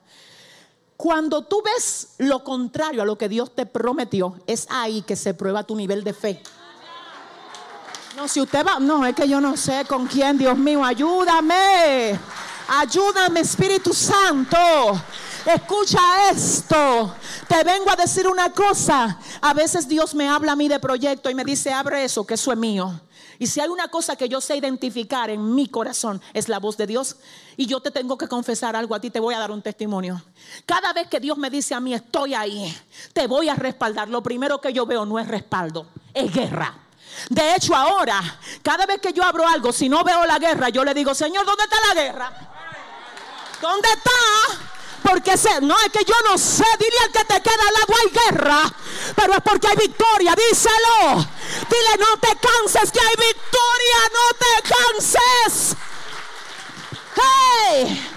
Cuando 0.98 1.44
tú 1.46 1.62
ves 1.64 2.08
lo 2.18 2.44
contrario 2.44 3.00
a 3.00 3.06
lo 3.06 3.16
que 3.16 3.30
Dios 3.30 3.54
te 3.54 3.64
prometió, 3.64 4.38
es 4.46 4.66
ahí 4.68 5.00
que 5.00 5.16
se 5.16 5.32
prueba 5.32 5.64
tu 5.64 5.74
nivel 5.74 6.04
de 6.04 6.12
fe. 6.12 6.42
No, 8.16 8.28
si 8.28 8.42
usted 8.42 8.66
va, 8.66 8.80
no, 8.80 9.06
es 9.06 9.14
que 9.14 9.26
yo 9.26 9.40
no 9.40 9.56
sé 9.56 9.86
con 9.88 10.06
quién, 10.06 10.36
Dios 10.36 10.58
mío, 10.58 10.84
ayúdame. 10.84 12.20
Ayúdame, 12.68 13.40
Espíritu 13.40 13.94
Santo. 13.94 14.58
Escucha 15.46 16.30
esto. 16.30 17.14
Te 17.48 17.64
vengo 17.64 17.90
a 17.90 17.96
decir 17.96 18.28
una 18.28 18.52
cosa. 18.52 19.18
A 19.40 19.52
veces 19.54 19.88
Dios 19.88 20.14
me 20.14 20.28
habla 20.28 20.52
a 20.52 20.56
mí 20.56 20.68
de 20.68 20.78
proyecto 20.78 21.30
y 21.30 21.34
me 21.34 21.44
dice, 21.44 21.72
abre 21.72 22.04
eso, 22.04 22.24
que 22.24 22.34
eso 22.34 22.52
es 22.52 22.58
mío. 22.58 23.00
Y 23.38 23.48
si 23.48 23.60
hay 23.60 23.68
una 23.68 23.88
cosa 23.88 24.14
que 24.14 24.28
yo 24.28 24.40
sé 24.40 24.56
identificar 24.56 25.28
en 25.28 25.54
mi 25.54 25.66
corazón, 25.66 26.22
es 26.32 26.48
la 26.48 26.60
voz 26.60 26.76
de 26.76 26.86
Dios. 26.86 27.16
Y 27.56 27.66
yo 27.66 27.80
te 27.80 27.90
tengo 27.90 28.16
que 28.16 28.28
confesar 28.28 28.76
algo 28.76 28.94
a 28.94 29.00
ti, 29.00 29.10
te 29.10 29.18
voy 29.18 29.34
a 29.34 29.38
dar 29.40 29.50
un 29.50 29.62
testimonio. 29.62 30.22
Cada 30.64 30.92
vez 30.92 31.08
que 31.08 31.18
Dios 31.18 31.36
me 31.36 31.50
dice 31.50 31.74
a 31.74 31.80
mí, 31.80 31.92
estoy 31.92 32.34
ahí, 32.34 32.72
te 33.12 33.26
voy 33.26 33.48
a 33.48 33.56
respaldar. 33.56 34.08
Lo 34.08 34.22
primero 34.22 34.60
que 34.60 34.72
yo 34.72 34.86
veo 34.86 35.04
no 35.04 35.18
es 35.18 35.26
respaldo, 35.26 35.88
es 36.14 36.32
guerra. 36.32 36.72
De 37.28 37.56
hecho, 37.56 37.74
ahora, 37.74 38.22
cada 38.62 38.86
vez 38.86 39.00
que 39.00 39.12
yo 39.12 39.24
abro 39.24 39.46
algo, 39.46 39.72
si 39.72 39.88
no 39.88 40.04
veo 40.04 40.24
la 40.24 40.38
guerra, 40.38 40.68
yo 40.68 40.84
le 40.84 40.94
digo, 40.94 41.12
Señor, 41.12 41.44
¿dónde 41.44 41.64
está 41.64 41.76
la 41.88 42.00
guerra? 42.00 42.32
¿Dónde 43.60 43.88
está? 43.88 44.71
Porque 45.02 45.34
no 45.62 45.76
es 45.80 45.92
que 45.92 46.04
yo 46.04 46.14
no 46.24 46.38
sé, 46.38 46.64
dile 46.78 46.96
al 47.04 47.12
que 47.12 47.24
te 47.24 47.42
queda 47.42 47.62
al 47.68 47.74
lado 47.74 47.94
hay 48.00 48.10
guerra, 48.10 48.74
pero 49.16 49.32
es 49.34 49.40
porque 49.42 49.66
hay 49.66 49.76
victoria, 49.76 50.34
díselo. 50.34 51.16
Dile, 51.16 51.96
no 51.98 52.18
te 52.18 52.28
canses, 52.28 52.90
que 52.92 53.00
hay 53.00 53.14
victoria, 53.16 53.98
no 54.12 54.38
te 54.38 54.62
canses. 54.68 55.76
Hey. 57.16 58.08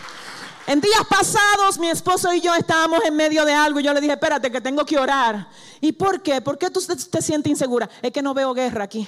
En 0.67 0.81
días 0.81 1.01
pasados 1.07 1.77
mi 1.77 1.89
esposo 1.89 2.33
y 2.33 2.41
yo 2.41 2.55
estábamos 2.55 3.03
en 3.05 3.15
medio 3.15 3.45
de 3.45 3.53
algo 3.53 3.79
y 3.79 3.83
yo 3.83 3.93
le 3.93 4.01
dije, 4.01 4.13
espérate 4.13 4.51
que 4.51 4.61
tengo 4.61 4.83
que 4.83 4.97
orar. 4.97 5.47
¿Y 5.79 5.91
por 5.91 6.21
qué? 6.21 6.41
¿Por 6.41 6.57
qué 6.57 6.71
tú 6.71 6.81
te 6.81 7.21
sientes 7.21 7.51
insegura? 7.51 7.87
Es 8.01 8.11
que 8.11 8.21
no 8.21 8.33
veo 8.33 8.53
guerra 8.53 8.85
aquí. 8.85 9.07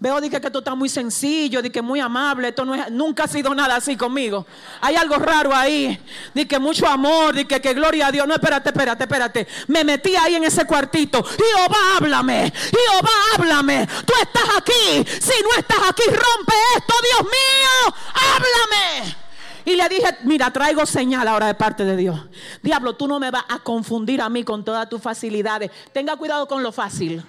Veo 0.00 0.20
que, 0.20 0.30
que 0.30 0.36
esto 0.36 0.60
está 0.60 0.76
muy 0.76 0.88
sencillo, 0.88 1.60
que 1.60 1.82
muy 1.82 1.98
amable, 1.98 2.48
esto 2.48 2.64
no 2.64 2.72
es, 2.72 2.88
nunca 2.92 3.24
ha 3.24 3.28
sido 3.28 3.52
nada 3.52 3.74
así 3.76 3.96
conmigo. 3.96 4.46
Hay 4.80 4.94
algo 4.94 5.16
raro 5.16 5.52
ahí, 5.52 6.00
que 6.48 6.58
mucho 6.60 6.86
amor, 6.86 7.34
que, 7.48 7.60
que 7.60 7.74
gloria 7.74 8.06
a 8.06 8.12
Dios. 8.12 8.24
No, 8.28 8.34
espérate, 8.34 8.68
espérate, 8.68 9.04
espérate. 9.04 9.48
Me 9.66 9.82
metí 9.82 10.14
ahí 10.14 10.36
en 10.36 10.44
ese 10.44 10.64
cuartito. 10.66 11.24
Jehová, 11.24 11.96
háblame. 11.96 12.52
Jehová, 12.52 13.10
háblame. 13.34 13.88
Tú 14.06 14.12
estás 14.22 14.48
aquí. 14.58 15.04
Si 15.20 15.42
no 15.42 15.50
estás 15.58 15.80
aquí, 15.88 16.04
rompe 16.04 16.54
esto, 16.76 16.94
Dios 17.02 17.22
mío. 17.22 17.94
Háblame. 18.14 19.16
Y 19.64 19.74
le 19.74 19.88
dije, 19.88 20.18
mira, 20.22 20.52
traigo 20.52 20.86
señal 20.86 21.26
ahora 21.26 21.48
de 21.48 21.54
parte 21.54 21.84
de 21.84 21.96
Dios. 21.96 22.20
Diablo, 22.62 22.94
tú 22.94 23.08
no 23.08 23.18
me 23.18 23.32
vas 23.32 23.44
a 23.48 23.58
confundir 23.58 24.22
a 24.22 24.28
mí 24.28 24.44
con 24.44 24.64
todas 24.64 24.88
tus 24.88 25.02
facilidades. 25.02 25.72
Tenga 25.92 26.14
cuidado 26.16 26.46
con 26.46 26.62
lo 26.62 26.70
fácil. 26.70 27.20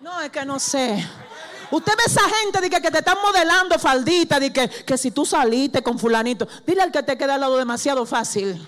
No, 0.00 0.20
es 0.20 0.30
que 0.30 0.44
no 0.44 0.60
sé. 0.60 1.04
Usted 1.70 1.92
ve 1.96 2.02
esa 2.06 2.22
gente 2.42 2.60
de 2.60 2.68
que, 2.68 2.90
te 2.90 2.98
están 2.98 3.18
modelando 3.22 3.78
faldita, 3.78 4.40
de 4.40 4.52
que, 4.52 4.68
que 4.68 4.98
si 4.98 5.10
tú 5.10 5.24
saliste 5.24 5.82
con 5.82 5.98
fulanito, 5.98 6.46
dile 6.66 6.82
al 6.82 6.90
que 6.90 7.02
te 7.02 7.16
queda 7.16 7.34
al 7.34 7.40
lado 7.40 7.56
demasiado 7.56 8.04
fácil. 8.04 8.66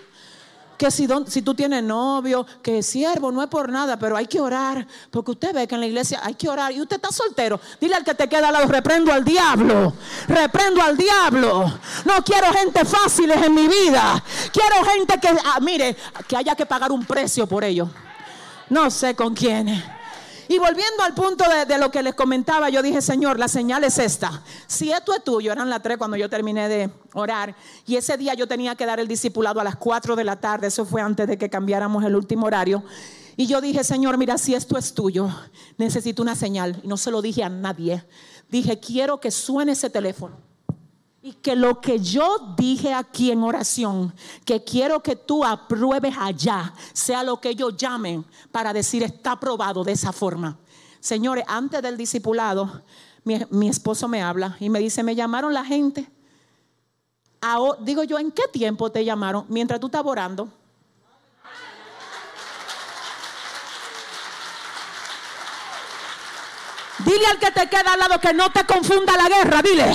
que 0.79 0.91
si, 0.91 1.09
si 1.29 1.43
tú 1.43 1.55
tienes 1.55 1.83
novio, 1.83 2.47
que 2.63 2.83
siervo, 2.83 3.33
no 3.33 3.43
es 3.43 3.49
por 3.49 3.71
nada, 3.71 3.99
pero 3.99 4.17
hay 4.17 4.27
que 4.27 4.41
orar. 4.41 4.87
Porque 5.11 5.33
usted 5.33 5.53
ve 5.53 5.67
que 5.67 5.75
en 5.75 5.81
la 5.81 5.87
iglesia 5.87 6.21
hay 6.23 6.35
que 6.35 6.49
orar 6.49 6.73
y 6.73 6.81
usted 6.81 6.97
está 6.97 7.11
soltero. 7.11 7.61
Dile 7.81 7.97
al 7.97 8.05
que 8.05 8.15
te 8.15 8.29
queda 8.29 8.49
al 8.49 8.55
lado, 8.55 8.69
reprendo 8.69 9.13
al 9.13 9.25
diablo. 9.25 9.95
Reprendo 10.29 10.83
al 10.83 10.97
diablo. 10.97 11.73
No 12.05 12.25
quiero 12.25 12.53
gente 12.53 12.85
fáciles 12.85 13.43
en 13.43 13.55
mi 13.55 13.67
vida. 13.67 14.23
Quiero 14.53 14.85
gente 14.85 15.19
que, 15.21 15.29
ah, 15.29 15.59
mire, 15.61 15.97
que 16.29 16.37
haya 16.37 16.55
que 16.55 16.67
pagar 16.67 16.93
un 16.93 17.05
precio 17.05 17.47
por 17.47 17.65
ello. 17.65 17.89
No 18.71 18.91
sé 18.91 19.15
con 19.15 19.35
quién. 19.35 20.02
Y 20.49 20.59
volviendo 20.59 21.03
al 21.03 21.15
punto 21.15 21.45
de, 21.67 21.79
lo 21.79 21.91
que 21.91 22.03
les 22.03 22.15
comentaba, 22.15 22.69
yo 22.69 22.83
dije, 22.83 23.01
Señor, 23.01 23.39
la 23.39 23.49
señal 23.49 23.85
es 23.85 23.99
esta. 23.99 24.43
Si 24.67 24.91
esto 24.91 25.15
es 25.15 25.23
tuyo, 25.23 25.53
eran 25.53 25.71
las 25.71 25.83
tres 25.83 25.99
cuando 25.99 26.17
yo 26.17 26.29
terminé 26.29 26.69
de 26.69 26.91
orar. 27.15 27.55
Y 27.87 27.97
ese 27.97 28.17
día 28.17 28.35
yo 28.35 28.47
tenía 28.47 28.75
que 28.75 28.87
dar 28.87 29.01
el 29.01 29.09
discipulado 29.09 29.61
a 29.61 29.65
las 29.65 29.77
4 29.77 30.17
de 30.17 30.25
la 30.25 30.41
tarde. 30.41 30.67
Eso 30.67 30.85
fue 30.85 31.01
antes 31.01 31.27
de 31.27 31.39
que 31.39 31.49
cambiáramos 31.49 32.05
el 32.05 32.17
último 32.17 32.47
horario. 32.47 32.83
Y 33.37 33.47
yo 33.47 33.61
dije, 33.61 33.85
Señor, 33.85 34.19
mira, 34.19 34.37
si 34.37 34.55
esto 34.55 34.77
es 34.77 34.93
tuyo, 34.93 35.31
necesito 35.79 36.23
una 36.23 36.35
señal. 36.35 36.81
Y 36.83 36.89
no 36.89 36.97
se 36.97 37.11
lo 37.11 37.23
dije 37.23 37.43
a 37.45 37.49
nadie. 37.49 38.05
Dije, 38.51 38.79
quiero 38.81 39.21
que 39.21 39.31
suene 39.31 39.73
ese 39.73 39.91
teléfono. 39.91 40.52
Y 41.23 41.35
que 41.35 41.55
lo 41.55 41.81
que 41.81 42.01
yo 42.01 42.55
dije 42.57 42.93
aquí 42.93 43.31
en 43.31 43.45
oración, 43.45 44.13
que 44.45 44.65
quiero 44.65 45.03
que 45.03 45.15
tú 45.15 45.45
apruebes 45.45 46.15
allá, 46.19 46.75
sea 46.93 47.23
lo 47.23 47.41
que 47.41 47.51
ellos 47.51 47.77
llamen 47.77 48.25
para 48.51 48.73
decir 48.73 49.05
está 49.05 49.33
aprobado 49.33 49.85
de 49.85 49.93
esa 49.93 50.13
forma. 50.13 50.59
Señores, 50.99 51.45
antes 51.47 51.81
del 51.81 51.97
discipulado, 51.97 52.83
mi, 53.25 53.69
esposo 53.69 54.09
me 54.09 54.23
habla 54.23 54.57
y 54.59 54.69
me 54.69 54.81
dice, 54.81 55.03
me 55.03 55.15
llamaron 55.15 55.55
la 55.55 55.65
gente. 55.65 56.09
digo 57.81 58.03
yo, 58.05 58.19
¿en 58.19 58.33
qué 58.33 58.45
tiempo 58.53 58.91
te 58.91 59.05
llamaron? 59.05 59.47
Mientras 59.49 59.79
tú 59.81 59.87
estabas 59.87 60.11
orando. 60.11 60.49
Dile 67.05 67.27
al 67.27 67.39
que 67.39 67.51
te 67.51 67.69
queda 67.69 67.93
al 67.93 67.99
lado 67.99 68.21
que 68.21 68.33
no 68.33 68.51
te 68.53 68.65
confunda 68.65 69.17
la 69.17 69.29
guerra, 69.29 69.63
dile. 69.63 69.93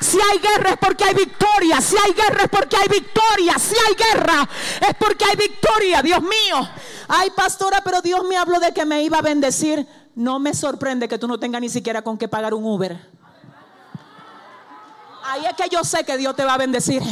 Si 0.00 0.18
hay 0.20 0.38
guerra 0.38 0.70
es 0.70 0.76
porque 0.78 1.04
hay 1.04 1.14
victoria. 1.14 1.80
Si 1.80 1.96
hay 1.96 2.12
guerra 2.12 2.44
es 2.44 2.48
porque 2.48 2.76
hay 2.76 2.88
victoria. 2.88 3.58
Si 3.58 3.74
hay 3.74 3.94
guerra 3.94 4.48
es 4.80 4.94
porque 4.98 5.24
hay 5.24 5.36
victoria. 5.36 6.02
Dios 6.02 6.22
mío. 6.22 6.68
Ay, 7.08 7.30
pastora, 7.30 7.80
pero 7.84 8.00
Dios 8.00 8.24
me 8.24 8.36
habló 8.36 8.60
de 8.60 8.72
que 8.72 8.84
me 8.84 9.02
iba 9.02 9.18
a 9.18 9.22
bendecir. 9.22 9.86
No 10.14 10.38
me 10.38 10.54
sorprende 10.54 11.08
que 11.08 11.18
tú 11.18 11.26
no 11.26 11.38
tengas 11.38 11.60
ni 11.60 11.68
siquiera 11.68 12.02
con 12.02 12.16
qué 12.16 12.28
pagar 12.28 12.54
un 12.54 12.64
Uber. 12.64 12.98
Ahí 15.24 15.44
es 15.46 15.54
que 15.54 15.68
yo 15.68 15.82
sé 15.82 16.04
que 16.04 16.16
Dios 16.16 16.36
te 16.36 16.44
va 16.44 16.54
a 16.54 16.58
bendecir. 16.58 17.02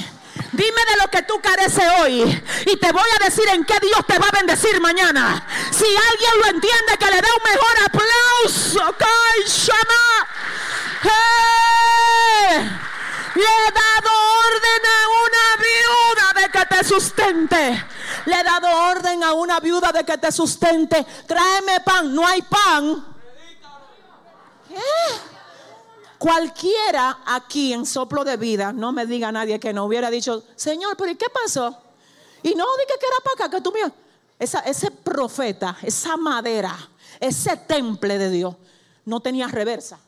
Dime 0.52 0.84
de 0.84 0.96
lo 1.02 1.10
que 1.10 1.22
tú 1.22 1.40
careces 1.40 1.84
hoy 2.00 2.42
y 2.66 2.76
te 2.76 2.92
voy 2.92 3.08
a 3.18 3.24
decir 3.24 3.48
en 3.48 3.64
qué 3.64 3.78
Dios 3.80 4.04
te 4.06 4.18
va 4.18 4.26
a 4.28 4.36
bendecir 4.36 4.78
mañana. 4.82 5.46
Si 5.70 5.86
alguien 5.86 6.32
lo 6.40 6.46
entiende, 6.48 6.98
que 6.98 7.06
le 7.06 7.22
dé 7.22 7.28
un 7.36 7.42
mejor 7.50 7.74
aplauso. 7.86 8.94
Le 13.34 13.42
he 13.42 13.70
dado 13.72 14.10
orden 14.46 14.82
a 14.92 15.08
una 15.24 15.46
viuda 15.56 16.26
de 16.42 16.50
que 16.50 16.66
te 16.66 16.84
sustente. 16.84 17.84
Le 18.26 18.40
he 18.40 18.44
dado 18.44 18.68
orden 18.90 19.24
a 19.24 19.32
una 19.32 19.58
viuda 19.58 19.90
de 19.90 20.04
que 20.04 20.18
te 20.18 20.30
sustente. 20.30 21.06
Tráeme 21.26 21.80
pan. 21.80 22.14
No 22.14 22.26
hay 22.26 22.42
pan. 22.42 23.06
Cualquiera 26.22 27.18
aquí 27.26 27.72
en 27.72 27.84
soplo 27.84 28.22
de 28.22 28.36
vida, 28.36 28.72
no 28.72 28.92
me 28.92 29.06
diga 29.06 29.32
nadie 29.32 29.58
que 29.58 29.72
no 29.72 29.86
hubiera 29.86 30.08
dicho, 30.08 30.44
Señor, 30.54 30.96
pero 30.96 31.10
¿y 31.10 31.16
qué 31.16 31.26
pasó? 31.28 31.76
Y 32.44 32.54
no 32.54 32.64
dije 32.76 32.96
que 33.00 33.06
era 33.06 33.16
para 33.24 33.46
acá, 33.46 33.56
que 33.56 33.60
tú 33.60 33.72
mío. 33.72 33.92
ese 34.38 34.92
profeta, 34.92 35.76
esa 35.82 36.16
madera, 36.16 36.78
ese 37.18 37.56
temple 37.56 38.18
de 38.18 38.30
Dios, 38.30 38.54
no 39.04 39.18
tenía 39.18 39.48
reversa. 39.48 39.98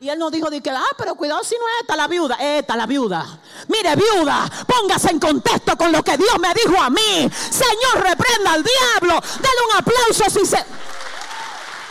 Y 0.00 0.08
él 0.08 0.18
no 0.18 0.32
dijo 0.32 0.50
de 0.50 0.60
que, 0.60 0.70
ah, 0.70 0.82
pero 0.98 1.14
cuidado 1.14 1.44
si 1.44 1.54
no 1.54 1.68
es 1.68 1.82
esta 1.82 1.94
la 1.94 2.08
viuda, 2.08 2.34
esta 2.40 2.74
la 2.74 2.86
viuda. 2.86 3.40
Mire, 3.68 3.94
viuda, 3.94 4.50
póngase 4.66 5.12
en 5.12 5.20
contexto 5.20 5.76
con 5.76 5.92
lo 5.92 6.02
que 6.02 6.16
Dios 6.16 6.40
me 6.40 6.52
dijo 6.54 6.76
a 6.82 6.90
mí. 6.90 7.30
Señor, 7.50 8.02
reprenda 8.02 8.52
al 8.52 8.64
diablo. 8.64 9.20
Dale 9.20 9.60
un 9.70 9.76
aplauso 9.76 10.24
si 10.28 10.44
se, 10.44 10.58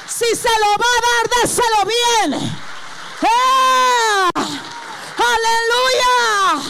si 0.10 0.36
se 0.36 0.50
lo 0.60 0.72
va 0.72 0.92
a 0.98 1.02
dar, 1.08 1.42
déselo 1.42 1.86
bien. 1.86 2.75
¡Ah! 3.26 4.30
Aleluya. 5.18 6.64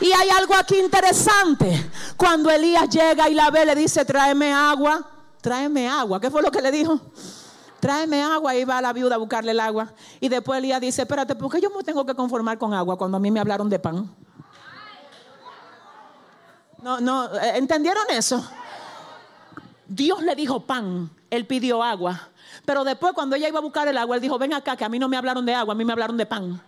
Y 0.00 0.12
hay 0.12 0.30
algo 0.30 0.54
aquí 0.54 0.78
interesante. 0.78 1.90
Cuando 2.16 2.50
Elías 2.50 2.88
llega 2.88 3.28
y 3.28 3.34
la 3.34 3.50
ve, 3.50 3.66
le 3.66 3.74
dice, 3.74 4.04
tráeme 4.04 4.52
agua. 4.52 5.06
Tráeme 5.40 5.88
agua. 5.88 6.20
¿Qué 6.20 6.30
fue 6.30 6.42
lo 6.42 6.50
que 6.50 6.60
le 6.60 6.70
dijo? 6.70 7.00
tráeme 7.80 8.22
agua. 8.22 8.54
Y 8.54 8.64
va 8.64 8.80
la 8.80 8.92
viuda 8.92 9.16
a 9.16 9.18
buscarle 9.18 9.52
el 9.52 9.60
agua. 9.60 9.92
Y 10.20 10.28
después 10.28 10.58
Elías 10.58 10.80
dice, 10.80 11.02
espérate, 11.02 11.34
¿por 11.34 11.50
qué 11.50 11.60
yo 11.60 11.70
me 11.70 11.82
tengo 11.82 12.04
que 12.04 12.14
conformar 12.14 12.58
con 12.58 12.72
agua 12.74 12.96
cuando 12.96 13.16
a 13.16 13.20
mí 13.20 13.30
me 13.30 13.40
hablaron 13.40 13.68
de 13.68 13.78
pan? 13.78 14.14
No, 16.82 17.00
no, 17.00 17.26
eh, 17.34 17.56
¿entendieron 17.56 18.04
eso? 18.10 18.42
Dios 19.86 20.22
le 20.22 20.34
dijo 20.34 20.64
pan, 20.64 21.10
él 21.30 21.46
pidió 21.46 21.82
agua. 21.82 22.29
Pero 22.64 22.84
después 22.84 23.12
cuando 23.12 23.36
ella 23.36 23.48
iba 23.48 23.58
a 23.58 23.62
buscar 23.62 23.88
el 23.88 23.98
agua, 23.98 24.16
él 24.16 24.22
dijo, 24.22 24.38
ven 24.38 24.54
acá, 24.54 24.76
que 24.76 24.84
a 24.84 24.88
mí 24.88 24.98
no 24.98 25.08
me 25.08 25.16
hablaron 25.16 25.44
de 25.44 25.54
agua, 25.54 25.72
a 25.72 25.76
mí 25.76 25.84
me 25.84 25.92
hablaron 25.92 26.16
de 26.16 26.26
pan. 26.26 26.60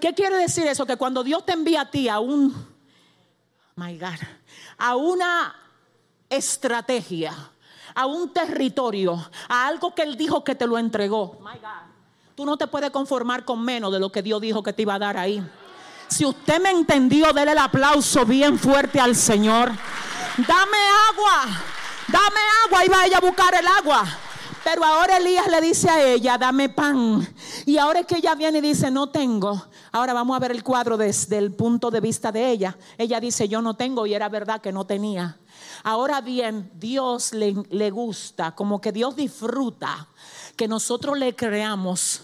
¿Qué 0.00 0.14
quiere 0.14 0.36
decir 0.36 0.66
eso? 0.66 0.86
Que 0.86 0.96
cuando 0.96 1.22
Dios 1.22 1.44
te 1.44 1.52
envía 1.52 1.82
a 1.82 1.90
ti 1.90 2.08
a 2.08 2.18
un, 2.18 2.54
my 3.76 3.98
God, 3.98 4.20
a 4.78 4.96
una 4.96 5.54
estrategia, 6.28 7.32
a 7.94 8.06
un 8.06 8.32
territorio, 8.32 9.30
a 9.48 9.66
algo 9.66 9.94
que 9.94 10.02
Él 10.02 10.16
dijo 10.16 10.44
que 10.44 10.54
te 10.54 10.66
lo 10.66 10.78
entregó. 10.78 11.38
Tú 12.34 12.44
no 12.44 12.56
te 12.58 12.66
puedes 12.66 12.90
conformar 12.90 13.44
con 13.44 13.64
menos 13.64 13.90
de 13.92 13.98
lo 13.98 14.12
que 14.12 14.22
Dios 14.22 14.40
dijo 14.40 14.62
que 14.62 14.72
te 14.72 14.82
iba 14.82 14.94
a 14.94 14.98
dar 14.98 15.16
ahí. 15.16 15.42
Si 16.08 16.24
usted 16.24 16.60
me 16.60 16.70
entendió, 16.70 17.32
déle 17.32 17.52
el 17.52 17.58
aplauso 17.58 18.24
bien 18.26 18.58
fuerte 18.58 19.00
al 19.00 19.16
Señor. 19.16 19.70
Dame 20.36 20.78
agua, 21.10 21.46
dame 22.08 22.40
agua. 22.64 22.96
Va 22.98 23.06
ella 23.06 23.16
a 23.16 23.20
buscar 23.20 23.54
el 23.54 23.66
agua. 23.66 24.04
Pero 24.66 24.84
ahora 24.84 25.18
Elías 25.18 25.46
le 25.46 25.60
dice 25.60 25.88
a 25.88 26.04
ella, 26.04 26.36
dame 26.36 26.68
pan. 26.68 27.24
Y 27.66 27.78
ahora 27.78 28.00
es 28.00 28.06
que 28.06 28.16
ella 28.16 28.34
viene 28.34 28.58
y 28.58 28.62
dice, 28.62 28.90
no 28.90 29.10
tengo. 29.10 29.64
Ahora 29.92 30.12
vamos 30.12 30.36
a 30.36 30.40
ver 30.40 30.50
el 30.50 30.64
cuadro 30.64 30.96
desde 30.96 31.38
el 31.38 31.52
punto 31.52 31.88
de 31.88 32.00
vista 32.00 32.32
de 32.32 32.50
ella. 32.50 32.76
Ella 32.98 33.20
dice, 33.20 33.48
yo 33.48 33.62
no 33.62 33.74
tengo 33.74 34.08
y 34.08 34.14
era 34.14 34.28
verdad 34.28 34.60
que 34.60 34.72
no 34.72 34.84
tenía. 34.84 35.38
Ahora 35.84 36.20
bien, 36.20 36.68
Dios 36.74 37.32
le, 37.32 37.54
le 37.70 37.90
gusta, 37.92 38.56
como 38.56 38.80
que 38.80 38.90
Dios 38.90 39.14
disfruta 39.14 40.08
que 40.56 40.66
nosotros 40.66 41.16
le 41.16 41.36
creamos. 41.36 42.22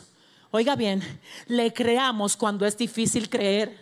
Oiga 0.51 0.75
bien, 0.75 1.01
le 1.47 1.73
creamos 1.73 2.37
cuando 2.37 2.67
es 2.67 2.77
difícil 2.77 3.31
creer. 3.31 3.79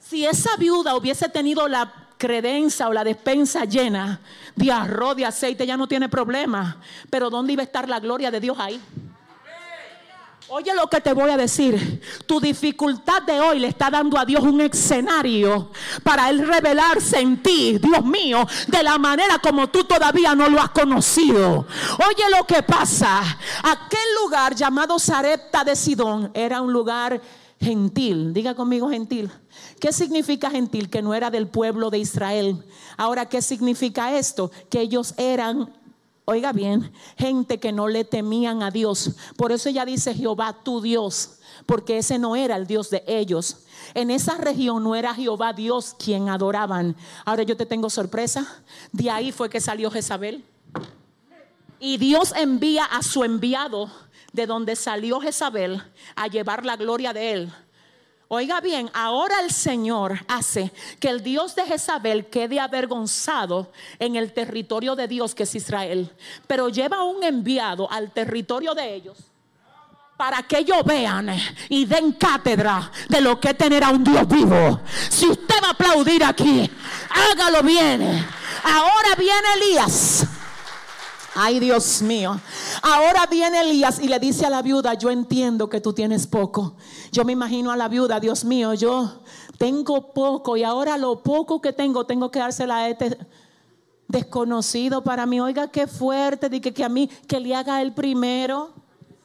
Si 0.00 0.26
esa 0.26 0.56
viuda 0.56 0.96
hubiese 0.96 1.28
tenido 1.28 1.68
la 1.68 2.03
credencia 2.24 2.88
o 2.88 2.92
la 2.94 3.04
despensa 3.04 3.66
llena 3.66 4.18
de 4.56 4.72
arroz, 4.72 5.14
de 5.14 5.26
aceite, 5.26 5.66
ya 5.66 5.76
no 5.76 5.86
tiene 5.86 6.08
problema. 6.08 6.78
Pero 7.10 7.28
¿dónde 7.28 7.52
iba 7.52 7.60
a 7.60 7.66
estar 7.66 7.86
la 7.86 8.00
gloria 8.00 8.30
de 8.30 8.40
Dios 8.40 8.56
ahí? 8.58 8.80
Oye 10.48 10.74
lo 10.74 10.86
que 10.88 11.02
te 11.02 11.12
voy 11.12 11.30
a 11.30 11.36
decir. 11.36 12.00
Tu 12.26 12.40
dificultad 12.40 13.22
de 13.22 13.40
hoy 13.40 13.58
le 13.58 13.68
está 13.68 13.90
dando 13.90 14.18
a 14.18 14.24
Dios 14.24 14.42
un 14.42 14.62
escenario 14.62 15.70
para 16.02 16.30
Él 16.30 16.46
revelarse 16.46 17.20
en 17.20 17.42
ti, 17.42 17.78
Dios 17.78 18.02
mío, 18.04 18.46
de 18.68 18.82
la 18.82 18.96
manera 18.96 19.38
como 19.38 19.68
tú 19.68 19.84
todavía 19.84 20.34
no 20.34 20.48
lo 20.48 20.60
has 20.60 20.70
conocido. 20.70 21.66
Oye 22.08 22.24
lo 22.30 22.46
que 22.46 22.62
pasa. 22.62 23.20
Aquel 23.62 24.14
lugar 24.22 24.54
llamado 24.54 24.98
Sarepta 24.98 25.62
de 25.62 25.76
Sidón 25.76 26.30
era 26.32 26.62
un 26.62 26.72
lugar 26.72 27.20
gentil. 27.60 28.32
Diga 28.32 28.54
conmigo 28.54 28.88
gentil. 28.90 29.30
¿Qué 29.80 29.92
significa 29.92 30.50
gentil? 30.50 30.90
Que 30.90 31.02
no 31.02 31.14
era 31.14 31.30
del 31.30 31.48
pueblo 31.48 31.90
de 31.90 31.98
Israel. 31.98 32.64
Ahora, 32.96 33.26
¿qué 33.26 33.42
significa 33.42 34.16
esto? 34.16 34.50
Que 34.68 34.80
ellos 34.80 35.14
eran 35.16 35.72
Oiga 36.26 36.54
bien, 36.54 36.90
gente 37.18 37.60
que 37.60 37.70
no 37.70 37.86
le 37.86 38.02
temían 38.02 38.62
a 38.62 38.70
Dios. 38.70 39.10
Por 39.36 39.52
eso 39.52 39.68
ella 39.68 39.84
dice 39.84 40.14
Jehová 40.14 40.56
tu 40.64 40.80
Dios, 40.80 41.40
porque 41.66 41.98
ese 41.98 42.18
no 42.18 42.34
era 42.34 42.56
el 42.56 42.66
Dios 42.66 42.88
de 42.88 43.04
ellos. 43.06 43.66
En 43.92 44.10
esa 44.10 44.38
región 44.38 44.82
no 44.82 44.94
era 44.94 45.14
Jehová 45.14 45.52
Dios 45.52 45.94
quien 45.98 46.30
adoraban. 46.30 46.96
Ahora 47.26 47.42
yo 47.42 47.58
te 47.58 47.66
tengo 47.66 47.90
sorpresa. 47.90 48.46
De 48.90 49.10
ahí 49.10 49.32
fue 49.32 49.50
que 49.50 49.60
salió 49.60 49.90
Jezabel. 49.90 50.42
Y 51.84 51.98
Dios 51.98 52.32
envía 52.34 52.86
a 52.86 53.02
su 53.02 53.24
enviado 53.24 53.90
de 54.32 54.46
donde 54.46 54.74
salió 54.74 55.20
Jezabel 55.20 55.82
a 56.16 56.28
llevar 56.28 56.64
la 56.64 56.76
gloria 56.76 57.12
de 57.12 57.32
él 57.32 57.52
Oiga 58.28 58.60
bien, 58.62 58.90
ahora 58.94 59.40
el 59.40 59.52
Señor 59.52 60.18
hace 60.28 60.72
que 60.98 61.08
el 61.08 61.22
Dios 61.22 61.54
de 61.54 61.64
Jezabel 61.66 62.26
quede 62.26 62.58
avergonzado 62.58 63.70
en 63.98 64.16
el 64.16 64.32
territorio 64.32 64.96
de 64.96 65.06
Dios 65.06 65.34
que 65.34 65.42
es 65.42 65.54
Israel, 65.54 66.10
pero 66.46 66.70
lleva 66.70 67.04
un 67.04 67.22
enviado 67.22 67.90
al 67.90 68.10
territorio 68.12 68.74
de 68.74 68.94
ellos 68.94 69.18
para 70.16 70.42
que 70.42 70.58
ellos 70.58 70.82
vean 70.84 71.30
y 71.68 71.84
den 71.84 72.12
cátedra 72.12 72.90
de 73.08 73.20
lo 73.20 73.38
que 73.38 73.50
es 73.50 73.58
tener 73.58 73.84
a 73.84 73.90
un 73.90 74.02
Dios 74.02 74.26
vivo. 74.26 74.80
Si 75.10 75.26
usted 75.26 75.56
va 75.62 75.68
a 75.68 75.72
aplaudir 75.72 76.24
aquí, 76.24 76.68
hágalo 77.10 77.62
bien. 77.62 78.02
Ahora 78.64 79.14
viene 79.16 79.46
Elías. 79.56 80.26
Ay, 81.36 81.58
Dios 81.58 82.00
mío. 82.00 82.40
Ahora 82.80 83.26
viene 83.26 83.60
Elías 83.60 83.98
y 83.98 84.06
le 84.06 84.20
dice 84.20 84.46
a 84.46 84.50
la 84.50 84.62
viuda, 84.62 84.94
yo 84.94 85.10
entiendo 85.10 85.68
que 85.68 85.80
tú 85.80 85.92
tienes 85.92 86.28
poco. 86.28 86.76
Yo 87.10 87.24
me 87.24 87.32
imagino 87.32 87.72
a 87.72 87.76
la 87.76 87.88
viuda, 87.88 88.20
Dios 88.20 88.44
mío, 88.44 88.72
yo 88.74 89.22
tengo 89.58 90.12
poco 90.12 90.56
y 90.56 90.62
ahora 90.62 90.96
lo 90.96 91.22
poco 91.22 91.60
que 91.60 91.72
tengo 91.72 92.06
tengo 92.06 92.30
que 92.30 92.38
dársela 92.38 92.76
a 92.76 92.88
este 92.88 93.18
desconocido 94.06 95.02
para 95.02 95.26
mí. 95.26 95.40
Oiga, 95.40 95.68
qué 95.68 95.88
fuerte, 95.88 96.48
de 96.48 96.60
que, 96.60 96.84
a 96.84 96.88
mí, 96.88 97.08
que 97.26 97.40
le 97.40 97.52
haga 97.54 97.82
el 97.82 97.92
primero. 97.92 98.72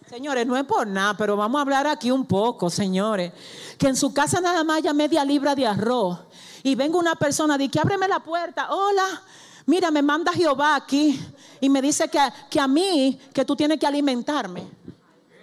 Señores, 0.10 0.48
no 0.48 0.58
es 0.58 0.64
por 0.64 0.88
nada, 0.88 1.16
pero 1.16 1.38
vamos 1.38 1.60
a 1.60 1.62
hablar 1.62 1.86
aquí 1.86 2.10
un 2.10 2.26
poco, 2.26 2.72
señores. 2.72 3.32
Que 3.78 3.88
en 3.88 3.96
su 3.96 4.12
casa 4.12 4.42
nada 4.42 4.64
más 4.64 4.78
haya 4.78 4.94
media 4.94 5.24
libra 5.24 5.54
de 5.54 5.68
arroz. 5.68 6.18
Y 6.64 6.74
venga 6.74 6.98
una 6.98 7.16
persona, 7.16 7.56
de 7.56 7.70
que 7.70 7.80
ábreme 7.80 8.08
la 8.08 8.20
puerta. 8.20 8.70
Hola, 8.72 9.22
mira, 9.70 9.92
me 9.92 10.02
manda 10.02 10.34
Jehová 10.34 10.76
aquí. 10.76 11.20
Y 11.62 11.70
me 11.70 11.82
dice 11.82 12.10
que, 12.10 12.20
que 12.50 12.60
a 12.60 12.68
mí, 12.68 13.20
que 13.34 13.46
tú 13.46 13.56
tienes 13.56 13.80
que 13.80 13.86
alimentarme. 13.86 14.68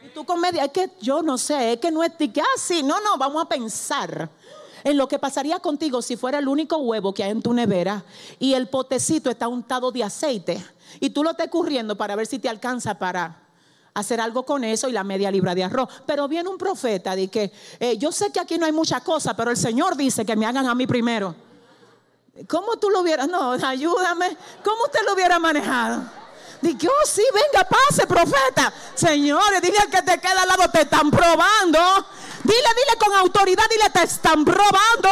Y 0.04 0.08
tú 0.12 0.24
con 0.24 0.40
media, 0.40 0.64
es 0.64 0.72
que 0.72 0.90
yo 1.00 1.22
no 1.22 1.38
sé, 1.38 1.74
es 1.74 1.78
que 1.78 1.90
no 1.90 2.02
es 2.02 2.12
que 2.12 2.42
así. 2.56 2.80
Ah, 2.80 2.86
no, 2.86 3.00
no, 3.00 3.16
vamos 3.16 3.42
a 3.42 3.48
pensar 3.48 4.28
en 4.82 4.96
lo 4.96 5.08
que 5.08 5.18
pasaría 5.18 5.58
contigo 5.58 6.02
si 6.02 6.16
fuera 6.16 6.38
el 6.38 6.48
único 6.48 6.76
huevo 6.78 7.12
que 7.12 7.24
hay 7.24 7.30
en 7.30 7.42
tu 7.42 7.52
nevera 7.52 8.04
y 8.38 8.54
el 8.54 8.68
potecito 8.68 9.30
está 9.30 9.48
untado 9.48 9.90
de 9.90 10.04
aceite 10.04 10.64
y 11.00 11.10
tú 11.10 11.24
lo 11.24 11.30
estés 11.30 11.48
corriendo 11.48 11.96
para 11.96 12.14
ver 12.14 12.26
si 12.26 12.38
te 12.38 12.48
alcanza 12.48 12.96
para 12.96 13.42
hacer 13.94 14.20
algo 14.20 14.44
con 14.44 14.62
eso 14.62 14.88
y 14.88 14.92
la 14.92 15.02
media 15.02 15.30
libra 15.30 15.54
de 15.54 15.64
arroz. 15.64 15.88
Pero 16.06 16.28
viene 16.28 16.48
un 16.48 16.58
profeta 16.58 17.16
de 17.16 17.28
que 17.28 17.50
eh, 17.80 17.96
yo 17.98 18.12
sé 18.12 18.30
que 18.30 18.38
aquí 18.38 18.58
no 18.58 18.66
hay 18.66 18.72
mucha 18.72 19.00
cosa, 19.00 19.34
pero 19.34 19.50
el 19.50 19.56
Señor 19.56 19.96
dice 19.96 20.24
que 20.24 20.36
me 20.36 20.46
hagan 20.46 20.66
a 20.66 20.74
mí 20.74 20.86
primero. 20.86 21.34
¿Cómo 22.48 22.76
tú 22.76 22.90
lo 22.90 23.00
hubieras? 23.00 23.28
No, 23.28 23.52
ayúdame. 23.52 24.36
¿Cómo 24.62 24.84
usted 24.84 25.00
lo 25.06 25.14
hubiera 25.14 25.38
manejado? 25.38 26.02
Dije, 26.60 26.88
oh 26.88 27.06
sí, 27.06 27.22
venga, 27.32 27.66
pase, 27.68 28.06
profeta. 28.06 28.72
Señores, 28.94 29.62
dile 29.62 29.78
al 29.78 29.90
que 29.90 30.02
te 30.02 30.18
queda 30.18 30.42
al 30.42 30.48
lado, 30.48 30.70
te 30.70 30.82
están 30.82 31.10
probando. 31.10 31.78
Dile, 32.44 32.58
dile 32.58 32.98
con 32.98 33.14
autoridad, 33.14 33.64
dile, 33.70 33.88
te 33.90 34.02
están 34.02 34.44
probando. 34.44 35.08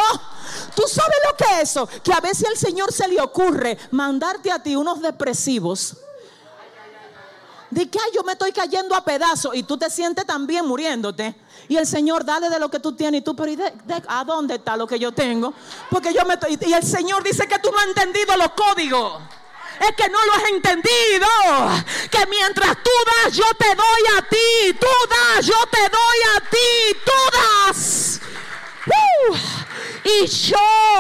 Tú 0.75 0.83
sabes 0.87 1.17
lo 1.29 1.37
que 1.37 1.45
es 1.55 1.71
eso, 1.71 1.89
que 2.03 2.13
a 2.13 2.21
veces 2.21 2.49
al 2.49 2.57
Señor 2.57 2.93
se 2.93 3.09
le 3.09 3.21
ocurre 3.21 3.79
mandarte 3.91 4.51
a 4.51 4.63
ti 4.63 4.77
unos 4.77 5.01
depresivos. 5.01 5.97
De 7.71 7.91
que 7.91 7.99
yo 8.15 8.23
me 8.23 8.33
estoy 8.33 8.53
cayendo 8.53 8.95
a 8.95 9.05
pedazos 9.05 9.55
y 9.55 9.63
tú 9.63 9.77
te 9.77 9.91
sientes 9.91 10.27
también 10.27 10.67
muriéndote. 10.67 11.35
Y 11.69 11.77
el 11.77 11.87
Señor, 11.87 12.25
dale 12.25 12.51
de 12.51 12.59
lo 12.59 12.71
que 12.71 12.81
tú 12.81 12.93
tienes. 12.93 13.21
Y 13.21 13.25
tú, 13.25 13.35
pero 13.35 13.53
¿a 14.09 14.25
dónde 14.25 14.57
está 14.57 14.77
lo 14.77 14.87
que 14.87 14.99
yo 14.99 15.13
tengo? 15.13 15.53
Porque 15.91 16.13
yo 16.13 16.25
me 16.25 16.35
estoy. 16.35 16.59
Y 16.61 16.73
el 16.73 16.83
Señor 16.83 17.23
dice 17.23 17.47
que 17.47 17.59
tú 17.59 17.71
no 17.71 17.79
has 17.79 17.87
entendido 17.87 18.37
los 18.37 18.51
códigos 18.51 19.23
es 19.81 19.97
que 19.97 20.09
no 20.09 20.19
lo 20.25 20.33
has 20.35 20.45
entendido. 20.51 21.27
Que 22.11 22.27
mientras 22.27 22.77
tú 22.83 22.91
das, 23.07 23.35
yo 23.35 23.45
te 23.59 23.75
doy 23.75 24.19
a 24.19 24.23
ti. 24.23 24.79
Tú 24.79 24.87
das, 25.09 25.47
yo 25.47 25.55
te 25.71 25.89
doy 25.89 26.19
a 26.37 26.41
ti. 26.51 26.99
Tú 27.05 27.13
das. 27.33 28.21
Uh, 28.87 29.35
y 30.05 30.27
yo 30.27 30.59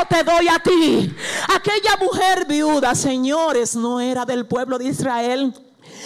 te 0.09 0.25
doy 0.25 0.49
a 0.49 0.59
ti. 0.59 1.15
Aquella 1.55 1.97
mujer 1.99 2.47
viuda, 2.47 2.95
señores, 2.95 3.77
no 3.77 4.01
era 4.01 4.25
del 4.25 4.47
pueblo 4.47 4.79
de 4.79 4.87
Israel. 4.87 5.55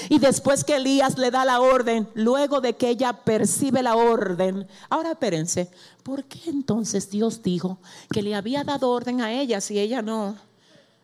Y 0.09 0.19
después 0.19 0.65
que 0.65 0.77
Elías 0.77 1.19
le 1.19 1.31
da 1.31 1.45
la 1.45 1.61
orden, 1.61 2.09
luego 2.15 2.61
de 2.61 2.77
que 2.77 2.89
ella 2.89 3.13
percibe 3.13 3.83
la 3.83 3.97
orden, 3.97 4.67
ahora 4.89 5.13
espérense, 5.13 5.71
¿por 6.03 6.25
qué 6.25 6.51
entonces 6.51 7.11
Dios 7.11 7.43
dijo 7.43 7.79
que 8.11 8.23
le 8.23 8.35
había 8.35 8.65
dado 8.65 8.91
orden 8.91 9.21
a 9.21 9.33
ella 9.33 9.61
si 9.61 9.79
ella 9.79 10.03
no? 10.03 10.37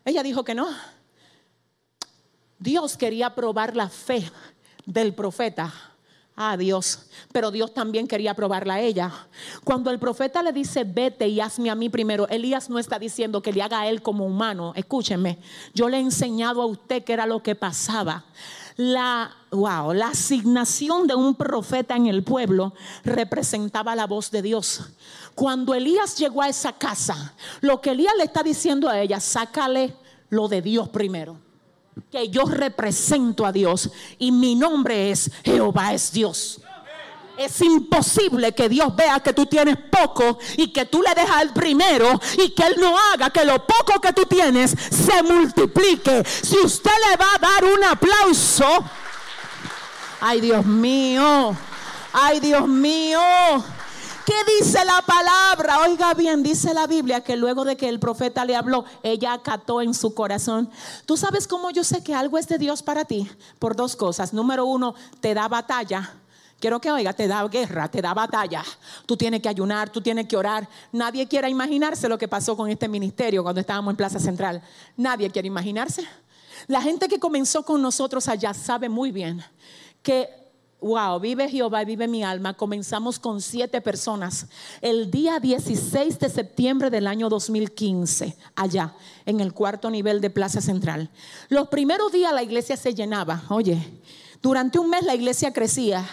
Ella 0.05 0.23
dijo 0.23 0.45
que 0.45 0.55
no. 0.55 0.69
Dios 2.59 2.97
quería 2.97 3.35
probar 3.35 3.77
la 3.77 3.89
fe 3.89 4.31
del 4.87 5.15
profeta. 5.15 5.73
Ah, 6.37 6.57
Dios. 6.57 7.07
Pero 7.33 7.51
Dios 7.51 7.73
también 7.73 8.09
quería 8.09 8.35
probarla 8.35 8.75
a 8.75 8.81
ella. 8.81 9.13
Cuando 9.63 9.91
el 9.91 10.01
profeta 10.01 10.43
le 10.43 10.53
dice, 10.53 10.83
vete 10.83 11.29
y 11.29 11.41
hazme 11.41 11.71
a 11.71 11.77
mí 11.77 11.89
primero, 11.89 12.27
Elías 12.29 12.69
no 12.69 12.79
está 12.79 12.99
diciendo 12.99 13.41
que 13.41 13.53
le 13.53 13.63
haga 13.63 13.81
a 13.81 13.89
él 13.89 14.03
como 14.03 14.27
humano. 14.27 14.73
Escúcheme, 14.75 15.39
yo 15.75 15.89
le 15.89 15.99
he 15.99 16.01
enseñado 16.01 16.61
a 16.61 16.67
usted 16.67 17.05
qué 17.05 17.13
era 17.13 17.27
lo 17.27 17.43
que 17.43 17.55
pasaba. 17.55 18.25
La, 18.77 19.31
wow, 19.51 19.93
la 19.93 20.09
asignación 20.09 21.07
de 21.07 21.14
un 21.14 21.37
profeta 21.37 21.95
en 21.95 22.07
el 22.07 22.25
pueblo 22.25 22.75
representaba 23.05 23.95
la 23.95 24.07
voz 24.07 24.31
de 24.31 24.43
Dios. 24.43 24.83
Cuando 25.35 25.75
Elías 25.75 26.16
llegó 26.16 26.43
a 26.43 26.49
esa 26.49 26.72
casa, 26.72 27.35
lo 27.61 27.81
que 27.81 27.91
Elías 27.91 28.14
le 28.18 28.25
está 28.25 28.43
diciendo 28.43 28.89
a 28.89 29.01
ella, 29.01 29.20
sácale 29.20 29.95
lo 30.29 30.49
de 30.49 30.62
Dios 30.62 30.89
primero 30.89 31.45
que 32.11 32.29
yo 32.29 32.45
represento 32.45 33.47
a 33.47 33.53
Dios 33.53 33.91
y 34.18 34.33
mi 34.33 34.55
nombre 34.55 35.11
es 35.11 35.31
Jehová 35.45 35.95
es 35.95 36.12
Dios. 36.12 36.61
Es 37.37 37.61
imposible 37.62 38.53
que 38.53 38.68
Dios 38.68 38.95
vea 38.95 39.18
que 39.20 39.32
tú 39.32 39.47
tienes 39.47 39.76
poco 39.91 40.39
y 40.57 40.72
que 40.72 40.85
tú 40.87 41.03
le 41.03 41.12
dejas 41.14 41.43
el 41.43 41.51
primero 41.51 42.20
y 42.39 42.51
que 42.51 42.62
Él 42.62 42.76
no 42.78 42.97
haga 43.12 43.30
que 43.30 43.45
lo 43.45 43.66
poco 43.66 44.01
que 44.01 44.12
tú 44.12 44.24
tienes 44.24 44.70
se 44.70 45.22
multiplique. 45.22 46.24
Si 46.24 46.59
usted 46.59 46.93
le 47.11 47.16
va 47.16 47.26
a 47.35 47.39
dar 47.39 47.64
un 47.64 47.85
aplauso, 47.85 48.66
ay 50.20 50.41
Dios 50.41 50.64
mío, 50.64 51.57
ay 52.12 52.39
Dios 52.39 52.68
mío. 52.68 53.20
¿Qué 54.24 54.35
dice 54.59 54.82
la 54.85 55.03
palabra? 55.03 55.80
Oiga 55.80 56.14
bien, 56.14 56.43
dice 56.43 56.72
la 56.72 56.87
Biblia 56.87 57.22
que 57.22 57.37
luego 57.37 57.64
de 57.64 57.76
que 57.76 57.91
el 57.91 57.99
profeta 57.99 58.47
le 58.47 58.57
habló, 58.57 58.87
ella 59.03 59.35
acató 59.35 59.82
en 59.82 59.93
su 59.93 60.14
corazón. 60.14 60.70
¿Tú 61.05 61.18
sabes 61.18 61.47
cómo 61.47 61.70
yo 61.70 61.85
sé 61.85 62.03
que 62.03 62.14
algo 62.14 62.39
es 62.39 62.49
de 62.49 62.57
Dios 62.57 62.82
para 62.82 63.05
ti? 63.05 63.30
Por 63.59 63.76
dos 63.76 63.97
cosas. 63.97 64.32
Número 64.32 64.64
uno, 64.64 64.95
te 65.20 65.35
da 65.35 65.47
batalla. 65.49 66.14
Quiero 66.65 66.81
que 66.81 66.91
oiga, 66.91 67.12
te 67.12 67.29
da 67.29 67.47
guerra, 67.47 67.91
te 67.91 68.01
da 68.01 68.15
batalla. 68.15 68.65
Tú 69.05 69.19
tienes 69.19 69.43
que 69.43 69.51
ayunar, 69.51 69.91
tú 69.91 70.01
tienes 70.01 70.27
que 70.27 70.35
orar. 70.35 70.67
Nadie 70.93 71.29
quiere 71.29 71.51
imaginarse 71.51 72.09
lo 72.09 72.17
que 72.17 72.27
pasó 72.27 72.57
con 72.57 72.71
este 72.71 72.89
ministerio 72.89 73.43
cuando 73.43 73.61
estábamos 73.61 73.93
en 73.93 73.97
Plaza 73.99 74.19
Central. 74.19 74.62
Nadie 74.97 75.29
quiere 75.31 75.47
imaginarse. 75.47 76.09
La 76.67 76.81
gente 76.81 77.07
que 77.07 77.21
comenzó 77.21 77.67
con 77.67 77.83
nosotros 77.83 78.29
allá 78.29 78.55
sabe 78.55 78.89
muy 78.89 79.12
bien 79.12 79.45
que 80.03 80.31
wow, 80.81 81.21
vive 81.21 81.51
Jehová, 81.51 81.85
vive 81.85 82.09
mi 82.09 82.25
alma. 82.25 82.55
Comenzamos 82.55 83.19
con 83.19 83.43
siete 83.43 83.83
personas 83.83 84.47
el 84.81 85.11
día 85.11 85.41
16 85.41 86.19
de 86.19 86.31
septiembre 86.31 86.89
del 86.89 87.09
año 87.09 87.29
2015, 87.29 88.39
allá 88.57 88.95
en 89.27 89.41
el 89.41 89.53
cuarto 89.53 89.91
nivel 89.91 90.23
de 90.23 90.31
Plaza 90.31 90.62
Central. 90.62 91.11
Los 91.51 91.69
primeros 91.69 92.11
días 92.11 92.33
la 92.33 92.43
iglesia 92.43 92.79
se 92.79 92.95
llenaba, 92.95 93.43
oye, 93.51 94.01
durante 94.45 94.79
un 94.79 94.91
mes 94.91 95.03
la 95.05 95.15
iglesia 95.15 95.55
crecía 95.55 96.05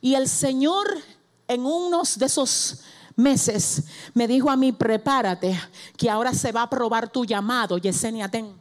y 0.00 0.14
el 0.14 0.28
Señor 0.28 0.86
en 1.46 1.64
unos 1.64 2.18
de 2.18 2.26
esos 2.26 2.82
meses 3.16 3.84
me 4.14 4.26
dijo 4.26 4.50
a 4.50 4.56
mí, 4.56 4.72
prepárate, 4.72 5.58
que 5.96 6.08
ahora 6.08 6.32
se 6.32 6.52
va 6.52 6.62
a 6.62 6.70
probar 6.70 7.10
tu 7.10 7.24
llamado, 7.24 7.78
Yesenia, 7.78 8.28
ten. 8.28 8.54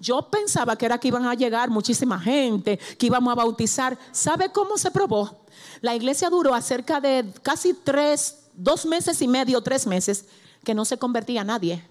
Yo 0.00 0.28
pensaba 0.28 0.74
que 0.76 0.86
era 0.86 0.98
que 0.98 1.08
iban 1.08 1.26
a 1.26 1.34
llegar 1.34 1.70
muchísima 1.70 2.18
gente, 2.18 2.78
que 2.98 3.06
íbamos 3.06 3.30
a 3.30 3.36
bautizar. 3.36 3.96
¿Sabe 4.10 4.50
cómo 4.50 4.76
se 4.76 4.90
probó? 4.90 5.44
La 5.80 5.94
iglesia 5.94 6.28
duró 6.28 6.54
acerca 6.54 7.00
de 7.00 7.32
casi 7.42 7.72
tres, 7.72 8.46
dos 8.54 8.84
meses 8.84 9.22
y 9.22 9.28
medio, 9.28 9.60
tres 9.60 9.86
meses, 9.86 10.24
que 10.64 10.74
no 10.74 10.84
se 10.84 10.98
convertía 10.98 11.44
nadie. 11.44 11.84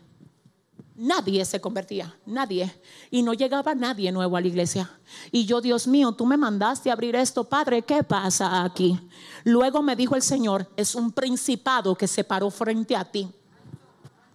Nadie 1.01 1.43
se 1.45 1.59
convertía, 1.59 2.15
nadie. 2.27 2.71
Y 3.09 3.23
no 3.23 3.33
llegaba 3.33 3.73
nadie 3.73 4.11
nuevo 4.11 4.37
a 4.37 4.41
la 4.41 4.45
iglesia. 4.45 4.87
Y 5.31 5.45
yo, 5.45 5.59
Dios 5.59 5.87
mío, 5.87 6.11
tú 6.11 6.27
me 6.27 6.37
mandaste 6.37 6.91
abrir 6.91 7.15
esto, 7.15 7.43
Padre, 7.43 7.81
¿qué 7.81 8.03
pasa 8.03 8.63
aquí? 8.63 8.99
Luego 9.43 9.81
me 9.81 9.95
dijo 9.95 10.15
el 10.15 10.21
Señor, 10.21 10.69
es 10.77 10.93
un 10.93 11.11
principado 11.11 11.95
que 11.95 12.07
se 12.07 12.23
paró 12.23 12.51
frente 12.51 12.95
a 12.95 13.03
ti. 13.03 13.27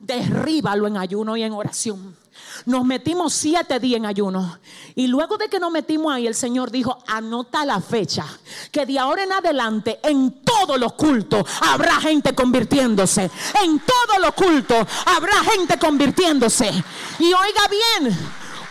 Derríbalo 0.01 0.89
en 0.89 0.97
ayuno 0.97 1.37
y 1.37 1.45
en 1.45 1.53
oración. 1.53 2.17
Nos 2.65 2.85
metimos 2.85 3.33
siete 3.33 3.79
días 3.79 3.99
en 3.99 4.07
ayuno. 4.07 4.59
Y 4.95 5.07
luego 5.07 5.37
de 5.37 5.49
que 5.49 5.61
nos 5.61 5.71
metimos 5.71 6.13
ahí, 6.13 6.27
el 6.27 6.35
Señor 6.35 6.71
dijo, 6.71 6.99
anota 7.07 7.65
la 7.65 7.81
fecha. 7.81 8.27
Que 8.73 8.87
de 8.87 8.99
ahora 8.99 9.25
en 9.25 9.33
adelante, 9.33 10.01
en 10.03 10.43
todos 10.43 10.79
los 10.79 10.95
cultos, 10.95 11.45
habrá 11.61 12.01
gente 12.01 12.35
convirtiéndose. 12.35 13.31
En 13.63 13.79
todos 13.81 14.21
los 14.21 14.33
cultos, 14.33 14.87
habrá 15.07 15.45
gente 15.45 15.79
convirtiéndose. 15.79 16.71
Y 17.19 17.33
oiga 17.33 17.69
bien, 17.71 18.19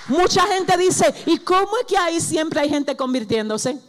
mucha 0.07 0.45
gente 0.47 0.77
dice, 0.77 1.13
¿y 1.25 1.37
cómo 1.39 1.77
es 1.79 1.85
que 1.87 1.97
ahí 1.97 2.19
siempre 2.19 2.61
hay 2.61 2.69
gente 2.69 2.95
convirtiéndose? 2.97 3.79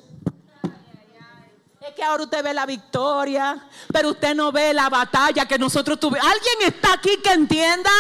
Es 1.81 1.95
que 1.95 2.03
ahora 2.03 2.25
usted 2.25 2.43
ve 2.43 2.53
la 2.53 2.67
victoria, 2.67 3.65
pero 3.93 4.11
usted 4.11 4.35
no 4.35 4.51
ve 4.51 4.75
la 4.75 4.89
batalla 4.89 5.47
que 5.47 5.57
nosotros 5.57 6.01
tuvimos. 6.01 6.27
¿Alguien 6.27 6.73
está 6.73 6.95
aquí 6.95 7.19
que 7.23 7.33
entienda? 7.33 7.91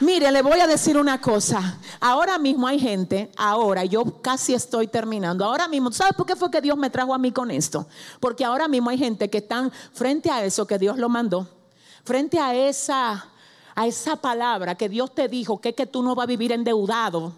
Mire, 0.00 0.32
le 0.32 0.42
voy 0.42 0.58
a 0.58 0.66
decir 0.66 0.96
una 0.96 1.20
cosa. 1.20 1.78
Ahora 2.00 2.36
mismo 2.36 2.66
hay 2.66 2.80
gente, 2.80 3.30
ahora 3.36 3.84
yo 3.84 4.04
casi 4.20 4.52
estoy 4.52 4.88
terminando. 4.88 5.44
Ahora 5.44 5.68
mismo, 5.68 5.92
¿sabes 5.92 6.14
por 6.14 6.26
qué 6.26 6.34
fue 6.34 6.50
que 6.50 6.60
Dios 6.60 6.76
me 6.76 6.90
trajo 6.90 7.14
a 7.14 7.18
mí 7.18 7.30
con 7.30 7.50
esto? 7.50 7.86
Porque 8.18 8.44
ahora 8.44 8.66
mismo 8.66 8.90
hay 8.90 8.98
gente 8.98 9.30
que 9.30 9.38
están 9.38 9.70
frente 9.92 10.30
a 10.30 10.44
eso 10.44 10.66
que 10.66 10.78
Dios 10.78 10.98
lo 10.98 11.08
mandó, 11.08 11.48
frente 12.04 12.38
a 12.40 12.54
esa 12.54 13.30
a 13.76 13.88
esa 13.88 14.14
palabra 14.14 14.76
que 14.76 14.88
Dios 14.88 15.12
te 15.14 15.26
dijo, 15.26 15.60
que 15.60 15.74
que 15.74 15.86
tú 15.86 16.02
no 16.02 16.14
vas 16.14 16.24
a 16.24 16.26
vivir 16.26 16.52
endeudado. 16.52 17.32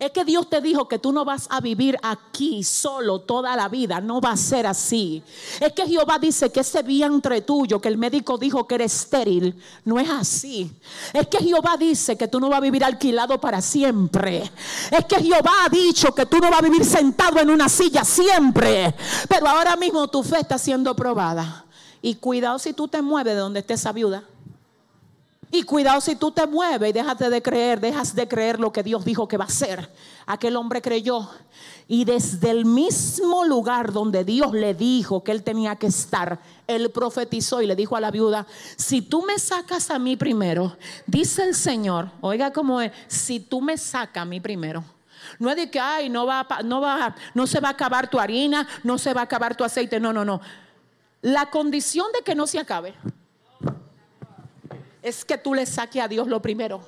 Es 0.00 0.12
que 0.12 0.24
Dios 0.24 0.48
te 0.48 0.62
dijo 0.62 0.88
que 0.88 0.98
tú 0.98 1.12
no 1.12 1.26
vas 1.26 1.46
a 1.50 1.60
vivir 1.60 1.98
aquí 2.02 2.64
solo 2.64 3.20
toda 3.20 3.54
la 3.54 3.68
vida. 3.68 4.00
No 4.00 4.18
va 4.18 4.30
a 4.30 4.36
ser 4.38 4.66
así. 4.66 5.22
Es 5.60 5.74
que 5.74 5.86
Jehová 5.86 6.18
dice 6.18 6.50
que 6.50 6.60
ese 6.60 6.82
vientre 6.82 7.42
tuyo, 7.42 7.82
que 7.82 7.88
el 7.88 7.98
médico 7.98 8.38
dijo 8.38 8.66
que 8.66 8.76
era 8.76 8.84
estéril, 8.84 9.62
no 9.84 10.00
es 10.00 10.08
así. 10.08 10.72
Es 11.12 11.26
que 11.26 11.36
Jehová 11.36 11.76
dice 11.78 12.16
que 12.16 12.28
tú 12.28 12.40
no 12.40 12.48
vas 12.48 12.56
a 12.56 12.62
vivir 12.62 12.82
alquilado 12.82 13.38
para 13.38 13.60
siempre. 13.60 14.50
Es 14.90 15.04
que 15.04 15.16
Jehová 15.16 15.66
ha 15.66 15.68
dicho 15.68 16.14
que 16.14 16.24
tú 16.24 16.38
no 16.38 16.48
vas 16.48 16.60
a 16.60 16.62
vivir 16.62 16.82
sentado 16.82 17.38
en 17.38 17.50
una 17.50 17.68
silla 17.68 18.02
siempre. 18.02 18.94
Pero 19.28 19.48
ahora 19.48 19.76
mismo 19.76 20.08
tu 20.08 20.22
fe 20.22 20.40
está 20.40 20.56
siendo 20.56 20.96
probada. 20.96 21.66
Y 22.00 22.14
cuidado 22.14 22.58
si 22.58 22.72
tú 22.72 22.88
te 22.88 23.02
mueves 23.02 23.34
de 23.34 23.40
donde 23.40 23.60
esté 23.60 23.74
esa 23.74 23.92
viuda. 23.92 24.24
Y 25.52 25.64
cuidado 25.64 26.00
si 26.00 26.14
tú 26.14 26.30
te 26.30 26.46
mueves 26.46 26.90
y 26.90 26.92
déjate 26.92 27.28
de 27.28 27.42
creer, 27.42 27.80
dejas 27.80 28.14
de 28.14 28.28
creer 28.28 28.60
lo 28.60 28.72
que 28.72 28.84
Dios 28.84 29.04
dijo 29.04 29.26
que 29.26 29.36
va 29.36 29.44
a 29.44 29.48
hacer. 29.48 29.90
Aquel 30.26 30.54
hombre 30.54 30.80
creyó 30.80 31.28
y 31.88 32.04
desde 32.04 32.50
el 32.50 32.64
mismo 32.64 33.44
lugar 33.44 33.92
donde 33.92 34.24
Dios 34.24 34.52
le 34.52 34.74
dijo 34.74 35.24
que 35.24 35.32
él 35.32 35.42
tenía 35.42 35.74
que 35.74 35.88
estar, 35.88 36.38
él 36.68 36.90
profetizó 36.90 37.62
y 37.62 37.66
le 37.66 37.74
dijo 37.74 37.96
a 37.96 38.00
la 38.00 38.12
viuda, 38.12 38.46
si 38.76 39.02
tú 39.02 39.22
me 39.22 39.40
sacas 39.40 39.90
a 39.90 39.98
mí 39.98 40.16
primero, 40.16 40.76
dice 41.06 41.42
el 41.42 41.56
Señor, 41.56 42.12
oiga 42.20 42.52
cómo 42.52 42.80
es, 42.80 42.92
si 43.08 43.40
tú 43.40 43.60
me 43.60 43.76
sacas 43.76 44.22
a 44.22 44.26
mí 44.26 44.38
primero. 44.38 44.84
No 45.40 45.50
es 45.50 45.56
de 45.56 45.68
que, 45.68 45.80
ay, 45.80 46.08
no 46.08 46.26
va, 46.26 46.46
no 46.64 46.80
va, 46.80 47.14
no 47.34 47.46
se 47.48 47.58
va 47.58 47.68
a 47.68 47.72
acabar 47.72 48.08
tu 48.08 48.20
harina, 48.20 48.68
no 48.84 48.98
se 48.98 49.12
va 49.12 49.22
a 49.22 49.24
acabar 49.24 49.56
tu 49.56 49.64
aceite. 49.64 50.00
No, 50.00 50.12
no, 50.12 50.24
no. 50.24 50.40
La 51.22 51.50
condición 51.50 52.06
de 52.12 52.22
que 52.22 52.34
no 52.34 52.46
se 52.46 52.58
acabe 52.58 52.94
es 55.02 55.24
que 55.24 55.38
tú 55.38 55.54
le 55.54 55.66
saques 55.66 56.02
a 56.02 56.08
Dios 56.08 56.26
lo 56.28 56.40
primero. 56.40 56.80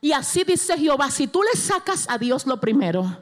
Y 0.00 0.12
así 0.12 0.44
dice 0.44 0.76
Jehová, 0.76 1.10
si 1.10 1.26
tú 1.26 1.42
le 1.42 1.58
sacas 1.58 2.06
a 2.08 2.18
Dios 2.18 2.46
lo 2.46 2.60
primero, 2.60 3.18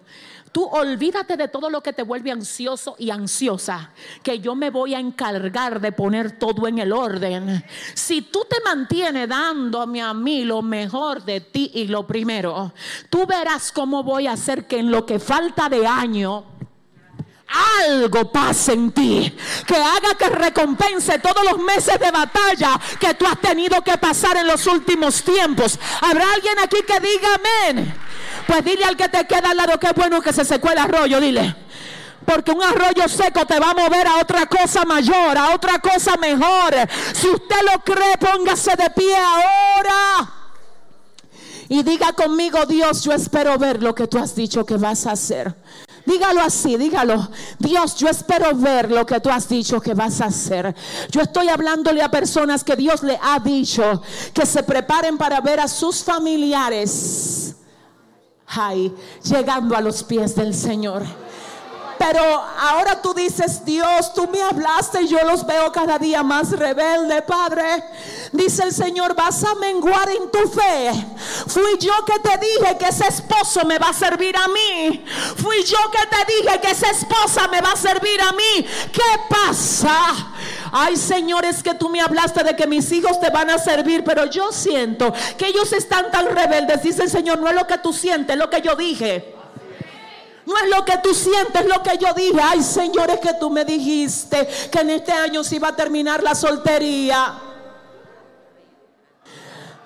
tú 0.52 0.64
olvídate 0.64 1.36
de 1.36 1.48
todo 1.48 1.70
lo 1.70 1.82
que 1.82 1.92
te 1.92 2.02
vuelve 2.02 2.30
ansioso 2.30 2.94
y 2.98 3.10
ansiosa, 3.10 3.90
que 4.22 4.38
yo 4.38 4.54
me 4.54 4.70
voy 4.70 4.94
a 4.94 5.00
encargar 5.00 5.80
de 5.80 5.92
poner 5.92 6.38
todo 6.38 6.68
en 6.68 6.78
el 6.78 6.92
orden. 6.92 7.64
Si 7.94 8.22
tú 8.22 8.46
te 8.48 8.56
mantienes 8.64 9.28
dándome 9.28 10.02
a 10.02 10.14
mí 10.14 10.44
lo 10.44 10.62
mejor 10.62 11.24
de 11.24 11.40
ti 11.40 11.70
y 11.74 11.86
lo 11.86 12.06
primero, 12.06 12.72
tú 13.10 13.26
verás 13.26 13.72
cómo 13.72 14.02
voy 14.02 14.26
a 14.26 14.32
hacer 14.32 14.66
que 14.66 14.78
en 14.78 14.90
lo 14.90 15.04
que 15.06 15.18
falta 15.18 15.68
de 15.68 15.86
año, 15.86 16.44
algo 17.54 18.30
pase 18.30 18.72
en 18.72 18.92
ti, 18.92 19.36
que 19.66 19.76
haga 19.76 20.14
que 20.18 20.28
recompense 20.28 21.18
todos 21.18 21.44
los 21.44 21.58
meses 21.58 21.98
de 21.98 22.10
batalla 22.10 22.80
que 22.98 23.14
tú 23.14 23.26
has 23.26 23.40
tenido 23.40 23.82
que 23.82 23.96
pasar 23.98 24.36
en 24.36 24.46
los 24.46 24.66
últimos 24.66 25.22
tiempos. 25.22 25.78
¿Habrá 26.00 26.24
alguien 26.32 26.58
aquí 26.58 26.78
que 26.86 27.00
diga 27.00 27.28
amén? 27.34 27.94
Pues 28.46 28.64
dile 28.64 28.84
al 28.84 28.96
que 28.96 29.08
te 29.08 29.26
queda 29.26 29.50
al 29.50 29.56
lado 29.56 29.78
que 29.78 29.86
es 29.86 29.94
bueno 29.94 30.20
que 30.20 30.32
se 30.32 30.44
secó 30.44 30.70
el 30.70 30.78
arroyo, 30.78 31.20
dile. 31.20 31.56
Porque 32.24 32.52
un 32.52 32.62
arroyo 32.62 33.06
seco 33.08 33.44
te 33.46 33.58
va 33.58 33.70
a 33.70 33.74
mover 33.74 34.06
a 34.06 34.16
otra 34.16 34.46
cosa 34.46 34.84
mayor, 34.84 35.36
a 35.36 35.54
otra 35.54 35.78
cosa 35.78 36.16
mejor. 36.16 36.74
Si 37.12 37.28
usted 37.28 37.56
lo 37.72 37.80
cree, 37.82 38.16
póngase 38.18 38.74
de 38.76 38.90
pie 38.90 39.16
ahora. 39.16 40.30
Y 41.68 41.82
diga 41.82 42.12
conmigo, 42.12 42.64
Dios, 42.66 43.02
yo 43.02 43.12
espero 43.12 43.58
ver 43.58 43.82
lo 43.82 43.94
que 43.94 44.06
tú 44.06 44.18
has 44.18 44.34
dicho 44.34 44.64
que 44.64 44.76
vas 44.76 45.06
a 45.06 45.12
hacer. 45.12 45.54
Dígalo 46.06 46.42
así, 46.42 46.76
dígalo. 46.76 47.28
Dios, 47.58 47.96
yo 47.96 48.08
espero 48.08 48.54
ver 48.54 48.90
lo 48.90 49.06
que 49.06 49.20
tú 49.20 49.30
has 49.30 49.48
dicho 49.48 49.80
que 49.80 49.94
vas 49.94 50.20
a 50.20 50.26
hacer. 50.26 50.74
Yo 51.10 51.22
estoy 51.22 51.48
hablándole 51.48 52.02
a 52.02 52.10
personas 52.10 52.62
que 52.62 52.76
Dios 52.76 53.02
le 53.02 53.18
ha 53.22 53.38
dicho 53.38 54.02
que 54.34 54.44
se 54.44 54.62
preparen 54.62 55.16
para 55.16 55.40
ver 55.40 55.60
a 55.60 55.68
sus 55.68 56.04
familiares. 56.04 57.56
Ay, 58.46 58.94
llegando 59.22 59.74
a 59.74 59.80
los 59.80 60.02
pies 60.04 60.34
del 60.34 60.54
Señor. 60.54 61.23
Pero 62.06 62.22
ahora 62.22 63.00
tú 63.00 63.14
dices, 63.14 63.64
Dios, 63.64 64.12
tú 64.12 64.28
me 64.28 64.42
hablaste 64.42 65.02
y 65.02 65.08
yo 65.08 65.24
los 65.24 65.46
veo 65.46 65.72
cada 65.72 65.98
día 65.98 66.22
más 66.22 66.50
rebelde, 66.50 67.22
Padre. 67.22 67.82
Dice 68.30 68.62
el 68.62 68.74
Señor, 68.74 69.14
vas 69.14 69.42
a 69.42 69.54
menguar 69.54 70.10
en 70.10 70.30
tu 70.30 70.46
fe. 70.50 70.92
Fui 71.46 71.78
yo 71.80 71.94
que 72.04 72.18
te 72.18 72.36
dije 72.36 72.76
que 72.76 72.88
ese 72.88 73.08
esposo 73.08 73.64
me 73.64 73.78
va 73.78 73.88
a 73.88 73.94
servir 73.94 74.36
a 74.36 74.48
mí. 74.48 75.02
Fui 75.36 75.64
yo 75.64 75.78
que 75.90 76.06
te 76.14 76.42
dije 76.42 76.60
que 76.60 76.72
esa 76.72 76.90
esposa 76.90 77.48
me 77.48 77.62
va 77.62 77.72
a 77.72 77.76
servir 77.76 78.20
a 78.20 78.32
mí. 78.32 78.66
¿Qué 78.92 79.20
pasa? 79.30 79.96
Ay, 80.72 80.98
señores, 80.98 81.62
que 81.62 81.72
tú 81.72 81.88
me 81.88 82.02
hablaste 82.02 82.44
de 82.44 82.54
que 82.54 82.66
mis 82.66 82.92
hijos 82.92 83.18
te 83.18 83.30
van 83.30 83.48
a 83.48 83.56
servir, 83.56 84.04
pero 84.04 84.26
yo 84.26 84.52
siento 84.52 85.10
que 85.38 85.46
ellos 85.46 85.72
están 85.72 86.10
tan 86.10 86.26
rebeldes. 86.26 86.82
Dice 86.82 87.04
el 87.04 87.10
Señor, 87.10 87.38
no 87.38 87.48
es 87.48 87.54
lo 87.54 87.66
que 87.66 87.78
tú 87.78 87.94
sientes, 87.94 88.34
es 88.34 88.38
lo 88.38 88.50
que 88.50 88.60
yo 88.60 88.76
dije. 88.76 89.34
No 90.46 90.54
es 90.58 90.68
lo 90.68 90.84
que 90.84 90.98
tú 90.98 91.14
sientes, 91.14 91.66
lo 91.66 91.82
que 91.82 91.96
yo 91.98 92.12
dije. 92.14 92.40
Ay, 92.42 92.62
señores, 92.62 93.18
que 93.20 93.34
tú 93.40 93.50
me 93.50 93.64
dijiste 93.64 94.46
que 94.70 94.80
en 94.80 94.90
este 94.90 95.12
año 95.12 95.42
se 95.42 95.56
iba 95.56 95.68
a 95.68 95.76
terminar 95.76 96.22
la 96.22 96.34
soltería. 96.34 97.34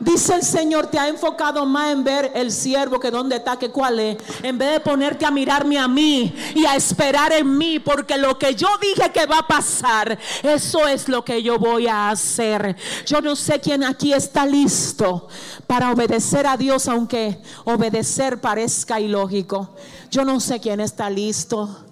Dice 0.00 0.36
el 0.36 0.44
Señor, 0.44 0.86
te 0.86 0.98
ha 0.98 1.08
enfocado 1.08 1.66
más 1.66 1.92
en 1.92 2.04
ver 2.04 2.30
el 2.36 2.52
siervo 2.52 3.00
que 3.00 3.10
dónde 3.10 3.36
está, 3.36 3.58
que 3.58 3.70
cuál 3.70 3.98
es, 3.98 4.16
en 4.44 4.56
vez 4.56 4.74
de 4.74 4.80
ponerte 4.80 5.26
a 5.26 5.30
mirarme 5.32 5.76
a 5.76 5.88
mí 5.88 6.32
y 6.54 6.64
a 6.66 6.76
esperar 6.76 7.32
en 7.32 7.58
mí, 7.58 7.80
porque 7.80 8.16
lo 8.16 8.38
que 8.38 8.54
yo 8.54 8.68
dije 8.80 9.10
que 9.10 9.26
va 9.26 9.38
a 9.38 9.46
pasar, 9.48 10.16
eso 10.44 10.86
es 10.86 11.08
lo 11.08 11.24
que 11.24 11.42
yo 11.42 11.58
voy 11.58 11.88
a 11.88 12.10
hacer. 12.10 12.76
Yo 13.06 13.20
no 13.20 13.34
sé 13.34 13.58
quién 13.60 13.82
aquí 13.82 14.12
está 14.12 14.46
listo 14.46 15.26
para 15.66 15.90
obedecer 15.90 16.46
a 16.46 16.56
Dios, 16.56 16.86
aunque 16.86 17.42
obedecer 17.64 18.40
parezca 18.40 19.00
ilógico. 19.00 19.74
Yo 20.12 20.24
no 20.24 20.38
sé 20.38 20.60
quién 20.60 20.78
está 20.78 21.10
listo. 21.10 21.86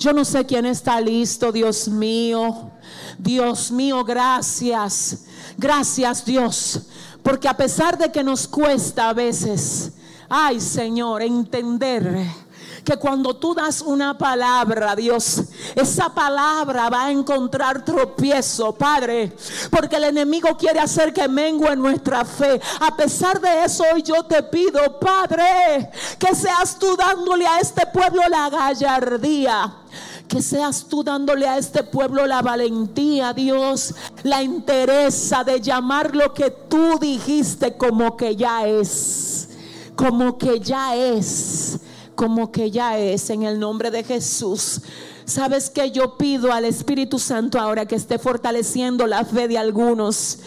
Yo 0.00 0.12
no 0.12 0.24
sé 0.24 0.44
quién 0.46 0.66
está 0.66 1.00
listo, 1.00 1.52
Dios 1.52 1.86
mío. 1.86 2.72
Dios 3.18 3.70
mío, 3.70 4.02
gracias. 4.02 5.26
Gracias, 5.56 6.24
Dios 6.24 6.80
porque 7.22 7.48
a 7.48 7.56
pesar 7.56 7.96
de 7.96 8.10
que 8.10 8.22
nos 8.22 8.48
cuesta 8.48 9.08
a 9.08 9.12
veces, 9.12 9.92
ay 10.28 10.60
Señor, 10.60 11.22
entender 11.22 12.26
que 12.84 12.96
cuando 12.96 13.36
tú 13.36 13.54
das 13.54 13.80
una 13.80 14.16
palabra, 14.16 14.96
Dios, 14.96 15.42
esa 15.74 16.08
palabra 16.08 16.88
va 16.90 17.06
a 17.06 17.10
encontrar 17.10 17.84
tropiezo, 17.84 18.72
Padre, 18.72 19.32
porque 19.70 19.96
el 19.96 20.04
enemigo 20.04 20.56
quiere 20.56 20.80
hacer 20.80 21.12
que 21.12 21.28
mengue 21.28 21.76
nuestra 21.76 22.24
fe. 22.24 22.60
A 22.80 22.96
pesar 22.96 23.40
de 23.40 23.64
eso, 23.64 23.84
hoy 23.92 24.02
yo 24.02 24.24
te 24.24 24.42
pido, 24.42 24.98
Padre, 24.98 25.90
que 26.18 26.34
seas 26.34 26.78
tú 26.78 26.96
dándole 26.96 27.46
a 27.46 27.60
este 27.60 27.86
pueblo 27.86 28.22
la 28.28 28.50
gallardía 28.50 29.76
que 30.32 30.40
seas 30.40 30.86
tú 30.88 31.04
dándole 31.04 31.46
a 31.46 31.58
este 31.58 31.82
pueblo 31.82 32.26
la 32.26 32.40
valentía, 32.40 33.34
Dios, 33.34 33.94
la 34.22 34.42
interesa 34.42 35.44
de 35.44 35.60
llamar 35.60 36.16
lo 36.16 36.32
que 36.32 36.50
tú 36.50 36.98
dijiste 36.98 37.76
como 37.76 38.16
que 38.16 38.34
ya 38.34 38.66
es, 38.66 39.50
como 39.94 40.38
que 40.38 40.58
ya 40.58 40.96
es, 40.96 41.80
como 42.14 42.50
que 42.50 42.70
ya 42.70 42.96
es 42.96 43.28
en 43.28 43.42
el 43.42 43.60
nombre 43.60 43.90
de 43.90 44.04
Jesús. 44.04 44.80
Sabes 45.26 45.68
que 45.68 45.90
yo 45.90 46.16
pido 46.16 46.50
al 46.50 46.64
Espíritu 46.64 47.18
Santo 47.18 47.60
ahora 47.60 47.84
que 47.84 47.96
esté 47.96 48.18
fortaleciendo 48.18 49.06
la 49.06 49.26
fe 49.26 49.48
de 49.48 49.58
algunos 49.58 50.38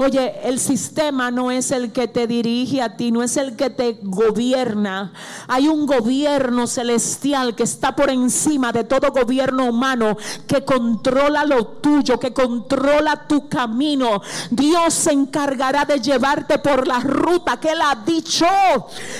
Oye, 0.00 0.32
el 0.44 0.60
sistema 0.60 1.32
no 1.32 1.50
es 1.50 1.72
el 1.72 1.90
que 1.90 2.06
te 2.06 2.28
dirige 2.28 2.80
a 2.80 2.96
ti, 2.96 3.10
no 3.10 3.20
es 3.20 3.36
el 3.36 3.56
que 3.56 3.68
te 3.68 3.98
gobierna. 4.00 5.12
Hay 5.48 5.66
un 5.66 5.86
gobierno 5.86 6.68
celestial 6.68 7.56
que 7.56 7.64
está 7.64 7.96
por 7.96 8.08
encima 8.08 8.70
de 8.70 8.84
todo 8.84 9.10
gobierno 9.10 9.64
humano, 9.64 10.16
que 10.46 10.64
controla 10.64 11.44
lo 11.44 11.66
tuyo, 11.66 12.20
que 12.20 12.32
controla 12.32 13.26
tu 13.26 13.48
camino. 13.48 14.22
Dios 14.52 14.94
se 14.94 15.10
encargará 15.10 15.84
de 15.84 15.98
llevarte 15.98 16.60
por 16.60 16.86
la 16.86 17.00
ruta 17.00 17.58
que 17.58 17.70
Él 17.70 17.80
ha 17.82 17.96
dicho 17.96 18.46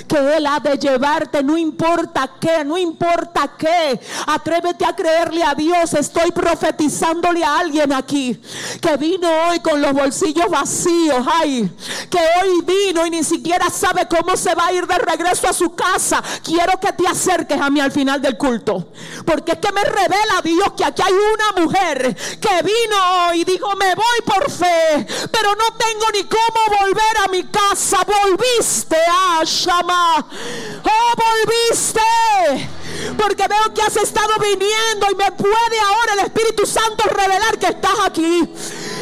que 0.07 0.37
Él 0.37 0.47
ha 0.47 0.61
de 0.61 0.79
llevarte, 0.79 1.43
no 1.43 1.59
importa 1.59 2.31
qué, 2.41 2.65
no 2.65 2.79
importa 2.79 3.51
qué. 3.59 3.99
Atrévete 4.29 4.85
a 4.85 4.95
creerle 4.95 5.43
a 5.43 5.57
Dios. 5.57 5.93
Estoy 5.95 6.31
profetizándole 6.31 7.43
a 7.43 7.59
alguien 7.59 7.93
aquí 7.93 8.41
que 8.81 8.97
vino 8.97 9.29
hoy 9.49 9.59
con 9.59 9.83
los 9.83 9.93
bolsillos 9.93 10.49
vacíos 10.49 10.68
ay, 11.27 11.71
que 12.11 12.19
hoy 12.19 12.63
vino 12.65 13.07
y 13.07 13.11
ni 13.11 13.25
siquiera 13.25 13.71
sabe 13.71 14.07
cómo 14.09 14.37
se 14.37 14.55
va 14.55 14.67
a 14.67 14.73
ir 14.73 14.87
de 14.87 14.99
regreso 14.99 15.49
a 15.49 15.53
su 15.53 15.75
casa. 15.75 16.23
Quiero 16.43 16.79
que 16.81 16.93
te 16.93 17.07
acerques 17.07 17.61
a 17.61 17.71
mí 17.71 17.81
al 17.81 17.93
final 17.93 18.21
del 18.21 18.37
culto, 18.37 18.93
porque 19.25 19.53
es 19.53 19.59
que 19.59 19.73
me 19.73 19.85
revela 19.85 20.43
Dios 20.43 20.73
que 20.77 20.85
aquí 20.85 21.03
hay 21.03 21.13
una 21.13 21.63
mujer 21.63 22.17
que 22.41 22.63
vino 22.63 23.35
y 23.35 23.45
dijo, 23.45 23.75
me 23.77 23.95
voy 23.95 24.21
por 24.25 24.51
fe, 24.51 25.07
pero 25.31 25.55
no 25.55 25.77
tengo 25.77 26.07
ni 26.13 26.25
cómo 26.25 26.81
volver 26.81 27.19
a 27.25 27.29
mi 27.29 27.45
casa. 27.45 27.99
Volviste 28.05 28.97
a 28.97 29.43
Shama, 29.45 30.27
oh, 30.85 31.15
volviste. 31.17 32.01
Porque 33.17 33.47
veo 33.47 33.75
que 33.75 33.83
has 33.83 33.97
estado 33.97 34.35
viniendo 34.41 35.07
y 35.11 35.15
me 35.15 35.31
puede 35.33 35.81
ahora 35.81 36.15
el 36.15 36.19
Espíritu 36.21 36.67
Santo 36.67 37.05
revelar 37.09 37.59
que 37.59 37.67
estás 37.67 37.99
aquí. 38.05 38.49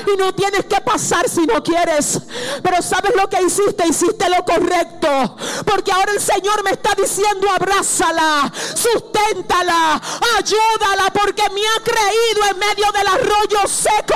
Y 0.06 0.16
no 0.16 0.34
tienes 0.34 0.64
que 0.66 0.80
pasar 0.80 1.28
si 1.28 1.46
no 1.46 1.62
quieres. 1.62 2.20
Pero 2.62 2.80
sabes 2.82 3.14
lo 3.16 3.28
que 3.28 3.42
hiciste, 3.42 3.86
hiciste 3.88 4.28
lo 4.28 4.44
correcto. 4.44 5.36
Porque 5.64 5.92
ahora 5.92 6.12
el 6.12 6.20
Señor 6.20 6.62
me 6.62 6.70
está 6.70 6.94
diciendo, 6.94 7.48
abrázala, 7.50 8.52
susténtala, 8.74 10.00
ayúdala, 10.38 11.10
porque 11.12 11.42
me 11.50 11.60
ha 11.60 11.82
creído 11.82 12.50
en 12.50 12.58
medio 12.58 12.92
del 12.92 13.06
arroyo 13.06 13.66
seco. 13.66 14.14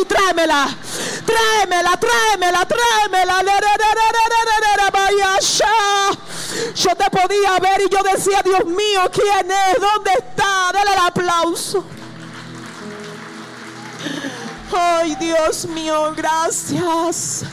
y 0.00 0.04
tráemela, 0.04 0.68
tráemela, 1.26 1.98
tráemela, 1.98 2.66
tráemela. 2.66 3.42
Yo 6.74 6.96
te 6.96 7.10
podía 7.10 7.58
ver 7.60 7.82
y 7.86 7.88
yo 7.88 8.02
decía, 8.02 8.42
Dios 8.44 8.64
mío, 8.64 9.02
¿quién 9.12 9.50
es? 9.50 9.80
¿Dónde 9.80 10.10
está? 10.12 10.70
Dale 10.72 10.92
el 10.92 10.98
aplauso. 10.98 11.84
Ay, 14.74 15.14
Dios 15.16 15.66
mío, 15.66 16.12
gracias. 16.16 17.44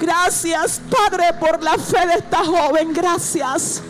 Gracias, 0.00 0.80
Padre, 0.90 1.32
por 1.40 1.62
la 1.62 1.78
fe 1.78 2.06
de 2.06 2.14
esta 2.14 2.44
joven. 2.44 2.92
Gracias. 2.92 3.82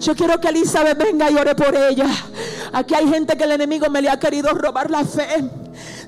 Yo 0.00 0.14
quiero 0.14 0.40
que 0.40 0.48
Elizabeth 0.48 0.98
venga 0.98 1.30
y 1.30 1.36
ore 1.36 1.54
por 1.54 1.74
ella. 1.74 2.06
Aquí 2.72 2.94
hay 2.94 3.08
gente 3.08 3.36
que 3.36 3.44
el 3.44 3.52
enemigo 3.52 3.88
me 3.90 4.00
le 4.00 4.10
ha 4.10 4.18
querido 4.18 4.50
robar 4.50 4.90
la 4.90 5.04
fe. 5.04 5.44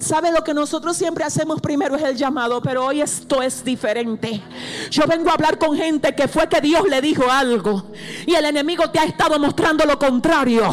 Sabe 0.03 0.33
lo 0.33 0.43
que 0.43 0.53
nosotros 0.53 0.97
siempre 0.97 1.23
hacemos 1.23 1.61
primero 1.61 1.95
es 1.95 2.03
el 2.03 2.17
llamado, 2.17 2.61
pero 2.61 2.87
hoy 2.87 3.01
esto 3.01 3.41
es 3.41 3.65
diferente. 3.65 4.43
Yo 4.91 5.05
vengo 5.07 5.31
a 5.31 5.35
hablar 5.35 5.59
con 5.59 5.77
gente 5.77 6.13
que 6.15 6.27
fue 6.27 6.49
que 6.49 6.61
Dios 6.61 6.89
le 6.89 7.01
dijo 7.01 7.31
algo 7.31 7.85
y 8.27 8.35
el 8.35 8.45
enemigo 8.45 8.91
te 8.91 8.99
ha 8.99 9.05
estado 9.05 9.39
mostrando 9.39 9.85
lo 9.85 10.01
contrario. 10.01 10.69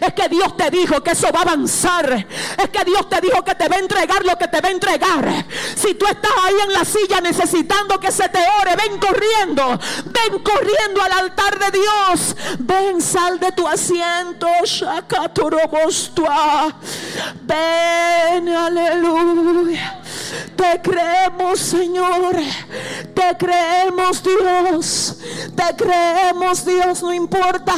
Es 0.00 0.12
que 0.14 0.28
Dios 0.28 0.56
te 0.56 0.70
dijo 0.70 1.02
que 1.02 1.10
eso 1.10 1.26
va 1.32 1.40
a 1.40 1.42
avanzar. 1.42 2.26
Es 2.56 2.68
que 2.68 2.84
Dios 2.84 3.08
te 3.08 3.20
dijo 3.20 3.42
que 3.42 3.56
te 3.56 3.68
va 3.68 3.76
a 3.76 3.80
entregar 3.80 4.24
lo 4.24 4.36
que 4.38 4.46
te 4.46 4.60
va 4.60 4.68
a 4.68 4.72
entregar. 4.72 5.46
Si 5.74 5.94
tú 5.94 6.06
estás 6.06 6.32
ahí 6.44 6.54
en 6.64 6.72
la 6.72 6.84
silla 6.84 7.20
necesitando 7.20 7.98
que 7.98 8.12
se 8.12 8.28
te 8.28 8.38
ore, 8.60 8.76
ven 8.76 8.98
corriendo. 9.00 9.78
Ven 10.04 10.38
corriendo 10.42 11.02
al 11.02 11.12
altar 11.12 11.58
de 11.58 11.78
Dios. 11.78 12.36
Ven, 12.60 13.00
sal 13.00 13.40
de 13.40 13.50
tu 13.52 13.66
asiento. 13.66 14.46
Ven 17.42 18.48
Aleluya. 18.68 20.02
Te 20.54 20.80
creemos, 20.82 21.58
Señor. 21.58 22.36
Te 23.14 23.36
creemos, 23.38 24.22
Dios. 24.22 25.16
Te 25.56 25.74
creemos, 25.74 26.66
Dios. 26.66 27.02
No 27.02 27.14
importa. 27.14 27.74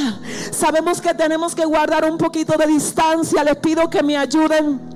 Sabemos 0.50 1.00
que 1.00 1.14
tenemos 1.14 1.54
que 1.54 1.64
guardar 1.64 2.10
un 2.10 2.18
poquito 2.18 2.56
de 2.58 2.66
distancia. 2.66 3.44
Les 3.44 3.56
pido 3.56 3.88
que 3.88 4.02
me 4.02 4.16
ayuden. 4.16 4.90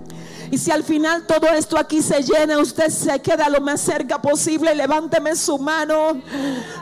Y 0.51 0.59
si 0.59 0.71
al 0.71 0.85
final 0.85 1.27
todo 1.27 1.49
esto 1.49 1.79
aquí 1.79 2.03
se 2.03 2.23
llena, 2.23 2.59
usted 2.59 2.89
se 2.89 3.21
queda 3.21 3.49
lo 3.49 3.61
más 3.61 3.81
cerca 3.81 4.21
posible, 4.21 4.75
levánteme 4.75 5.35
su 5.35 5.59
mano. 5.59 6.21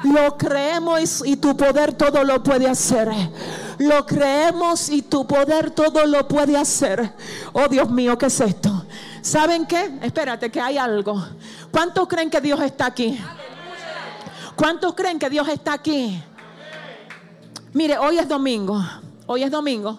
Lo 0.04 0.36
creemos 0.36 1.22
y, 1.24 1.36
tu 1.36 1.56
poder 1.56 1.94
todo 1.94 2.22
lo 2.24 2.42
puede 2.42 2.68
hacer. 2.68 3.08
Lo 3.82 4.06
creemos 4.06 4.88
y 4.90 5.02
tu 5.02 5.26
poder 5.26 5.72
todo 5.72 6.06
lo 6.06 6.28
puede 6.28 6.56
hacer. 6.56 7.12
Oh 7.52 7.66
Dios 7.66 7.90
mío, 7.90 8.16
¿qué 8.16 8.26
es 8.26 8.40
esto? 8.40 8.86
¿Saben 9.22 9.66
qué? 9.66 9.98
Espérate, 10.02 10.50
que 10.50 10.60
hay 10.60 10.78
algo. 10.78 11.20
¿Cuántos 11.72 12.06
creen 12.06 12.30
que 12.30 12.40
Dios 12.40 12.60
está 12.60 12.86
aquí? 12.86 13.18
¿Cuántos 14.54 14.94
creen 14.94 15.18
que 15.18 15.28
Dios 15.28 15.48
está 15.48 15.72
aquí? 15.72 16.22
Mire, 17.72 17.98
hoy 17.98 18.18
es 18.18 18.28
domingo. 18.28 18.80
Hoy 19.26 19.42
es 19.42 19.50
domingo. 19.50 19.98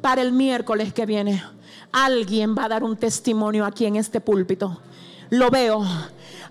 Para 0.00 0.22
el 0.22 0.30
miércoles 0.30 0.92
que 0.92 1.04
viene, 1.04 1.42
alguien 1.90 2.54
va 2.56 2.66
a 2.66 2.68
dar 2.68 2.84
un 2.84 2.96
testimonio 2.96 3.64
aquí 3.64 3.86
en 3.86 3.96
este 3.96 4.20
púlpito. 4.20 4.80
Lo 5.30 5.50
veo. 5.50 5.84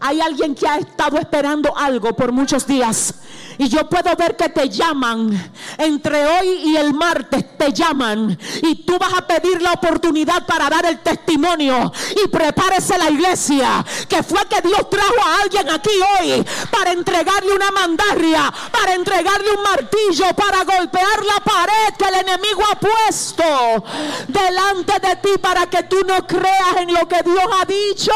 Hay 0.05 0.19
alguien 0.19 0.53
que 0.53 0.67
ha 0.67 0.79
estado 0.79 1.17
esperando 1.17 1.73
algo 1.77 2.13
por 2.13 2.33
muchos 2.33 2.67
días. 2.67 3.13
Y 3.57 3.69
yo 3.69 3.87
puedo 3.87 4.13
ver 4.17 4.35
que 4.35 4.49
te 4.49 4.67
llaman. 4.67 5.53
Entre 5.77 6.25
hoy 6.25 6.47
y 6.65 6.75
el 6.75 6.93
martes 6.93 7.57
te 7.57 7.71
llaman. 7.71 8.37
Y 8.63 8.83
tú 8.83 8.99
vas 8.99 9.13
a 9.13 9.25
pedir 9.25 9.61
la 9.61 9.71
oportunidad 9.71 10.45
para 10.45 10.69
dar 10.69 10.85
el 10.87 10.99
testimonio. 10.99 11.89
Y 12.21 12.27
prepárese 12.27 12.97
la 12.97 13.09
iglesia. 13.11 13.85
Que 14.09 14.23
fue 14.23 14.45
que 14.49 14.59
Dios 14.67 14.89
trajo 14.89 15.21
a 15.25 15.41
alguien 15.41 15.69
aquí 15.69 15.91
hoy. 16.19 16.45
Para 16.69 16.91
entregarle 16.91 17.53
una 17.53 17.71
mandarria. 17.71 18.53
Para 18.73 18.95
entregarle 18.95 19.51
un 19.55 19.63
martillo. 19.63 20.35
Para 20.35 20.65
golpear 20.65 21.23
la 21.25 21.43
pared 21.45 21.95
que 21.97 22.05
el 22.09 22.15
enemigo 22.27 22.61
ha 22.69 22.77
puesto. 22.77 23.85
Delante 24.27 24.99
de 24.99 25.15
ti. 25.15 25.37
Para 25.41 25.67
que 25.67 25.83
tú 25.83 26.01
no 26.05 26.27
creas 26.27 26.75
en 26.81 26.93
lo 26.93 27.07
que 27.07 27.23
Dios 27.23 27.45
ha 27.61 27.63
dicho. 27.63 28.11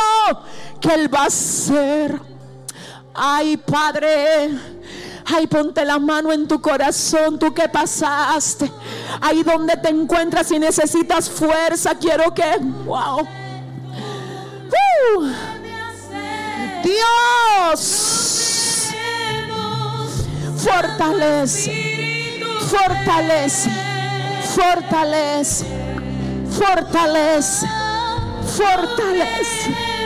Que 0.80 0.94
Él 0.94 1.14
va 1.14 1.24
a 1.24 1.28
hacer. 1.28 2.20
Ay, 3.14 3.58
Padre. 3.58 4.52
Ay, 5.26 5.48
ponte 5.48 5.84
la 5.84 6.00
mano 6.00 6.32
en 6.32 6.48
tu 6.48 6.62
corazón, 6.62 7.38
tú 7.38 7.54
que 7.54 7.68
pasaste. 7.68 8.72
Ahí 9.20 9.44
donde 9.44 9.76
te 9.76 9.90
encuentras 9.90 10.50
y 10.52 10.60
necesitas 10.60 11.30
fuerza, 11.30 11.96
quiero 11.96 12.34
que, 12.34 12.46
wow. 12.86 13.28
Uh. 15.18 15.28
Dios, 16.84 17.82
fortalece, 20.58 22.42
fortalece, 22.70 23.70
fortalece, 24.56 25.66
fortalece, 26.58 27.68
fortalece. 28.56 29.97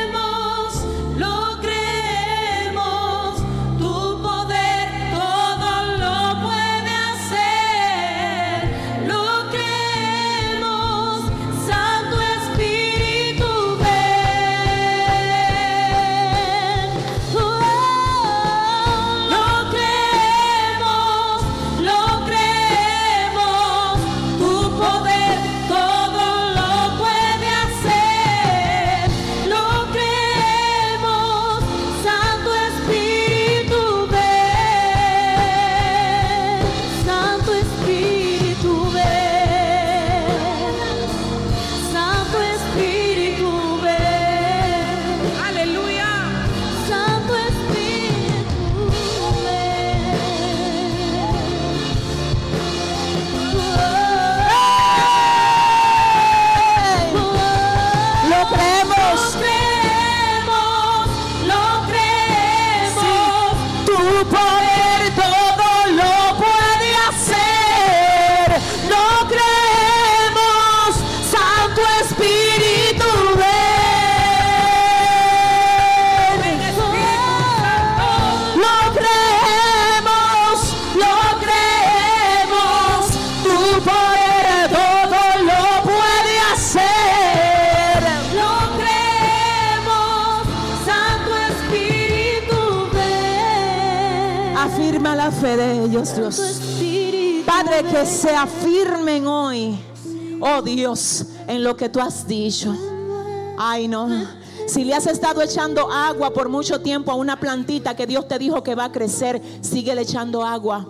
Padre, 97.46 97.84
que 97.84 98.06
se 98.06 98.32
afirmen 98.36 99.28
hoy, 99.28 99.78
oh 100.40 100.62
Dios, 100.62 101.26
en 101.48 101.64
lo 101.64 101.76
que 101.76 101.90
tú 101.90 102.00
has 102.00 102.28
dicho. 102.28 102.76
Ay, 103.58 103.88
no. 103.88 104.10
Si 104.68 104.84
le 104.84 104.96
has 104.96 105.06
estado 105.06 105.42
echando 105.42 105.92
agua 105.92 106.32
por 106.32 106.50
mucho 106.50 106.82
tiempo 106.82 107.12
a 107.12 107.16
una 107.16 107.40
plantita 107.40 107.96
que 107.96 108.08
Dios 108.08 108.28
te 108.28 108.40
dijo 108.40 108.64
que 108.64 108.74
va 108.74 108.86
a 108.86 108.92
crecer, 108.92 109.42
sigue 109.62 110.00
echando 110.00 110.44
agua. 110.44 110.88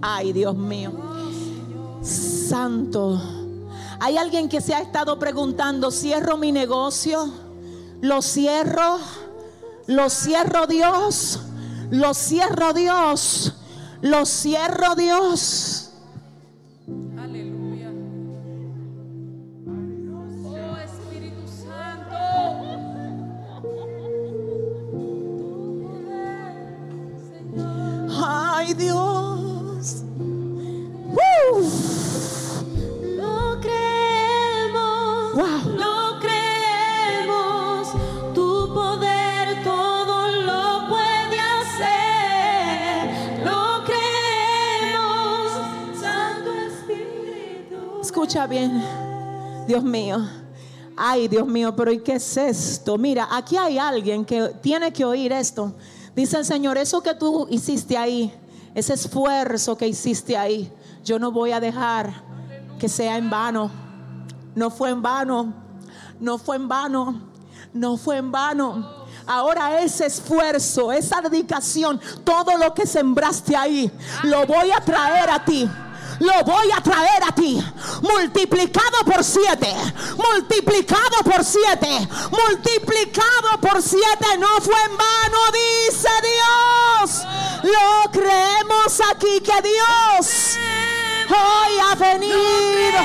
Ay, 0.00 0.32
Dios 0.32 0.54
mío. 0.54 0.92
Santo. 2.02 3.20
Hay 3.98 4.16
alguien 4.16 4.48
que 4.48 4.60
se 4.60 4.74
ha 4.74 4.80
estado 4.80 5.18
preguntando, 5.18 5.90
¿cierro 5.90 6.36
mi 6.36 6.52
negocio? 6.52 7.28
¿Lo 8.00 8.20
cierro? 8.20 8.98
¿Lo 9.86 10.10
cierro 10.10 10.66
Dios? 10.66 11.40
¿Lo 11.90 12.14
cierro 12.14 12.72
Dios? 12.72 13.54
¿Lo 14.02 14.26
cierro 14.26 14.96
Dios? 14.96 15.92
Aleluya. 17.16 17.88
Oh 20.44 20.76
Espíritu 20.76 21.46
Santo. 21.46 22.16
Ay 28.26 28.74
Dios. 28.74 29.31
Escucha 48.22 48.46
bien, 48.46 48.80
Dios 49.66 49.82
mío. 49.82 50.24
Ay, 50.96 51.26
Dios 51.26 51.44
mío, 51.44 51.74
pero 51.74 51.90
¿y 51.90 51.98
qué 52.04 52.12
es 52.12 52.36
esto? 52.36 52.96
Mira, 52.96 53.26
aquí 53.28 53.56
hay 53.56 53.78
alguien 53.78 54.24
que 54.24 54.50
tiene 54.62 54.92
que 54.92 55.04
oír 55.04 55.32
esto. 55.32 55.74
Dice 56.14 56.38
el 56.38 56.44
Señor, 56.44 56.78
eso 56.78 57.02
que 57.02 57.14
tú 57.14 57.48
hiciste 57.50 57.98
ahí, 57.98 58.32
ese 58.76 58.94
esfuerzo 58.94 59.76
que 59.76 59.88
hiciste 59.88 60.36
ahí, 60.36 60.72
yo 61.04 61.18
no 61.18 61.32
voy 61.32 61.50
a 61.50 61.58
dejar 61.58 62.12
que 62.78 62.88
sea 62.88 63.18
en 63.18 63.28
vano. 63.28 63.72
No 64.54 64.70
fue 64.70 64.90
en 64.90 65.02
vano, 65.02 65.52
no 66.20 66.38
fue 66.38 66.54
en 66.54 66.68
vano, 66.68 67.22
no 67.74 67.96
fue 67.96 68.18
en 68.18 68.30
vano. 68.30 69.02
Ahora 69.26 69.80
ese 69.80 70.06
esfuerzo, 70.06 70.92
esa 70.92 71.20
dedicación, 71.22 72.00
todo 72.22 72.56
lo 72.56 72.72
que 72.72 72.86
sembraste 72.86 73.56
ahí, 73.56 73.90
lo 74.22 74.46
voy 74.46 74.70
a 74.70 74.78
traer 74.78 75.28
a 75.28 75.44
ti. 75.44 75.68
Lo 76.22 76.44
voy 76.44 76.70
a 76.70 76.80
traer 76.80 77.24
a 77.28 77.34
ti. 77.34 77.60
Multiplicado 78.00 78.98
por 79.04 79.24
siete. 79.24 79.74
Multiplicado 80.16 81.16
por 81.24 81.44
siete. 81.44 82.08
Multiplicado 82.30 83.60
por 83.60 83.82
siete. 83.82 84.38
No 84.38 84.60
fue 84.60 84.80
en 84.84 84.96
vano, 84.96 85.38
dice 85.52 86.08
Dios. 86.22 87.22
Lo 87.64 88.10
creemos 88.12 89.00
aquí 89.10 89.40
que 89.40 89.62
Dios 89.62 90.58
hoy 91.28 91.78
ha 91.90 91.94
venido 91.96 92.98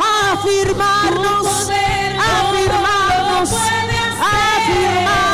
a 0.00 0.32
afirmarnos. 0.32 1.46
A 1.46 2.48
afirmarnos. 2.48 3.52
A 3.52 4.56
afirmarnos. 4.56 5.27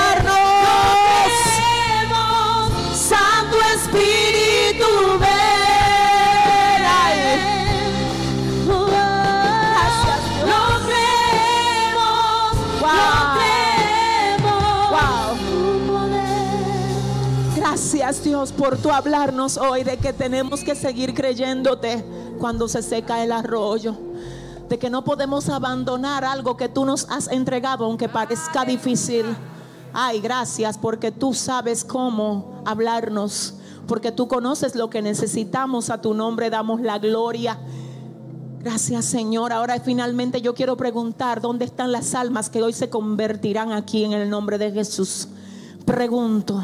Dios 18.23 18.53
por 18.53 18.77
tu 18.77 18.91
hablarnos 18.91 19.57
hoy 19.57 19.83
de 19.83 19.97
que 19.97 20.13
tenemos 20.13 20.63
que 20.63 20.75
seguir 20.75 21.15
creyéndote 21.15 22.05
cuando 22.39 22.69
se 22.69 22.83
seca 22.83 23.25
el 23.25 23.33
arroyo. 23.33 23.97
De 24.69 24.79
que 24.79 24.91
no 24.91 25.05
podemos 25.05 25.49
abandonar 25.49 26.25
algo 26.25 26.57
que 26.57 26.69
tú 26.69 26.85
nos 26.85 27.11
has 27.11 27.29
entregado 27.29 27.85
aunque 27.85 28.09
parezca 28.09 28.65
difícil. 28.65 29.27
Ay, 29.93 30.21
gracias 30.21 30.79
porque 30.79 31.11
tú 31.13 31.35
sabes 31.35 31.85
cómo 31.85 32.63
hablarnos. 32.65 33.55
Porque 33.87 34.13
tú 34.13 34.29
conoces 34.29 34.75
lo 34.75 34.91
que 34.91 35.03
necesitamos. 35.03 35.91
A 35.91 36.01
tu 36.01 36.15
nombre 36.15 36.51
damos 36.51 36.81
la 36.81 36.99
gloria. 36.99 37.59
Gracias 38.61 39.07
Señor. 39.07 39.53
Ahora 39.53 39.79
finalmente 39.81 40.41
yo 40.41 40.55
quiero 40.55 40.77
preguntar, 40.77 41.41
¿dónde 41.41 41.65
están 41.65 41.91
las 41.91 42.15
almas 42.15 42.49
que 42.49 42.63
hoy 42.63 42.73
se 42.73 42.89
convertirán 42.89 43.73
aquí 43.73 44.05
en 44.05 44.13
el 44.13 44.31
nombre 44.31 44.59
de 44.59 44.73
Jesús? 44.73 45.29
Pregunto. 45.85 46.63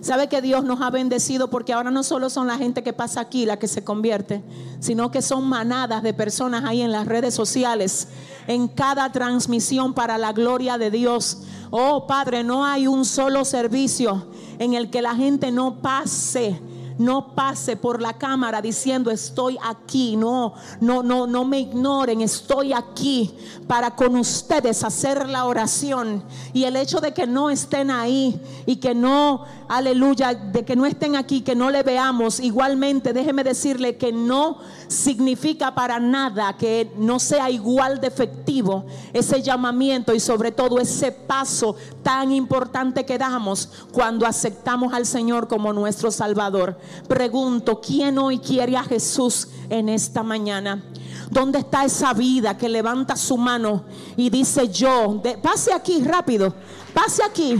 ¿Sabe 0.00 0.28
que 0.28 0.40
Dios 0.40 0.64
nos 0.64 0.80
ha 0.80 0.88
bendecido? 0.90 1.50
Porque 1.50 1.74
ahora 1.74 1.90
no 1.90 2.02
solo 2.02 2.30
son 2.30 2.46
la 2.46 2.56
gente 2.56 2.82
que 2.82 2.94
pasa 2.94 3.20
aquí 3.20 3.44
la 3.44 3.58
que 3.58 3.68
se 3.68 3.84
convierte, 3.84 4.42
sino 4.78 5.10
que 5.10 5.20
son 5.20 5.44
manadas 5.44 6.02
de 6.02 6.14
personas 6.14 6.64
ahí 6.64 6.80
en 6.80 6.90
las 6.90 7.06
redes 7.06 7.34
sociales, 7.34 8.08
en 8.46 8.66
cada 8.68 9.12
transmisión 9.12 9.92
para 9.92 10.16
la 10.16 10.32
gloria 10.32 10.78
de 10.78 10.90
Dios. 10.90 11.42
Oh 11.70 12.06
Padre, 12.06 12.42
no 12.42 12.64
hay 12.64 12.86
un 12.86 13.04
solo 13.04 13.44
servicio 13.44 14.26
en 14.58 14.72
el 14.72 14.90
que 14.90 15.02
la 15.02 15.14
gente 15.14 15.50
no 15.50 15.82
pase 15.82 16.58
no 17.00 17.34
pase 17.34 17.76
por 17.76 18.02
la 18.02 18.12
cámara 18.12 18.60
diciendo 18.60 19.10
estoy 19.10 19.56
aquí. 19.64 20.16
No, 20.16 20.52
no, 20.80 21.02
no, 21.02 21.26
no 21.26 21.44
me 21.46 21.60
ignoren. 21.60 22.20
Estoy 22.20 22.74
aquí 22.74 23.34
para 23.66 23.96
con 23.96 24.16
ustedes 24.16 24.84
hacer 24.84 25.26
la 25.28 25.46
oración. 25.46 26.22
Y 26.52 26.64
el 26.64 26.76
hecho 26.76 27.00
de 27.00 27.14
que 27.14 27.26
no 27.26 27.48
estén 27.48 27.90
ahí 27.90 28.38
y 28.66 28.76
que 28.76 28.94
no, 28.94 29.46
aleluya, 29.68 30.34
de 30.34 30.62
que 30.64 30.76
no 30.76 30.84
estén 30.84 31.16
aquí, 31.16 31.40
que 31.40 31.54
no 31.54 31.70
le 31.70 31.82
veamos, 31.82 32.38
igualmente, 32.38 33.14
déjeme 33.14 33.44
decirle 33.44 33.96
que 33.96 34.12
no 34.12 34.58
significa 34.86 35.74
para 35.74 35.98
nada 36.00 36.56
que 36.58 36.92
no 36.96 37.18
sea 37.18 37.48
igual 37.48 38.00
de 38.00 38.08
efectivo 38.08 38.84
ese 39.12 39.40
llamamiento 39.40 40.12
y 40.12 40.20
sobre 40.20 40.50
todo 40.50 40.78
ese 40.80 41.12
paso 41.12 41.76
tan 42.02 42.32
importante 42.32 43.06
que 43.06 43.16
damos 43.16 43.86
cuando 43.92 44.26
aceptamos 44.26 44.92
al 44.92 45.06
Señor 45.06 45.48
como 45.48 45.72
nuestro 45.72 46.10
Salvador. 46.10 46.76
Pregunto, 47.08 47.80
¿quién 47.80 48.18
hoy 48.18 48.38
quiere 48.38 48.76
a 48.76 48.82
Jesús 48.84 49.48
en 49.68 49.88
esta 49.88 50.22
mañana? 50.22 50.82
¿Dónde 51.30 51.60
está 51.60 51.84
esa 51.84 52.12
vida 52.12 52.56
que 52.56 52.68
levanta 52.68 53.16
su 53.16 53.36
mano 53.36 53.84
y 54.16 54.30
dice 54.30 54.68
yo? 54.68 55.20
De- 55.22 55.38
pase 55.38 55.72
aquí 55.72 56.02
rápido, 56.02 56.54
pase 56.92 57.22
aquí. 57.22 57.56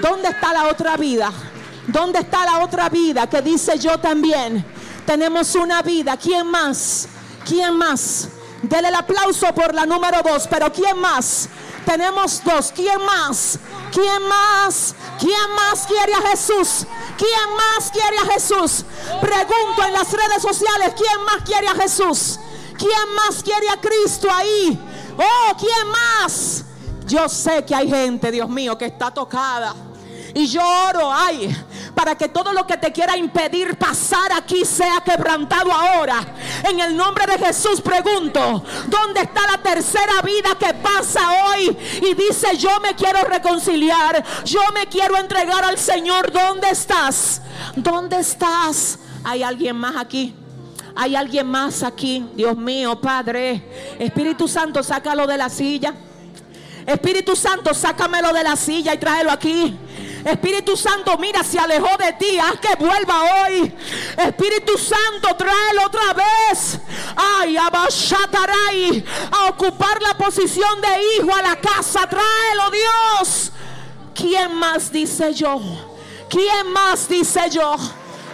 ¿Dónde 0.00 0.28
está 0.28 0.52
la 0.52 0.68
otra 0.68 0.96
vida? 0.96 1.30
¿Dónde 1.86 2.20
está 2.20 2.44
la 2.44 2.64
otra 2.64 2.88
vida 2.88 3.28
que 3.28 3.40
dice 3.42 3.78
yo 3.78 3.98
también? 3.98 4.64
Tenemos 5.06 5.54
una 5.54 5.82
vida. 5.82 6.16
¿Quién 6.16 6.46
más? 6.46 7.08
¿Quién 7.44 7.76
más? 7.76 8.28
Dele 8.62 8.88
el 8.88 8.94
aplauso 8.94 9.52
por 9.54 9.74
la 9.74 9.84
número 9.86 10.18
dos, 10.22 10.46
pero 10.48 10.72
¿quién 10.72 10.96
más? 10.98 11.48
Tenemos 11.84 12.42
dos. 12.44 12.72
¿Quién 12.74 13.04
más? 13.04 13.58
¿Quién 13.92 14.22
más? 14.28 14.94
¿Quién 15.18 15.54
más 15.54 15.86
quiere 15.86 16.14
a 16.14 16.22
Jesús? 16.30 16.86
¿Quién 17.16 17.56
más 17.56 17.90
quiere 17.90 18.18
a 18.18 18.32
Jesús? 18.32 18.84
Pregunto 19.20 19.84
en 19.86 19.92
las 19.92 20.10
redes 20.10 20.42
sociales, 20.42 20.94
¿quién 20.96 21.24
más 21.24 21.42
quiere 21.44 21.68
a 21.68 21.74
Jesús? 21.74 22.38
¿Quién 22.78 23.14
más 23.14 23.42
quiere 23.42 23.68
a 23.68 23.80
Cristo 23.80 24.28
ahí? 24.30 24.80
Oh, 25.16 25.56
¿quién 25.58 25.88
más? 25.88 26.64
Yo 27.06 27.28
sé 27.28 27.64
que 27.64 27.74
hay 27.74 27.88
gente, 27.88 28.30
Dios 28.30 28.48
mío, 28.48 28.76
que 28.78 28.86
está 28.86 29.12
tocada. 29.12 29.74
Y 30.34 30.46
yo 30.46 30.62
oro, 30.88 31.12
ay, 31.12 31.54
para 31.94 32.14
que 32.16 32.28
todo 32.28 32.52
lo 32.52 32.66
que 32.66 32.76
te 32.76 32.90
quiera 32.92 33.16
impedir 33.16 33.76
pasar 33.76 34.32
aquí 34.32 34.64
sea 34.64 35.02
quebrantado 35.04 35.70
ahora. 35.72 36.20
En 36.68 36.80
el 36.80 36.96
nombre 36.96 37.26
de 37.26 37.38
Jesús 37.38 37.80
pregunto, 37.80 38.64
¿dónde 38.86 39.20
está 39.20 39.42
la 39.50 39.58
tercera 39.58 40.22
vida 40.22 40.56
que 40.58 40.72
pasa 40.74 41.20
hoy? 41.44 41.76
Y 42.02 42.14
dice, 42.14 42.56
yo 42.56 42.80
me 42.80 42.94
quiero 42.94 43.22
reconciliar, 43.24 44.24
yo 44.44 44.60
me 44.72 44.86
quiero 44.86 45.18
entregar 45.18 45.64
al 45.64 45.78
Señor. 45.78 46.32
¿Dónde 46.32 46.70
estás? 46.70 47.42
¿Dónde 47.76 48.20
estás? 48.20 48.98
¿Hay 49.24 49.42
alguien 49.42 49.76
más 49.76 49.96
aquí? 49.96 50.34
¿Hay 50.94 51.14
alguien 51.14 51.46
más 51.46 51.82
aquí? 51.82 52.26
Dios 52.34 52.56
mío, 52.56 53.00
Padre. 53.00 53.96
Espíritu 53.98 54.48
Santo, 54.48 54.82
sácalo 54.82 55.26
de 55.26 55.36
la 55.36 55.48
silla. 55.48 55.94
Espíritu 56.86 57.36
Santo, 57.36 57.72
sácamelo 57.74 58.32
de 58.32 58.42
la 58.42 58.56
silla 58.56 58.94
y 58.94 58.98
tráelo 58.98 59.30
aquí. 59.30 59.76
Espíritu 60.24 60.76
Santo, 60.76 61.16
mira, 61.18 61.42
se 61.42 61.58
alejó 61.58 61.96
de 61.96 62.12
ti, 62.12 62.38
haz 62.38 62.58
que 62.60 62.74
vuelva 62.76 63.22
hoy. 63.22 63.74
Espíritu 64.16 64.78
Santo, 64.78 65.34
tráelo 65.36 65.86
otra 65.86 66.12
vez. 66.12 66.78
Ay, 67.16 67.56
abashataray, 67.56 69.04
a 69.30 69.46
ocupar 69.46 70.00
la 70.00 70.16
posición 70.16 70.80
de 70.80 70.88
hijo 71.16 71.34
a 71.34 71.42
la 71.42 71.56
casa. 71.56 72.08
Tráelo, 72.08 72.70
Dios. 72.70 73.52
¿Quién 74.14 74.54
más 74.54 74.92
dice 74.92 75.34
yo? 75.34 75.60
¿Quién 76.28 76.70
más 76.72 77.08
dice 77.08 77.50
yo? 77.50 77.76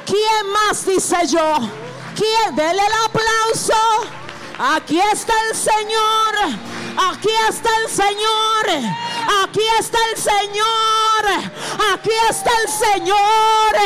¿Quién 0.05 0.53
más 0.53 0.85
dice 0.85 1.17
yo? 1.27 1.57
¿Quién? 2.15 2.55
Dele 2.55 2.83
el 2.83 2.93
aplauso. 3.05 3.75
Aquí 4.59 5.01
está 5.01 5.33
el 5.51 5.57
Señor. 5.57 6.78
Aquí 7.01 7.29
está 7.49 7.71
el 7.85 7.89
Señor. 7.89 8.67
Aquí 9.45 9.61
está 9.79 9.99
el 10.11 10.17
Señor. 10.21 11.25
Aquí 11.95 12.11
está 12.29 12.51
el 12.63 12.69
Señor. 12.69 13.77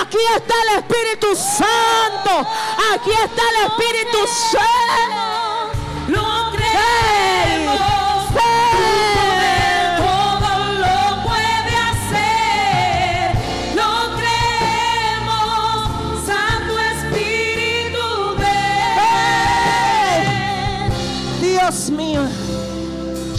Aquí 0.00 0.18
está 0.34 0.54
el 0.62 0.68
Espíritu 0.78 1.36
Santo. 1.36 2.48
Aquí 2.94 3.10
está 3.12 3.42
el 3.50 3.56
Espíritu 3.66 4.26
Santo. 4.50 5.78
Lo 6.08 6.50
¡Hey! 6.50 6.58
creemos. 6.58 7.78
Todo 9.98 10.50
lo 10.82 10.96
puede 11.28 11.74
hacer. 11.92 13.26
Lo 13.76 13.90
creemos. 14.16 15.76
Santo 16.26 16.72
Espíritu. 16.80 18.06
Dios 21.40 21.90
mío. 21.90 22.17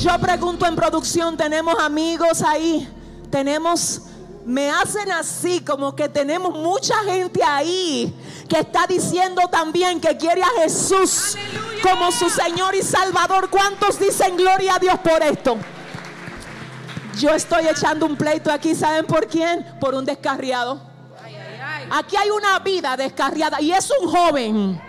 Yo 0.01 0.17
pregunto 0.17 0.65
en 0.65 0.77
producción, 0.77 1.35
¿tenemos 1.35 1.75
amigos 1.77 2.41
ahí? 2.41 2.87
Tenemos, 3.29 4.03
me 4.45 4.69
hacen 4.69 5.11
así 5.11 5.59
como 5.59 5.93
que 5.93 6.07
tenemos 6.07 6.53
mucha 6.53 6.95
gente 7.03 7.43
ahí 7.43 8.15
que 8.47 8.59
está 8.59 8.87
diciendo 8.87 9.41
también 9.51 9.99
que 9.99 10.15
quiere 10.15 10.41
a 10.41 10.61
Jesús 10.61 11.35
como 11.83 12.13
su 12.13 12.29
Señor 12.29 12.75
y 12.75 12.81
Salvador. 12.81 13.49
¿Cuántos 13.49 13.99
dicen 13.99 14.37
gloria 14.37 14.75
a 14.75 14.79
Dios 14.79 14.97
por 14.99 15.21
esto? 15.21 15.57
Yo 17.17 17.31
estoy 17.31 17.67
echando 17.67 18.05
un 18.05 18.15
pleito 18.15 18.53
aquí, 18.53 18.75
¿saben 18.75 19.05
por 19.05 19.27
quién? 19.27 19.65
Por 19.81 19.93
un 19.95 20.05
descarriado. 20.05 20.79
Aquí 21.91 22.15
hay 22.15 22.29
una 22.29 22.57
vida 22.59 22.95
descarriada 22.95 23.59
y 23.59 23.73
es 23.73 23.91
un 23.99 24.09
joven. 24.09 24.88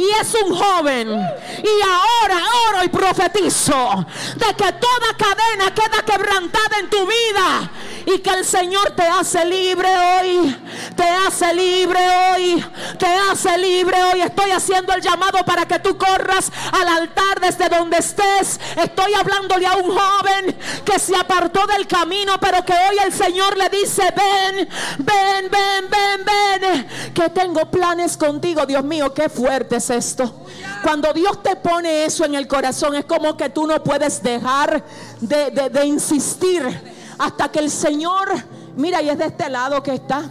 Y 0.00 0.08
es 0.18 0.34
un 0.34 0.54
joven. 0.54 1.10
Y 1.10 1.82
ahora 1.82 2.38
oro 2.70 2.84
y 2.84 2.88
profetizo 2.88 4.06
de 4.34 4.46
que 4.54 4.72
toda 4.72 5.14
cadena 5.18 5.74
queda 5.74 6.02
quebrantada 6.02 6.78
en 6.78 6.88
tu 6.88 7.06
vida. 7.06 7.70
Y 8.14 8.18
que 8.20 8.30
el 8.30 8.44
Señor 8.44 8.90
te 8.96 9.02
hace 9.02 9.44
libre 9.44 9.88
hoy. 9.88 10.56
Te 10.96 11.04
hace 11.04 11.52
libre 11.54 11.98
hoy. 12.34 12.64
Te 12.98 13.06
hace 13.06 13.56
libre 13.58 14.02
hoy. 14.02 14.20
Estoy 14.22 14.50
haciendo 14.50 14.92
el 14.94 15.00
llamado 15.02 15.38
para 15.44 15.66
que 15.66 15.78
tú 15.78 15.96
corras 15.96 16.50
al 16.72 16.88
altar 16.88 17.40
desde 17.40 17.68
donde 17.68 17.98
estés. 17.98 18.58
Estoy 18.76 19.14
hablándole 19.14 19.66
a 19.66 19.76
un 19.76 19.96
joven 19.96 20.56
que 20.84 20.98
se 20.98 21.14
apartó 21.14 21.66
del 21.66 21.86
camino, 21.86 22.32
pero 22.40 22.64
que 22.64 22.72
hoy 22.72 22.96
el 23.04 23.12
Señor 23.12 23.56
le 23.56 23.68
dice, 23.68 24.02
ven, 24.16 24.68
ven, 24.98 25.50
ven, 25.50 25.90
ven, 25.90 26.60
ven. 26.60 26.88
Que 27.14 27.28
tengo 27.30 27.70
planes 27.70 28.16
contigo. 28.16 28.66
Dios 28.66 28.82
mío, 28.82 29.12
qué 29.14 29.28
fuerte 29.28 29.76
es 29.76 29.90
esto. 29.90 30.46
Cuando 30.82 31.12
Dios 31.12 31.42
te 31.42 31.56
pone 31.56 32.06
eso 32.06 32.24
en 32.24 32.34
el 32.34 32.48
corazón, 32.48 32.94
es 32.94 33.04
como 33.04 33.36
que 33.36 33.50
tú 33.50 33.66
no 33.66 33.82
puedes 33.84 34.22
dejar 34.22 34.82
de, 35.20 35.50
de- 35.50 35.68
de 35.70 35.84
insistir 35.86 36.99
hasta 37.20 37.52
que 37.52 37.58
el 37.58 37.70
Señor, 37.70 38.32
mira, 38.76 39.02
y 39.02 39.10
es 39.10 39.18
de 39.18 39.26
este 39.26 39.50
lado 39.50 39.82
que 39.82 39.92
está. 39.92 40.22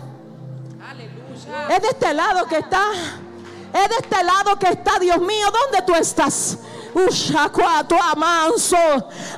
Es 1.70 1.82
de 1.84 1.88
este 1.88 2.14
lado 2.16 2.48
que 2.48 2.58
está. 2.58 2.82
Es 3.72 3.90
de 3.90 3.96
este 4.02 4.24
lado 4.24 4.58
que 4.58 4.70
está, 4.70 4.98
Dios 4.98 5.20
mío, 5.20 5.48
¿dónde 5.52 5.86
tú 5.86 5.94
estás? 5.94 6.58
Amanso. 8.12 8.76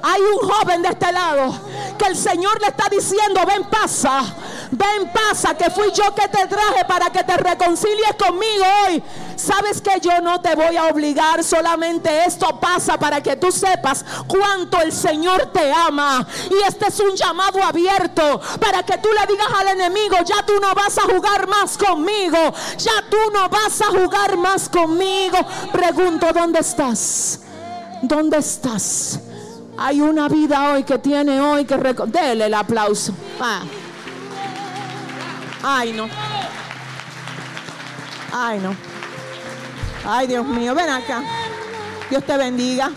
Hay 0.02 0.22
un 0.22 0.50
joven 0.50 0.82
de 0.82 0.90
este 0.90 1.12
lado 1.12 1.54
que 1.98 2.06
el 2.06 2.16
Señor 2.16 2.60
le 2.62 2.68
está 2.68 2.88
diciendo, 2.90 3.42
ven 3.46 3.66
pasa, 3.66 4.24
ven 4.72 5.12
pasa, 5.14 5.56
que 5.56 5.70
fui 5.70 5.92
yo 5.94 6.16
que 6.16 6.28
te 6.28 6.48
traje 6.48 6.86
para 6.88 7.10
que 7.10 7.24
te 7.24 7.38
reconcilies 7.38 8.16
conmigo 8.18 8.66
hoy. 8.88 9.04
Sabes 9.36 9.82
que 9.82 10.00
yo 10.00 10.22
no 10.22 10.40
te 10.40 10.56
voy 10.56 10.78
a 10.78 10.88
obligar, 10.88 11.44
solamente 11.44 12.26
esto 12.26 12.60
pasa 12.60 12.98
para 12.98 13.22
que 13.22 13.36
tú 13.36 13.52
sepas 13.52 14.06
cuánto 14.28 14.80
el 14.82 14.92
Señor 14.92 15.48
te 15.48 15.72
ama. 15.72 16.26
Y 16.50 16.68
este 16.68 16.88
es 16.88 17.00
un 17.00 17.16
llamado 17.16 17.62
abierto 17.64 18.40
para 18.60 18.84
que 18.84 18.98
tú 18.98 19.10
le 19.10 19.26
digas 19.28 19.48
al 19.60 19.68
enemigo, 19.70 20.18
ya 20.26 20.46
tú 20.46 20.54
no 20.62 20.74
vas 20.74 20.98
a 20.98 21.02
jugar 21.04 21.48
más 21.48 21.78
conmigo, 21.78 22.38
ya 22.78 23.04
tú 23.10 23.18
no 23.34 23.50
vas 23.50 23.82
a 23.82 23.88
jugar 23.88 24.38
más 24.38 24.70
conmigo. 24.70 25.38
Pregunto, 25.72 26.28
¿dónde 26.34 26.60
estás? 26.60 27.42
¿Dónde 28.02 28.38
estás? 28.38 29.20
Hay 29.78 30.02
una 30.02 30.28
vida 30.28 30.72
hoy 30.72 30.84
que 30.84 31.00
tiene 31.00 31.42
hoy 31.42 31.66
que 31.66 31.82
Dele 32.08 32.46
el 32.46 32.54
aplauso. 32.54 33.14
Ah. 33.40 33.64
Ay, 35.64 35.94
no. 35.94 36.08
Ay, 38.34 38.60
no. 38.60 38.76
Ay, 40.06 40.28
Dios 40.28 40.46
mío, 40.46 40.74
ven 40.74 40.90
acá. 40.90 41.24
Dios 42.10 42.24
te 42.24 42.38
bendiga. 42.38 42.92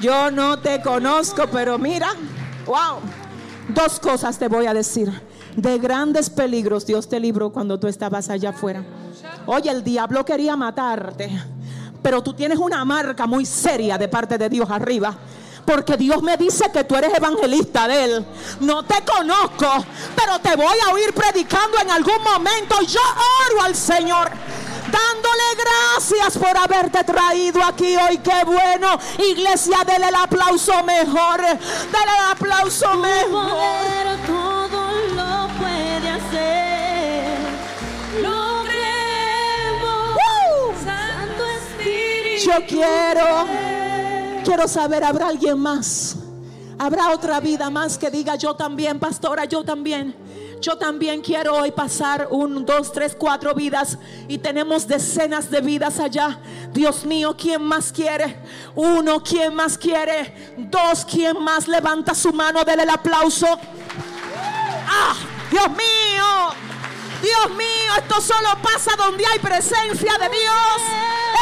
Yo 0.00 0.30
no 0.30 0.58
te 0.58 0.82
conozco, 0.82 1.46
pero 1.50 1.78
mira, 1.78 2.08
wow. 2.66 2.98
Dos 3.68 4.00
cosas 4.00 4.38
te 4.38 4.48
voy 4.48 4.66
a 4.66 4.74
decir. 4.74 5.12
De 5.56 5.78
grandes 5.78 6.30
peligros 6.30 6.86
Dios 6.86 7.08
te 7.08 7.20
libró 7.20 7.52
cuando 7.52 7.78
tú 7.78 7.86
estabas 7.86 8.28
allá 8.28 8.50
afuera. 8.50 8.82
Oye, 9.46 9.70
el 9.70 9.84
diablo 9.84 10.24
quería 10.24 10.56
matarte, 10.56 11.30
pero 12.02 12.22
tú 12.22 12.32
tienes 12.32 12.58
una 12.58 12.84
marca 12.84 13.26
muy 13.26 13.44
seria 13.44 13.98
de 13.98 14.08
parte 14.08 14.38
de 14.38 14.48
Dios 14.48 14.68
arriba. 14.70 15.16
Porque 15.64 15.96
Dios 15.96 16.22
me 16.22 16.36
dice 16.36 16.70
que 16.72 16.84
tú 16.84 16.96
eres 16.96 17.14
evangelista 17.14 17.86
de 17.88 18.04
Él. 18.04 18.26
No 18.60 18.82
te 18.82 19.02
conozco, 19.04 19.84
pero 20.16 20.38
te 20.40 20.56
voy 20.56 20.76
a 20.86 20.92
oír 20.92 21.12
predicando 21.14 21.78
en 21.78 21.90
algún 21.90 22.22
momento. 22.22 22.80
Yo 22.82 23.00
oro 23.50 23.62
al 23.62 23.74
Señor 23.74 24.30
dándole 24.92 25.42
gracias 25.56 26.36
por 26.38 26.56
haberte 26.56 27.02
traído 27.04 27.62
aquí 27.64 27.96
hoy. 27.96 28.18
Qué 28.18 28.44
bueno. 28.44 28.98
Iglesia, 29.18 29.78
dele 29.86 30.08
el 30.08 30.14
aplauso 30.14 30.82
mejor. 30.84 31.40
Dele 31.40 32.12
el 32.18 32.32
aplauso 32.32 32.94
mejor. 32.96 33.50
Poder 33.50 34.26
todo 34.26 34.92
lo 35.16 35.48
puede 35.58 36.08
hacer. 36.10 37.38
Lo. 38.22 38.52
Santo 40.84 41.44
Espíritu. 41.46 42.50
Yo 42.50 42.66
quiero, 42.66 43.46
quiero 44.42 44.68
saber, 44.68 45.04
¿habrá 45.04 45.28
alguien 45.28 45.58
más? 45.58 46.16
¿Habrá 46.78 47.10
otra 47.10 47.40
vida 47.40 47.70
más 47.70 47.96
que 47.96 48.10
diga 48.10 48.36
yo 48.36 48.54
también, 48.54 48.98
pastora, 48.98 49.44
yo 49.44 49.62
también? 49.64 50.14
Yo 50.60 50.78
también 50.78 51.20
quiero 51.22 51.56
hoy 51.56 51.72
pasar 51.72 52.28
un, 52.30 52.64
dos, 52.64 52.92
tres, 52.92 53.16
cuatro 53.18 53.52
vidas 53.54 53.98
y 54.28 54.38
tenemos 54.38 54.86
decenas 54.86 55.50
de 55.50 55.60
vidas 55.60 55.98
allá. 55.98 56.38
Dios 56.72 57.04
mío, 57.04 57.36
¿quién 57.36 57.62
más 57.62 57.92
quiere? 57.92 58.36
Uno, 58.76 59.22
¿quién 59.22 59.54
más 59.54 59.76
quiere? 59.76 60.54
Dos, 60.56 61.04
¿quién 61.04 61.42
más 61.42 61.66
levanta 61.66 62.14
su 62.14 62.32
mano? 62.32 62.62
Dele 62.64 62.84
el 62.84 62.90
aplauso. 62.90 63.46
¡Ah! 64.86 65.14
Dios 65.50 65.68
mío. 65.70 66.71
Dios 67.22 67.50
mío, 67.56 67.92
esto 67.98 68.20
solo 68.20 68.48
pasa 68.62 68.94
donde 68.96 69.24
hay 69.24 69.38
presencia 69.38 70.18
de 70.18 70.28
Dios. 70.28 70.82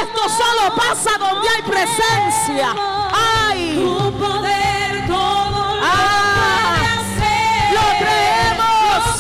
Esto 0.03 0.29
solo 0.29 0.75
pasa 0.77 1.17
donde 1.19 1.49
hay 1.49 1.63
presencia. 1.63 2.75
¡Ay! 3.13 3.75
Tu 3.75 4.13
poder 4.19 5.07
todo 5.07 5.51
lo 5.51 5.81
Ah, 5.83 6.77
puede 6.77 6.89
hacer. 7.01 7.75
lo 7.75 7.81
creemos. 7.99 9.07
Lo 9.07 9.13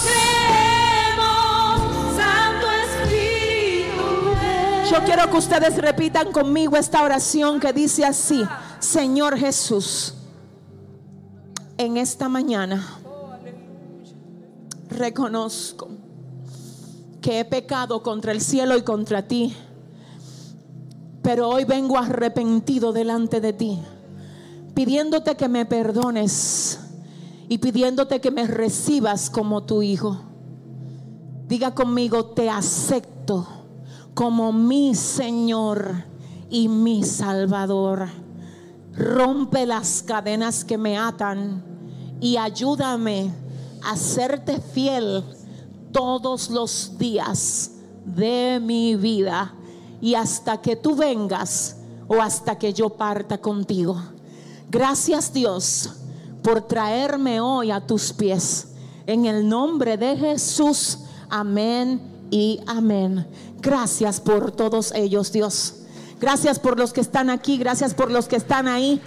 creemos. 1.17 2.17
Santo 2.17 2.67
Espíritu. 2.85 4.05
Yo 4.95 4.99
quiero 5.05 5.25
que 5.31 5.37
ustedes 5.39 5.75
repitan 5.79 6.31
conmigo 6.33 6.77
esta 6.77 7.03
oración 7.03 7.59
que 7.59 7.73
dice 7.73 8.05
así. 8.05 8.47
Señor 8.81 9.39
Jesús, 9.39 10.15
en 11.79 11.97
esta 11.97 12.29
mañana 12.29 12.87
reconozco 14.89 15.89
que 17.21 17.41
he 17.41 17.45
pecado 17.45 18.03
contra 18.03 18.33
el 18.33 18.41
cielo 18.41 18.77
y 18.77 18.83
contra 18.83 19.27
ti. 19.27 19.55
Pero 21.23 21.49
hoy 21.49 21.65
vengo 21.65 21.99
arrepentido 21.99 22.93
delante 22.93 23.41
de 23.41 23.53
ti, 23.53 23.79
pidiéndote 24.75 25.37
que 25.37 25.49
me 25.49 25.67
perdones 25.67 26.81
y 27.49 27.59
pidiéndote 27.59 28.21
que 28.21 28.31
me 28.31 28.47
recibas 28.47 29.29
como 29.29 29.65
tu 29.65 29.83
hijo. 29.83 30.19
Diga 31.47 31.75
conmigo, 31.75 32.27
te 32.27 32.49
acepto 32.49 33.47
como 34.15 34.53
mi 34.53 34.95
Señor 34.95 36.05
y 36.49 36.69
mi 36.69 37.03
Salvador. 37.03 38.09
Rompe 38.95 39.67
las 39.67 40.03
cadenas 40.03 40.65
que 40.65 40.79
me 40.79 40.97
atan 40.97 41.65
y 42.21 42.37
ayúdame 42.37 43.33
a 43.83 43.97
serte 43.97 44.61
fiel 44.61 45.25
todos 45.93 46.51
los 46.51 46.99
días 46.99 47.73
de 48.05 48.61
mi 48.61 48.97
vida 48.97 49.55
y 50.01 50.15
hasta 50.15 50.61
que 50.61 50.77
tú 50.77 50.97
vengas 50.97 51.77
o 52.09 52.21
hasta 52.21 52.59
que 52.59 52.73
yo 52.73 52.91
parta 52.91 53.39
contigo. 53.39 54.01
Gracias 54.71 55.33
Dios 55.33 55.91
por 56.43 56.63
traerme 56.63 57.41
hoy 57.41 57.71
a 57.71 57.87
tus 57.87 58.13
pies. 58.13 58.69
En 59.07 59.27
el 59.27 59.49
nombre 59.49 59.97
de 59.97 60.17
Jesús, 60.17 60.99
amén 61.29 62.01
y 62.31 62.61
amén. 62.67 63.27
Gracias 63.61 64.21
por 64.21 64.53
todos 64.53 64.93
ellos, 64.95 65.33
Dios. 65.33 65.75
Gracias 66.21 66.59
por 66.59 66.79
los 66.79 66.93
que 66.93 67.01
están 67.01 67.31
aquí, 67.31 67.57
gracias 67.57 67.95
por 67.95 68.11
los 68.11 68.29
que 68.29 68.37
están 68.37 68.69
ahí. 68.69 69.01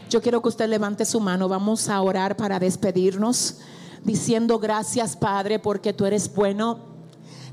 Yo 0.10 0.22
quiero 0.22 0.42
que 0.42 0.50
usted 0.50 0.70
levante 0.70 1.06
su 1.06 1.20
mano. 1.20 1.50
Vamos 1.50 1.90
a 1.90 2.02
orar 2.02 2.38
para 2.38 2.60
despedirnos, 2.60 3.58
diciendo 4.04 4.58
gracias 4.58 5.18
Padre 5.18 5.60
porque 5.60 5.92
tú 5.92 6.06
eres 6.06 6.34
bueno. 6.34 6.80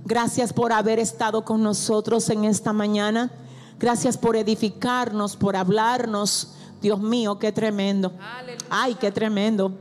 Gracias 0.04 0.52
por 0.52 0.72
haber 0.72 0.98
estado 0.98 1.44
con 1.44 1.62
nosotros 1.62 2.28
en 2.30 2.44
esta 2.44 2.72
mañana. 2.72 3.32
Gracias 3.80 4.16
por 4.16 4.36
edificarnos, 4.36 5.34
por 5.36 5.56
hablarnos. 5.56 6.54
Dios 6.80 7.00
mío, 7.00 7.38
qué 7.38 7.50
tremendo. 7.50 8.12
Ay, 8.70 8.94
qué 8.94 9.10
tremendo. 9.10 9.72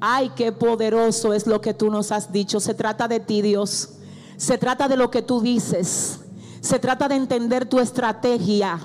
Ay, 0.00 0.30
qué 0.36 0.52
poderoso 0.52 1.32
es 1.32 1.46
lo 1.46 1.60
que 1.60 1.72
tú 1.72 1.90
nos 1.90 2.12
has 2.12 2.30
dicho. 2.32 2.60
Se 2.60 2.74
trata 2.74 3.08
de 3.08 3.20
ti, 3.20 3.40
Dios. 3.40 3.90
Se 4.36 4.58
trata 4.58 4.88
de 4.88 4.96
lo 4.96 5.10
que 5.10 5.22
tú 5.22 5.40
dices. 5.40 6.20
Se 6.60 6.78
trata 6.78 7.08
de 7.08 7.14
entender 7.14 7.66
tu 7.66 7.78
estrategia. 7.78 8.80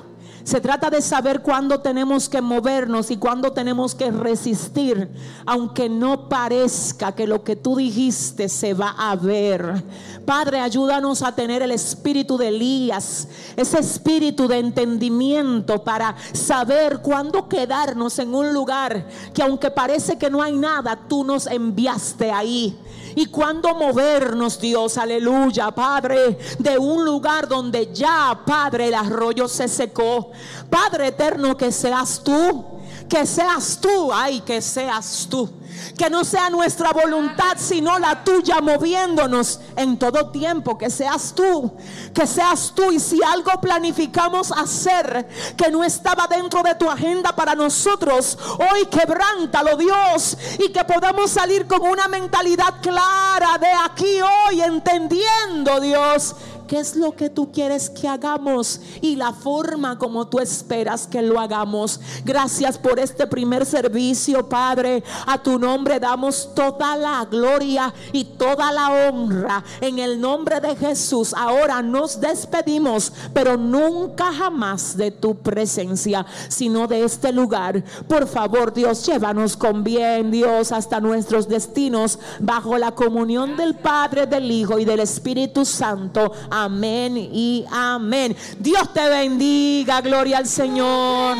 Se 0.45 0.61
trata 0.61 0.91
de 0.91 1.01
saber 1.01 1.41
cuándo 1.41 1.79
tenemos 1.79 2.29
que 2.29 2.39
movernos 2.39 3.09
y 3.09 3.17
cuándo 3.17 3.51
tenemos 3.51 3.95
que 3.95 4.11
resistir, 4.11 5.09
aunque 5.43 5.89
no 5.89 6.29
parezca 6.29 7.13
que 7.13 7.25
lo 7.25 7.43
que 7.43 7.55
tú 7.55 7.77
dijiste 7.77 8.47
se 8.47 8.75
va 8.75 8.93
a 8.95 9.15
ver. 9.15 9.83
Padre, 10.23 10.59
ayúdanos 10.59 11.23
a 11.23 11.33
tener 11.33 11.63
el 11.63 11.71
espíritu 11.71 12.37
de 12.37 12.49
Elías, 12.49 13.27
ese 13.55 13.79
espíritu 13.79 14.47
de 14.47 14.59
entendimiento 14.59 15.83
para 15.83 16.15
saber 16.33 16.99
cuándo 17.01 17.49
quedarnos 17.49 18.19
en 18.19 18.35
un 18.35 18.53
lugar 18.53 19.07
que 19.33 19.41
aunque 19.41 19.71
parece 19.71 20.19
que 20.19 20.29
no 20.29 20.43
hay 20.43 20.53
nada, 20.53 20.95
tú 21.09 21.23
nos 21.23 21.47
enviaste 21.47 22.31
ahí. 22.31 22.77
Y 23.15 23.27
cuándo 23.27 23.73
movernos, 23.73 24.59
Dios, 24.59 24.97
aleluya, 24.97 25.71
Padre, 25.71 26.37
de 26.59 26.77
un 26.77 27.05
lugar 27.05 27.47
donde 27.47 27.93
ya, 27.93 28.37
Padre, 28.45 28.87
el 28.89 28.93
arroyo 28.93 29.47
se 29.47 29.67
secó. 29.69 30.31
Padre 30.69 31.07
eterno, 31.07 31.55
que 31.55 31.71
seas 31.71 32.21
tú, 32.23 32.74
que 33.09 33.25
seas 33.25 33.79
tú, 33.79 34.11
ay, 34.11 34.41
que 34.41 34.61
seas 34.61 35.27
tú. 35.29 35.49
Que 35.97 36.09
no 36.09 36.23
sea 36.23 36.49
nuestra 36.49 36.91
voluntad, 36.91 37.57
sino 37.57 37.99
la 37.99 38.23
tuya 38.23 38.61
moviéndonos 38.61 39.59
en 39.75 39.97
todo 39.97 40.31
tiempo. 40.31 40.77
Que 40.77 40.89
seas 40.89 41.33
tú, 41.35 41.71
que 42.13 42.25
seas 42.25 42.71
tú. 42.73 42.91
Y 42.91 42.99
si 42.99 43.21
algo 43.21 43.51
planificamos 43.61 44.51
hacer 44.51 45.27
que 45.57 45.69
no 45.69 45.83
estaba 45.83 46.27
dentro 46.27 46.63
de 46.63 46.75
tu 46.75 46.89
agenda 46.89 47.35
para 47.35 47.55
nosotros, 47.55 48.37
hoy 48.57 48.85
quebrántalo, 48.87 49.75
Dios. 49.77 50.37
Y 50.59 50.71
que 50.71 50.83
podamos 50.85 51.31
salir 51.31 51.67
con 51.67 51.81
una 51.81 52.07
mentalidad 52.07 52.75
clara 52.81 53.57
de 53.59 53.71
aquí 53.85 54.19
hoy, 54.21 54.61
entendiendo, 54.61 55.79
Dios 55.79 56.35
qué 56.67 56.79
es 56.79 56.95
lo 56.95 57.15
que 57.15 57.29
tú 57.29 57.51
quieres 57.51 57.89
que 57.89 58.07
hagamos 58.07 58.81
y 59.01 59.15
la 59.15 59.33
forma 59.33 59.97
como 59.97 60.27
tú 60.27 60.39
esperas 60.39 61.07
que 61.07 61.21
lo 61.21 61.39
hagamos. 61.39 61.99
Gracias 62.23 62.77
por 62.77 62.99
este 62.99 63.27
primer 63.27 63.65
servicio, 63.65 64.47
Padre. 64.47 65.03
A 65.25 65.41
tu 65.41 65.59
nombre 65.59 65.99
damos 65.99 66.53
toda 66.55 66.95
la 66.97 67.25
gloria 67.25 67.93
y 68.11 68.25
toda 68.25 68.71
la 68.71 69.09
honra. 69.09 69.63
En 69.81 69.99
el 69.99 70.19
nombre 70.19 70.59
de 70.59 70.75
Jesús, 70.75 71.33
ahora 71.33 71.81
nos 71.81 72.19
despedimos, 72.19 73.11
pero 73.33 73.57
nunca 73.57 74.33
jamás 74.33 74.97
de 74.97 75.11
tu 75.11 75.35
presencia, 75.35 76.25
sino 76.49 76.87
de 76.87 77.03
este 77.03 77.31
lugar. 77.31 77.83
Por 78.07 78.27
favor, 78.27 78.73
Dios, 78.73 79.05
llévanos 79.05 79.57
con 79.57 79.83
bien, 79.83 80.31
Dios, 80.31 80.71
hasta 80.71 80.99
nuestros 80.99 81.47
destinos, 81.47 82.19
bajo 82.39 82.77
la 82.77 82.91
comunión 82.91 83.57
del 83.57 83.75
Padre, 83.75 84.27
del 84.27 84.49
Hijo 84.49 84.79
y 84.79 84.85
del 84.85 84.99
Espíritu 84.99 85.65
Santo. 85.65 86.31
Amén 86.57 87.17
y 87.17 87.65
amén. 87.69 88.33
Dios 88.59 88.93
te 88.93 89.09
bendiga, 89.09 89.99
gloria 89.99 90.37
al 90.37 90.47
Señor. 90.47 91.35